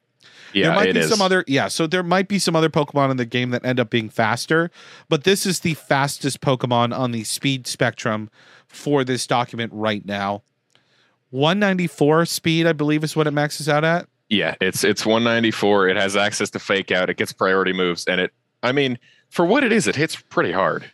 there 0.54 0.64
Yeah, 0.64 0.76
might 0.76 0.90
it 0.90 0.94
be 0.96 1.00
is. 1.00 1.10
some 1.10 1.22
other 1.22 1.44
yeah 1.48 1.68
so 1.70 1.88
there 1.88 2.04
might 2.04 2.28
be 2.28 2.38
some 2.40 2.56
other 2.56 2.70
pokemon 2.70 3.10
in 3.12 3.18
the 3.18 3.26
game 3.26 3.52
that 3.52 3.66
end 3.66 3.80
up 3.80 3.90
being 3.90 4.10
faster 4.10 4.70
but 5.10 5.24
this 5.24 5.46
is 5.46 5.62
the 5.62 5.74
fastest 5.76 6.42
pokemon 6.42 6.98
on 6.98 7.12
the 7.12 7.24
speed 7.24 7.68
spectrum 7.68 8.30
for 8.68 9.04
this 9.04 9.26
document 9.28 9.72
right 9.74 10.06
now 10.06 10.44
194 11.30 12.26
speed 12.26 12.68
i 12.68 12.74
believe 12.74 13.04
is 13.04 13.16
what 13.16 13.28
it 13.28 13.32
maxes 13.32 13.70
out 13.70 13.84
at 13.84 14.08
Yeah, 14.30 14.56
it's 14.62 14.84
it's 14.84 15.06
194. 15.06 15.90
It 15.90 15.98
has 15.98 16.16
access 16.16 16.50
to 16.52 16.60
fake 16.60 16.90
out. 16.92 17.10
It 17.10 17.18
gets 17.18 17.34
priority 17.34 17.74
moves, 17.74 18.06
and 18.08 18.22
it. 18.22 18.32
I 18.64 18.72
mean, 18.72 18.98
for 19.30 19.46
what 19.46 19.64
it 19.66 19.74
is, 19.74 19.88
it 19.88 19.96
hits 19.98 20.16
pretty 20.16 20.54
hard. 20.54 20.90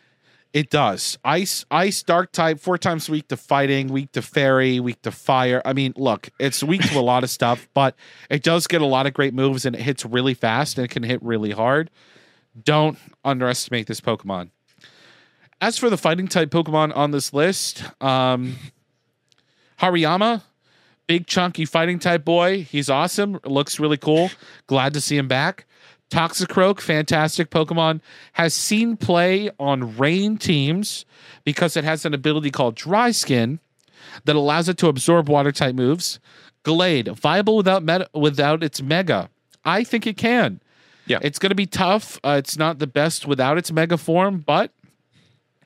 It 0.52 0.70
does. 0.70 1.18
Ice 1.24 1.64
ice 1.70 2.02
dark 2.02 2.32
type 2.32 2.58
four 2.58 2.78
times 2.78 3.08
weak 3.08 3.28
to 3.28 3.36
fighting 3.36 3.88
weak 3.88 4.12
to 4.12 4.22
fairy 4.22 4.80
weak 4.80 5.02
to 5.02 5.10
fire. 5.10 5.60
I 5.64 5.72
mean 5.72 5.92
look 5.96 6.30
it's 6.38 6.62
weak 6.62 6.82
to 6.88 6.98
a 6.98 7.00
lot 7.00 7.22
of 7.22 7.30
stuff 7.30 7.68
but 7.74 7.94
it 8.30 8.42
does 8.42 8.66
get 8.66 8.80
a 8.80 8.86
lot 8.86 9.06
of 9.06 9.14
great 9.14 9.34
moves 9.34 9.66
and 9.66 9.76
it 9.76 9.82
hits 9.82 10.04
really 10.04 10.34
fast 10.34 10.78
and 10.78 10.84
it 10.84 10.88
can 10.88 11.02
hit 11.02 11.22
really 11.22 11.50
hard. 11.50 11.90
Don't 12.64 12.98
underestimate 13.24 13.86
this 13.86 14.00
pokemon. 14.00 14.50
As 15.60 15.76
for 15.76 15.90
the 15.90 15.98
fighting 15.98 16.28
type 16.28 16.50
pokemon 16.50 16.96
on 16.96 17.10
this 17.10 17.32
list 17.32 17.84
um 18.02 18.56
hariyama 19.80 20.42
big 21.06 21.26
chunky 21.26 21.64
fighting 21.64 21.98
type 21.98 22.24
boy. 22.24 22.62
He's 22.62 22.90
awesome. 22.90 23.40
Looks 23.44 23.80
really 23.80 23.96
cool. 23.96 24.30
Glad 24.66 24.92
to 24.94 25.00
see 25.00 25.16
him 25.16 25.28
back 25.28 25.66
Toxicroak, 26.10 26.80
fantastic 26.80 27.50
Pokemon, 27.50 28.00
has 28.32 28.54
seen 28.54 28.96
play 28.96 29.50
on 29.58 29.96
rain 29.96 30.38
teams 30.38 31.04
because 31.44 31.76
it 31.76 31.84
has 31.84 32.04
an 32.04 32.14
ability 32.14 32.50
called 32.50 32.74
Dry 32.74 33.10
Skin 33.10 33.60
that 34.24 34.36
allows 34.36 34.68
it 34.68 34.78
to 34.78 34.88
absorb 34.88 35.28
water 35.28 35.52
type 35.52 35.74
moves. 35.74 36.18
Gallade, 36.64 37.16
viable 37.16 37.56
without 37.56 37.82
meta, 37.82 38.08
without 38.14 38.62
its 38.62 38.82
Mega. 38.82 39.30
I 39.64 39.84
think 39.84 40.06
it 40.06 40.16
can. 40.16 40.60
Yeah. 41.06 41.18
It's 41.22 41.38
going 41.38 41.50
to 41.50 41.56
be 41.56 41.66
tough. 41.66 42.18
Uh, 42.24 42.36
it's 42.38 42.56
not 42.56 42.78
the 42.78 42.86
best 42.86 43.26
without 43.26 43.58
its 43.58 43.72
Mega 43.72 43.96
form, 43.96 44.38
but 44.38 44.72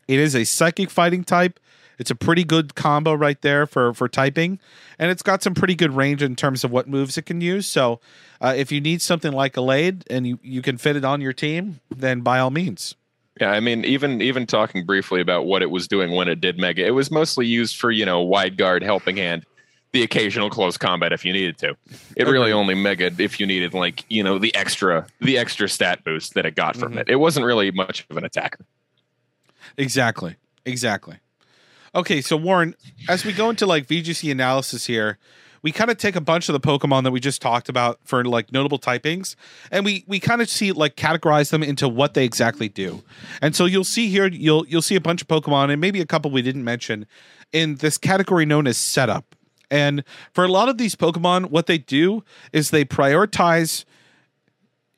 it 0.09 0.19
is 0.19 0.35
a 0.35 0.45
psychic 0.45 0.91
fighting 0.91 1.25
type. 1.25 1.59
It's 1.99 2.11
a 2.11 2.15
pretty 2.15 2.45
good 2.45 2.75
combo 2.75 3.13
right 3.15 3.41
there 3.43 3.67
for 3.67 3.93
for 3.95 4.09
typing, 4.09 4.59
and 4.99 5.11
it's 5.11 5.23
got 5.23 5.43
some 5.43 5.55
pretty 5.55 5.75
good 5.75 5.95
range 5.95 6.23
in 6.23 6.35
terms 6.37 6.65
of 6.65 6.71
what 6.71 6.89
moves 6.89 7.17
it 7.19 7.27
can 7.27 7.41
use. 7.41 7.67
So, 7.67 8.01
uh, 8.41 8.55
if 8.57 8.73
you 8.73 8.81
need 8.81 9.03
something 9.03 9.33
like 9.33 9.55
Gallade 9.55 10.03
and 10.11 10.27
you 10.27 10.39
you 10.43 10.63
can 10.63 10.79
fit 10.79 10.97
it 10.97 11.05
on 11.05 11.21
your 11.21 11.33
team, 11.33 11.81
then 11.95 12.21
by 12.23 12.39
all 12.39 12.51
means. 12.51 12.95
Yeah, 13.41 13.51
I 13.51 13.61
mean, 13.61 13.85
even 13.85 14.21
even 14.21 14.47
talking 14.47 14.85
briefly 14.85 15.21
about 15.21 15.47
what 15.47 15.63
it 15.63 15.71
was 15.71 15.89
doing 15.89 16.13
when 16.13 16.29
it 16.29 16.41
did 16.41 16.59
Mega, 16.59 16.85
it 16.87 16.91
was 16.91 17.11
mostly 17.11 17.47
used 17.47 17.77
for 17.77 17.91
you 17.91 18.05
know 18.05 18.21
wide 18.21 18.57
guard, 18.57 18.83
helping 18.83 19.17
hand, 19.17 19.45
the 19.93 20.03
occasional 20.03 20.51
close 20.51 20.77
combat 20.77 21.13
if 21.13 21.25
you 21.25 21.33
needed 21.33 21.57
to. 21.59 21.77
It 22.17 22.27
really 22.27 22.53
only 22.53 22.75
mega 22.75 23.11
if 23.19 23.39
you 23.41 23.47
needed 23.47 23.73
like 23.75 24.05
you 24.09 24.23
know 24.23 24.39
the 24.39 24.55
extra 24.55 25.07
the 25.21 25.39
extra 25.39 25.69
stat 25.69 26.05
boost 26.05 26.35
that 26.35 26.45
it 26.47 26.55
got 26.57 26.77
from 26.77 26.93
Mhm. 26.95 27.01
it. 27.01 27.09
It 27.11 27.17
wasn't 27.17 27.47
really 27.47 27.71
much 27.71 28.05
of 28.11 28.17
an 28.19 28.25
attacker. 28.25 28.65
Exactly. 29.77 30.37
Exactly. 30.65 31.17
Okay, 31.95 32.23
so 32.23 32.39
Warren, 32.39 32.75
as 33.07 33.25
we 33.25 33.35
go 33.35 33.51
into 33.51 33.67
like 33.67 33.87
VGC 33.87 34.33
analysis 34.33 34.87
here, 34.87 35.19
we 35.61 35.73
kind 35.73 35.91
of 35.91 35.99
take 35.99 36.17
a 36.17 36.23
bunch 36.23 36.49
of 36.49 36.55
the 36.55 36.61
Pokemon 36.61 37.05
that 37.05 37.11
we 37.11 37.21
just 37.21 37.43
talked 37.43 37.69
about 37.69 38.01
for 38.03 38.25
like 38.25 38.51
notable 38.51 38.79
typings, 38.79 39.37
and 39.71 39.85
we 39.85 40.03
we 40.09 40.19
kind 40.19 40.41
of 40.41 40.49
see 40.49 40.73
like 40.73 40.97
categorize 40.97 41.51
them 41.51 41.63
into 41.63 41.89
what 41.89 42.15
they 42.15 42.25
exactly 42.25 42.69
do. 42.69 43.03
And 43.43 43.55
so 43.55 43.67
you'll 43.67 43.85
see 43.85 44.09
here, 44.09 44.27
you'll 44.27 44.67
you'll 44.67 44.83
see 44.83 44.97
a 44.97 45.01
bunch 45.03 45.21
of 45.21 45.29
Pokemon 45.29 45.71
and 45.71 45.81
maybe 45.81 46.01
a 46.01 46.07
couple 46.07 46.31
we 46.31 46.41
didn't 46.41 46.65
mention 46.65 47.07
in 47.53 47.77
this 47.77 47.99
category 47.99 48.47
known 48.47 48.67
as 48.67 48.79
setup. 48.79 49.37
And 49.71 50.03
for 50.33 50.45
a 50.45 50.49
lot 50.49 50.71
of 50.71 50.79
these 50.79 50.97
Pokemon, 50.97 51.51
what 51.51 51.67
they 51.67 51.79
do 51.79 52.25
is 52.53 52.71
they 52.71 52.85
prioritize 52.87 53.85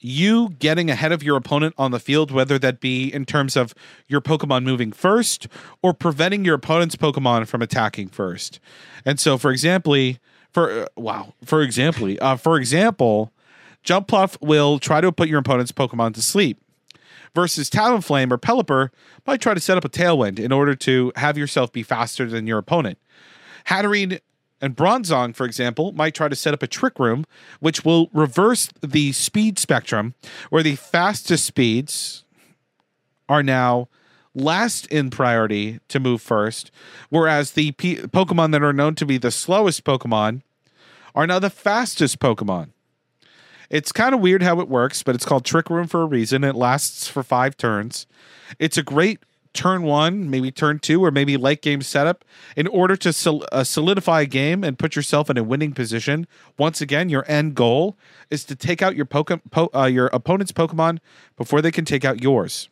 you 0.04 0.50
getting 0.58 0.90
ahead 0.90 1.12
of 1.12 1.22
your 1.22 1.36
opponent 1.36 1.74
on 1.78 1.90
the 1.90 1.98
field, 1.98 2.30
whether 2.30 2.58
that 2.58 2.78
be 2.78 3.08
in 3.08 3.24
terms 3.24 3.56
of 3.56 3.74
your 4.06 4.20
Pokemon 4.20 4.62
moving 4.62 4.92
first 4.92 5.48
or 5.82 5.94
preventing 5.94 6.44
your 6.44 6.56
opponent's 6.56 6.94
Pokemon 6.94 7.46
from 7.46 7.62
attacking 7.62 8.08
first. 8.08 8.60
And 9.06 9.18
so, 9.18 9.38
for 9.38 9.50
example, 9.50 10.14
for 10.52 10.82
uh, 10.82 10.86
wow, 10.96 11.32
for 11.42 11.62
example, 11.62 12.16
uh, 12.20 12.36
for 12.36 12.58
example, 12.58 13.32
Jumpluff 13.82 14.36
will 14.42 14.78
try 14.78 15.00
to 15.00 15.10
put 15.10 15.28
your 15.28 15.38
opponent's 15.38 15.72
Pokemon 15.72 16.12
to 16.14 16.22
sleep. 16.22 16.60
Versus 17.34 17.68
Talonflame 17.68 18.30
or 18.30 18.38
Pelipper 18.38 18.90
might 19.26 19.40
try 19.40 19.54
to 19.54 19.60
set 19.60 19.76
up 19.76 19.84
a 19.84 19.88
Tailwind 19.88 20.38
in 20.38 20.52
order 20.52 20.76
to 20.76 21.12
have 21.16 21.36
yourself 21.36 21.72
be 21.72 21.82
faster 21.82 22.26
than 22.26 22.46
your 22.46 22.58
opponent. 22.58 22.96
Hatterene 23.66 24.20
and 24.64 24.74
Bronzong, 24.74 25.36
for 25.36 25.44
example, 25.44 25.92
might 25.92 26.14
try 26.14 26.26
to 26.26 26.34
set 26.34 26.54
up 26.54 26.62
a 26.62 26.66
trick 26.66 26.98
room, 26.98 27.26
which 27.60 27.84
will 27.84 28.08
reverse 28.14 28.70
the 28.80 29.12
speed 29.12 29.58
spectrum, 29.58 30.14
where 30.48 30.62
the 30.62 30.76
fastest 30.76 31.44
speeds 31.44 32.24
are 33.28 33.42
now 33.42 33.88
last 34.34 34.86
in 34.86 35.10
priority 35.10 35.80
to 35.88 36.00
move 36.00 36.22
first, 36.22 36.70
whereas 37.10 37.52
the 37.52 37.72
P- 37.72 37.96
Pokemon 37.96 38.52
that 38.52 38.62
are 38.62 38.72
known 38.72 38.94
to 38.94 39.04
be 39.04 39.18
the 39.18 39.30
slowest 39.30 39.84
Pokemon 39.84 40.40
are 41.14 41.26
now 41.26 41.38
the 41.38 41.50
fastest 41.50 42.18
Pokemon. 42.18 42.70
It's 43.68 43.92
kind 43.92 44.14
of 44.14 44.22
weird 44.22 44.42
how 44.42 44.60
it 44.60 44.68
works, 44.70 45.02
but 45.02 45.14
it's 45.14 45.26
called 45.26 45.44
Trick 45.44 45.68
Room 45.68 45.86
for 45.86 46.00
a 46.00 46.06
reason. 46.06 46.42
It 46.42 46.54
lasts 46.54 47.06
for 47.06 47.22
five 47.22 47.58
turns. 47.58 48.06
It's 48.58 48.78
a 48.78 48.82
great 48.82 49.20
turn 49.54 49.82
one, 49.82 50.28
maybe 50.28 50.50
turn 50.50 50.78
two, 50.78 51.02
or 51.04 51.10
maybe 51.10 51.36
late 51.36 51.62
game 51.62 51.80
setup 51.80 52.24
in 52.56 52.66
order 52.66 52.96
to 52.96 53.12
sol- 53.12 53.46
uh, 53.52 53.64
solidify 53.64 54.22
a 54.22 54.26
game 54.26 54.62
and 54.62 54.78
put 54.78 54.96
yourself 54.96 55.30
in 55.30 55.38
a 55.38 55.44
winning 55.44 55.72
position. 55.72 56.26
Once 56.58 56.80
again, 56.80 57.08
your 57.08 57.24
end 57.26 57.54
goal 57.54 57.96
is 58.30 58.44
to 58.44 58.56
take 58.56 58.82
out 58.82 58.96
your 58.96 59.06
poke- 59.06 59.40
po- 59.50 59.70
uh, 59.74 59.86
your 59.86 60.08
opponent's 60.08 60.52
Pokemon 60.52 60.98
before 61.36 61.62
they 61.62 61.70
can 61.70 61.84
take 61.84 62.04
out 62.04 62.22
yours. 62.22 62.68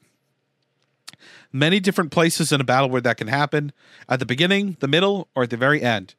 Many 1.53 1.81
different 1.81 2.11
places 2.11 2.51
in 2.51 2.61
a 2.61 2.65
battle 2.65 2.91
where 2.91 3.01
that 3.01 3.19
can 3.19 3.29
happen 3.29 3.73
at 4.09 4.19
the 4.19 4.27
beginning, 4.27 4.77
the 4.81 4.89
middle, 4.89 5.29
or 5.35 5.45
at 5.45 5.51
the 5.51 5.57
very 5.57 5.83
end. 5.83 6.15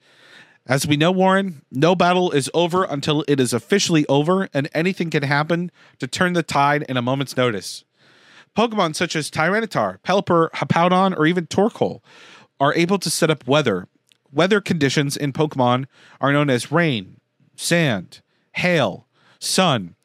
As 0.65 0.87
we 0.87 0.95
know, 0.95 1.11
Warren, 1.11 1.63
no 1.71 1.93
battle 1.93 2.31
is 2.31 2.49
over 2.53 2.85
until 2.85 3.25
it 3.27 3.39
is 3.39 3.51
officially 3.51 4.05
over, 4.07 4.47
and 4.53 4.69
anything 4.73 5.09
can 5.09 5.23
happen 5.23 5.71
to 5.99 6.07
turn 6.07 6.33
the 6.33 6.43
tide 6.43 6.85
in 6.87 6.95
a 6.95 7.01
moment's 7.01 7.35
notice. 7.35 7.83
Pokemon 8.55 8.95
such 8.95 9.15
as 9.15 9.31
Tyranitar, 9.31 9.97
Pelipper, 9.99 10.49
Hippowdon, 10.51 11.17
or 11.17 11.25
even 11.25 11.47
Torkoal 11.47 12.01
are 12.59 12.73
able 12.75 12.99
to 12.99 13.09
set 13.09 13.29
up 13.29 13.47
weather. 13.47 13.87
Weather 14.31 14.61
conditions 14.61 15.17
in 15.17 15.33
Pokemon 15.33 15.85
are 16.21 16.31
known 16.31 16.49
as 16.49 16.71
rain, 16.71 17.19
sand, 17.55 18.21
hail, 18.53 19.07
sun. 19.39 19.95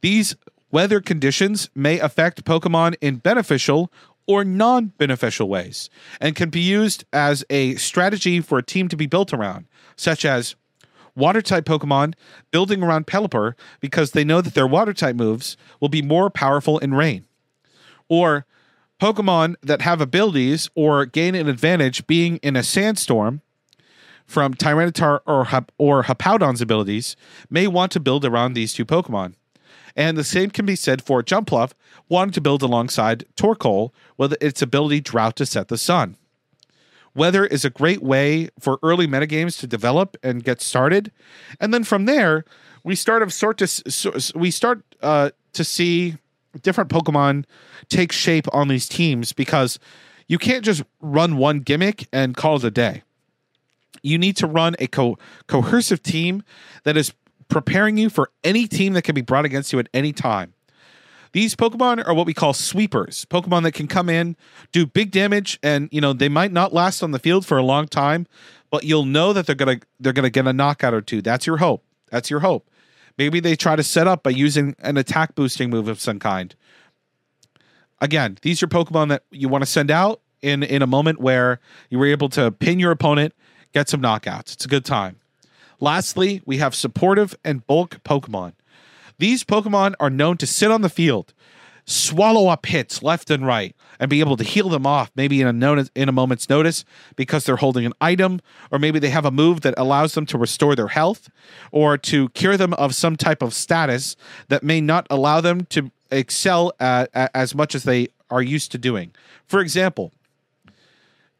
These 0.00 0.36
weather 0.70 1.00
conditions 1.00 1.70
may 1.74 1.98
affect 1.98 2.44
Pokemon 2.44 2.96
in 3.00 3.16
beneficial 3.16 3.92
or 4.26 4.44
non 4.44 4.86
beneficial 4.98 5.48
ways 5.48 5.88
and 6.20 6.36
can 6.36 6.50
be 6.50 6.60
used 6.60 7.04
as 7.12 7.44
a 7.48 7.76
strategy 7.76 8.40
for 8.40 8.58
a 8.58 8.62
team 8.62 8.88
to 8.88 8.96
be 8.96 9.06
built 9.06 9.32
around, 9.32 9.66
such 9.96 10.24
as 10.24 10.54
water 11.14 11.42
type 11.42 11.64
Pokemon 11.64 12.14
building 12.50 12.82
around 12.82 13.06
Pelipper 13.06 13.54
because 13.80 14.12
they 14.12 14.24
know 14.24 14.40
that 14.40 14.54
their 14.54 14.66
water 14.66 14.92
type 14.92 15.16
moves 15.16 15.56
will 15.80 15.88
be 15.88 16.02
more 16.02 16.30
powerful 16.30 16.78
in 16.78 16.94
rain 16.94 17.27
or 18.08 18.46
Pokemon 19.00 19.54
that 19.62 19.82
have 19.82 20.00
abilities 20.00 20.68
or 20.74 21.06
gain 21.06 21.34
an 21.34 21.48
advantage 21.48 22.06
being 22.06 22.38
in 22.38 22.56
a 22.56 22.62
sandstorm 22.62 23.42
from 24.26 24.54
Tyranitar 24.54 25.20
or 25.26 25.46
Hap- 25.46 25.72
or 25.78 26.04
Hippowdon's 26.04 26.60
abilities 26.60 27.16
may 27.48 27.66
want 27.66 27.92
to 27.92 28.00
build 28.00 28.24
around 28.24 28.52
these 28.52 28.72
two 28.72 28.84
Pokemon. 28.84 29.34
And 29.96 30.16
the 30.16 30.24
same 30.24 30.50
can 30.50 30.66
be 30.66 30.76
said 30.76 31.02
for 31.02 31.22
Jumpluff 31.22 31.72
wanting 32.08 32.32
to 32.32 32.40
build 32.40 32.62
alongside 32.62 33.24
Torkoal 33.36 33.90
with 34.16 34.36
its 34.40 34.62
ability 34.62 35.00
Drought 35.00 35.36
to 35.36 35.46
set 35.46 35.68
the 35.68 35.78
sun. 35.78 36.16
Weather 37.14 37.46
is 37.46 37.64
a 37.64 37.70
great 37.70 38.02
way 38.02 38.48
for 38.60 38.78
early 38.82 39.08
metagames 39.08 39.58
to 39.60 39.66
develop 39.66 40.16
and 40.22 40.44
get 40.44 40.60
started, 40.60 41.10
and 41.58 41.74
then 41.74 41.82
from 41.82 42.04
there 42.04 42.44
we 42.84 42.94
start 42.94 43.22
of 43.22 43.32
sort 43.32 43.58
to 43.58 44.32
we 44.36 44.52
start 44.52 44.84
uh, 45.02 45.30
to 45.52 45.64
see 45.64 46.16
different 46.62 46.90
Pokemon 46.90 47.44
take 47.88 48.12
shape 48.12 48.46
on 48.52 48.68
these 48.68 48.88
teams 48.88 49.32
because 49.32 49.78
you 50.26 50.38
can't 50.38 50.64
just 50.64 50.82
run 51.00 51.36
one 51.36 51.60
gimmick 51.60 52.06
and 52.12 52.36
call 52.36 52.56
it 52.56 52.64
a 52.64 52.70
day. 52.70 53.02
You 54.02 54.18
need 54.18 54.36
to 54.36 54.46
run 54.46 54.76
a 54.78 54.86
co- 54.86 55.18
cohesive 55.46 56.02
team 56.02 56.42
that 56.84 56.96
is 56.96 57.12
preparing 57.48 57.96
you 57.96 58.10
for 58.10 58.30
any 58.44 58.66
team 58.66 58.92
that 58.92 59.02
can 59.02 59.14
be 59.14 59.22
brought 59.22 59.44
against 59.44 59.72
you 59.72 59.78
at 59.78 59.88
any 59.92 60.12
time. 60.12 60.54
These 61.32 61.54
Pokemon 61.54 62.06
are 62.06 62.14
what 62.14 62.26
we 62.26 62.34
call 62.34 62.52
sweepers. 62.52 63.26
Pokemon 63.26 63.64
that 63.64 63.72
can 63.72 63.86
come 63.86 64.08
in, 64.08 64.36
do 64.72 64.86
big 64.86 65.10
damage, 65.10 65.58
and 65.62 65.88
you 65.92 66.00
know 66.00 66.12
they 66.12 66.28
might 66.28 66.52
not 66.52 66.72
last 66.72 67.02
on 67.02 67.10
the 67.10 67.18
field 67.18 67.44
for 67.44 67.58
a 67.58 67.62
long 67.62 67.86
time, 67.86 68.26
but 68.70 68.84
you'll 68.84 69.04
know 69.04 69.32
that 69.32 69.46
they're 69.46 69.54
gonna 69.54 69.80
they're 70.00 70.12
gonna 70.14 70.30
get 70.30 70.46
a 70.46 70.52
knockout 70.52 70.94
or 70.94 71.02
two. 71.02 71.20
That's 71.20 71.46
your 71.46 71.58
hope. 71.58 71.84
That's 72.10 72.30
your 72.30 72.40
hope. 72.40 72.68
Maybe 73.18 73.40
they 73.40 73.56
try 73.56 73.76
to 73.76 73.82
set 73.82 74.06
up 74.06 74.22
by 74.22 74.30
using 74.30 74.76
an 74.78 74.96
attack 74.96 75.34
boosting 75.34 75.68
move 75.68 75.88
of 75.88 76.00
some 76.00 76.20
kind. 76.20 76.54
Again, 78.00 78.38
these 78.42 78.62
are 78.62 78.68
Pokemon 78.68 79.08
that 79.08 79.24
you 79.30 79.48
want 79.48 79.62
to 79.62 79.66
send 79.66 79.90
out 79.90 80.20
in 80.40 80.62
in 80.62 80.82
a 80.82 80.86
moment 80.86 81.20
where 81.20 81.58
you 81.90 81.98
were 81.98 82.06
able 82.06 82.28
to 82.30 82.52
pin 82.52 82.78
your 82.78 82.92
opponent, 82.92 83.34
get 83.74 83.88
some 83.88 84.00
knockouts. 84.00 84.54
It's 84.54 84.64
a 84.64 84.68
good 84.68 84.84
time. 84.84 85.16
Lastly, 85.80 86.42
we 86.46 86.58
have 86.58 86.74
supportive 86.74 87.36
and 87.44 87.66
bulk 87.66 88.02
Pokemon. 88.04 88.52
These 89.18 89.42
Pokemon 89.42 89.94
are 89.98 90.10
known 90.10 90.36
to 90.38 90.46
sit 90.46 90.70
on 90.70 90.82
the 90.82 90.88
field, 90.88 91.34
swallow 91.88 92.48
up 92.48 92.66
hits 92.66 93.02
left 93.02 93.30
and 93.30 93.46
right, 93.46 93.74
and 93.98 94.10
be 94.10 94.20
able 94.20 94.36
to 94.36 94.44
heal 94.44 94.68
them 94.68 94.86
off 94.86 95.10
maybe 95.16 95.40
in 95.40 95.46
a 95.46 95.52
notice, 95.52 95.90
in 95.94 96.08
a 96.08 96.12
moment's 96.12 96.48
notice 96.48 96.84
because 97.16 97.44
they're 97.44 97.56
holding 97.56 97.86
an 97.86 97.94
item, 98.00 98.40
or 98.70 98.78
maybe 98.78 98.98
they 98.98 99.08
have 99.08 99.24
a 99.24 99.30
move 99.30 99.62
that 99.62 99.74
allows 99.78 100.12
them 100.12 100.26
to 100.26 100.36
restore 100.38 100.76
their 100.76 100.88
health, 100.88 101.30
or 101.72 101.96
to 101.96 102.28
cure 102.30 102.56
them 102.58 102.74
of 102.74 102.94
some 102.94 103.16
type 103.16 103.42
of 103.42 103.54
status 103.54 104.16
that 104.48 104.62
may 104.62 104.80
not 104.80 105.06
allow 105.08 105.40
them 105.40 105.64
to 105.66 105.90
excel 106.10 106.72
at, 106.78 107.10
at- 107.14 107.30
as 107.34 107.54
much 107.54 107.74
as 107.74 107.84
they 107.84 108.08
are 108.30 108.42
used 108.42 108.70
to 108.72 108.78
doing. 108.78 109.10
For 109.46 109.60
example, 109.60 110.12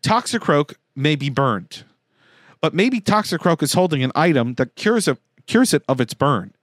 Toxicroak 0.03 0.75
may 0.97 1.15
be 1.15 1.29
burned, 1.29 1.85
but 2.63 2.73
maybe 2.73 3.01
Toxicroak 3.01 3.63
is 3.63 3.75
holding 3.75 4.03
an 4.03 4.13
item 4.15 4.55
that 4.55 4.75
cures 4.77 5.07
it, 5.07 5.19
cures 5.47 5.75
it 5.75 5.83
of 5.89 6.01
its 6.01 6.15
burn. 6.15 6.55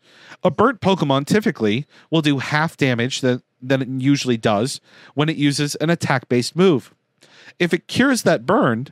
A 0.44 0.52
burnt 0.52 0.82
Pokemon 0.82 1.26
typically 1.26 1.86
will 2.10 2.22
do 2.22 2.40
half 2.40 2.78
damage 2.78 3.22
than, 3.22 3.42
than 3.62 3.82
it 3.82 3.88
usually 3.88 4.38
does 4.38 4.82
when 5.14 5.30
it 5.30 5.38
uses 5.38 5.76
an 5.76 5.90
attack 5.90 6.30
based 6.30 6.56
move. 6.56 6.94
If 7.60 7.74
it 7.74 7.88
cures 7.88 8.24
that 8.24 8.46
burn 8.46 8.88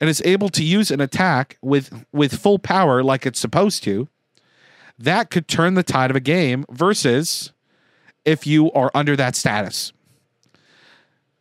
and 0.00 0.08
is 0.08 0.22
able 0.24 0.48
to 0.50 0.64
use 0.64 0.90
an 0.90 1.00
attack 1.00 1.58
with, 1.60 2.04
with 2.12 2.40
full 2.40 2.58
power 2.58 3.02
like 3.02 3.26
it's 3.26 3.40
supposed 3.40 3.82
to, 3.84 4.08
that 4.98 5.30
could 5.30 5.48
turn 5.48 5.74
the 5.74 5.82
tide 5.82 6.10
of 6.10 6.16
a 6.16 6.20
game 6.20 6.64
versus 6.70 7.52
if 8.24 8.46
you 8.46 8.70
are 8.72 8.90
under 8.94 9.16
that 9.16 9.36
status. 9.36 9.92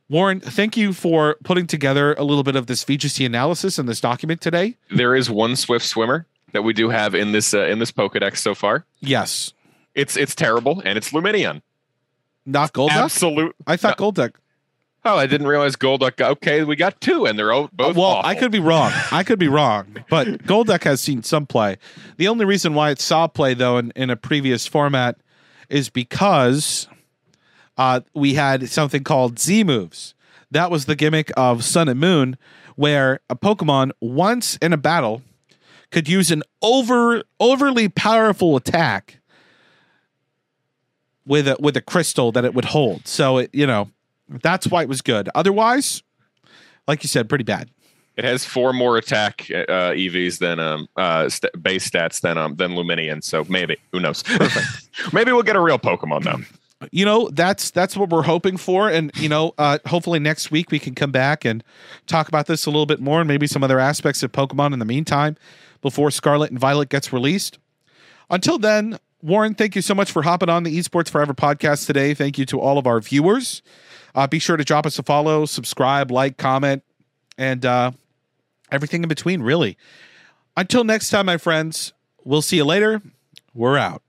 Warren, 0.10 0.40
thank 0.40 0.78
you 0.78 0.94
for 0.94 1.36
putting 1.44 1.68
together 1.68 2.14
a 2.14 2.24
little 2.24 2.44
bit 2.44 2.56
of 2.56 2.68
this 2.68 2.86
VGC 2.86 3.26
analysis 3.26 3.78
in 3.78 3.88
this 3.88 4.00
document 4.00 4.40
today. 4.40 4.78
There 4.90 5.16
is 5.16 5.30
one 5.30 5.58
Swift 5.58 5.86
swimmer 5.86 6.26
that 6.54 6.64
we 6.64 6.74
do 6.74 6.90
have 6.90 7.16
in 7.16 7.32
this 7.32 7.54
uh, 7.54 7.66
in 7.66 7.80
this 7.80 7.92
Pokedex 7.92 8.38
so 8.38 8.56
far. 8.56 8.86
Yes. 9.00 9.54
It's 9.96 10.16
it's 10.16 10.36
terrible 10.36 10.82
and 10.86 10.98
it's 10.98 11.12
Lumineon. 11.12 11.62
Not 12.46 12.74
Golduck? 12.74 12.92
Absolute. 12.92 13.56
I 13.66 13.76
thought 13.76 13.98
Golduck. 13.98 14.36
Oh, 15.04 15.18
I 15.18 15.26
didn't 15.26 15.48
realize 15.48 15.76
Golduck. 15.76 16.20
Okay, 16.20 16.64
we 16.64 16.76
got 16.76 17.00
two, 17.00 17.26
and 17.26 17.40
they're 17.40 17.54
all, 17.54 17.70
both. 17.72 17.96
well, 17.96 18.08
awful. 18.08 18.30
I 18.30 18.36
could 18.36 18.52
be 18.52 18.60
wrong. 18.60 18.92
I 19.12 19.24
could 19.24 19.40
be 19.40 19.48
wrong. 19.48 20.04
But 20.10 20.44
Golduck 20.44 20.84
has 20.84 21.00
seen 21.00 21.24
some 21.24 21.46
play. 21.46 21.78
The 22.18 22.28
only 22.28 22.44
reason 22.44 22.74
why 22.74 22.90
it 22.92 23.00
saw 23.00 23.28
play, 23.28 23.54
though, 23.54 23.78
in, 23.78 23.92
in 23.96 24.10
a 24.10 24.18
previous 24.18 24.68
format 24.68 25.18
is 25.70 25.90
because 25.90 26.90
uh, 27.78 28.02
we 28.14 28.34
had 28.34 28.68
something 28.70 29.04
called 29.04 29.40
Z 29.40 29.64
moves. 29.64 30.14
That 30.52 30.72
was 30.72 30.86
the 30.86 30.96
gimmick 30.96 31.32
of 31.38 31.64
Sun 31.64 31.88
and 31.88 32.00
Moon, 32.00 32.38
where 32.76 33.22
a 33.30 33.36
Pokemon 33.36 33.92
once 34.02 34.58
in 34.58 34.74
a 34.74 34.78
battle 34.78 35.22
could 35.92 36.08
use 36.08 36.32
an 36.32 36.44
over 36.62 37.24
overly 37.40 37.90
powerful 37.90 38.56
attack 38.56 39.20
with 41.26 41.48
a 41.48 41.58
with 41.60 41.78
a 41.78 41.82
crystal 41.82 42.32
that 42.32 42.46
it 42.46 42.54
would 42.54 42.66
hold. 42.66 43.08
So 43.08 43.38
it, 43.38 43.50
you 43.54 43.68
know, 43.68 43.90
that's 44.30 44.68
why 44.68 44.82
it 44.84 44.90
was 44.90 45.02
good. 45.02 45.30
Otherwise, 45.36 46.02
like 46.88 47.04
you 47.04 47.08
said, 47.08 47.30
pretty 47.30 47.44
bad. 47.44 47.70
It 48.16 48.24
has 48.24 48.44
four 48.44 48.74
more 48.74 48.98
attack 48.98 49.46
uh, 49.52 49.94
EVs 49.94 50.40
than 50.40 50.60
um 50.60 50.88
uh 50.96 51.30
st- 51.30 51.62
base 51.62 51.88
stats 51.88 52.22
than 52.22 52.38
um 52.38 52.56
than 52.56 52.72
Lumineon. 52.72 53.24
So 53.24 53.46
maybe 53.48 53.78
who 53.92 54.00
knows? 54.00 54.24
maybe 55.14 55.32
we'll 55.32 55.44
get 55.44 55.56
a 55.56 55.62
real 55.62 55.80
Pokemon 55.80 56.24
though. 56.24 56.42
You 56.92 57.06
know, 57.06 57.30
that's 57.30 57.72
that's 57.72 57.98
what 57.98 58.10
we're 58.10 58.24
hoping 58.24 58.56
for, 58.56 58.88
and 58.88 59.12
you 59.16 59.28
know, 59.28 59.56
uh, 59.58 59.80
hopefully 59.88 60.20
next 60.20 60.52
week 60.52 60.70
we 60.70 60.78
can 60.78 60.94
come 60.94 61.12
back 61.12 61.44
and 61.44 61.64
talk 62.06 62.28
about 62.28 62.46
this 62.46 62.68
a 62.68 62.70
little 62.70 62.86
bit 62.86 63.00
more, 63.00 63.20
and 63.20 63.28
maybe 63.28 63.48
some 63.48 63.64
other 63.64 63.80
aspects 63.80 64.22
of 64.22 64.32
Pokemon 64.32 64.74
in 64.74 64.80
the 64.80 64.86
meantime, 64.86 65.38
before 65.82 66.12
Scarlet 66.12 66.52
and 66.52 66.60
Violet 66.60 66.90
gets 66.90 67.12
released. 67.14 67.60
Until 68.30 68.58
then, 68.58 69.00
Warren, 69.22 69.56
thank 69.56 69.76
you 69.76 69.82
so 69.82 69.96
much 69.96 70.12
for 70.12 70.22
hopping 70.22 70.50
on 70.50 70.64
the 70.64 70.78
Esports 70.78 71.10
Forever 71.10 71.34
podcast 71.34 71.88
today. 71.88 72.14
Thank 72.14 72.38
you 72.38 72.46
to 72.48 72.60
all 72.60 72.78
of 72.78 72.86
our 72.86 73.00
viewers. 73.00 73.62
Uh, 74.14 74.28
be 74.28 74.40
sure 74.40 74.58
to 74.58 74.64
drop 74.64 74.86
us 74.86 75.00
a 75.00 75.04
follow, 75.04 75.46
subscribe, 75.46 76.12
like, 76.12 76.38
comment, 76.38 76.84
and 77.38 77.66
uh, 77.66 77.92
everything 78.72 79.04
in 79.04 79.10
between, 79.10 79.42
really. 79.42 79.78
Until 80.56 80.84
next 80.84 81.10
time, 81.10 81.26
my 81.28 81.38
friends, 81.38 81.94
we'll 82.24 82.42
see 82.42 82.58
you 82.58 82.66
later. 82.66 83.02
We're 83.54 83.78
out. 83.78 84.02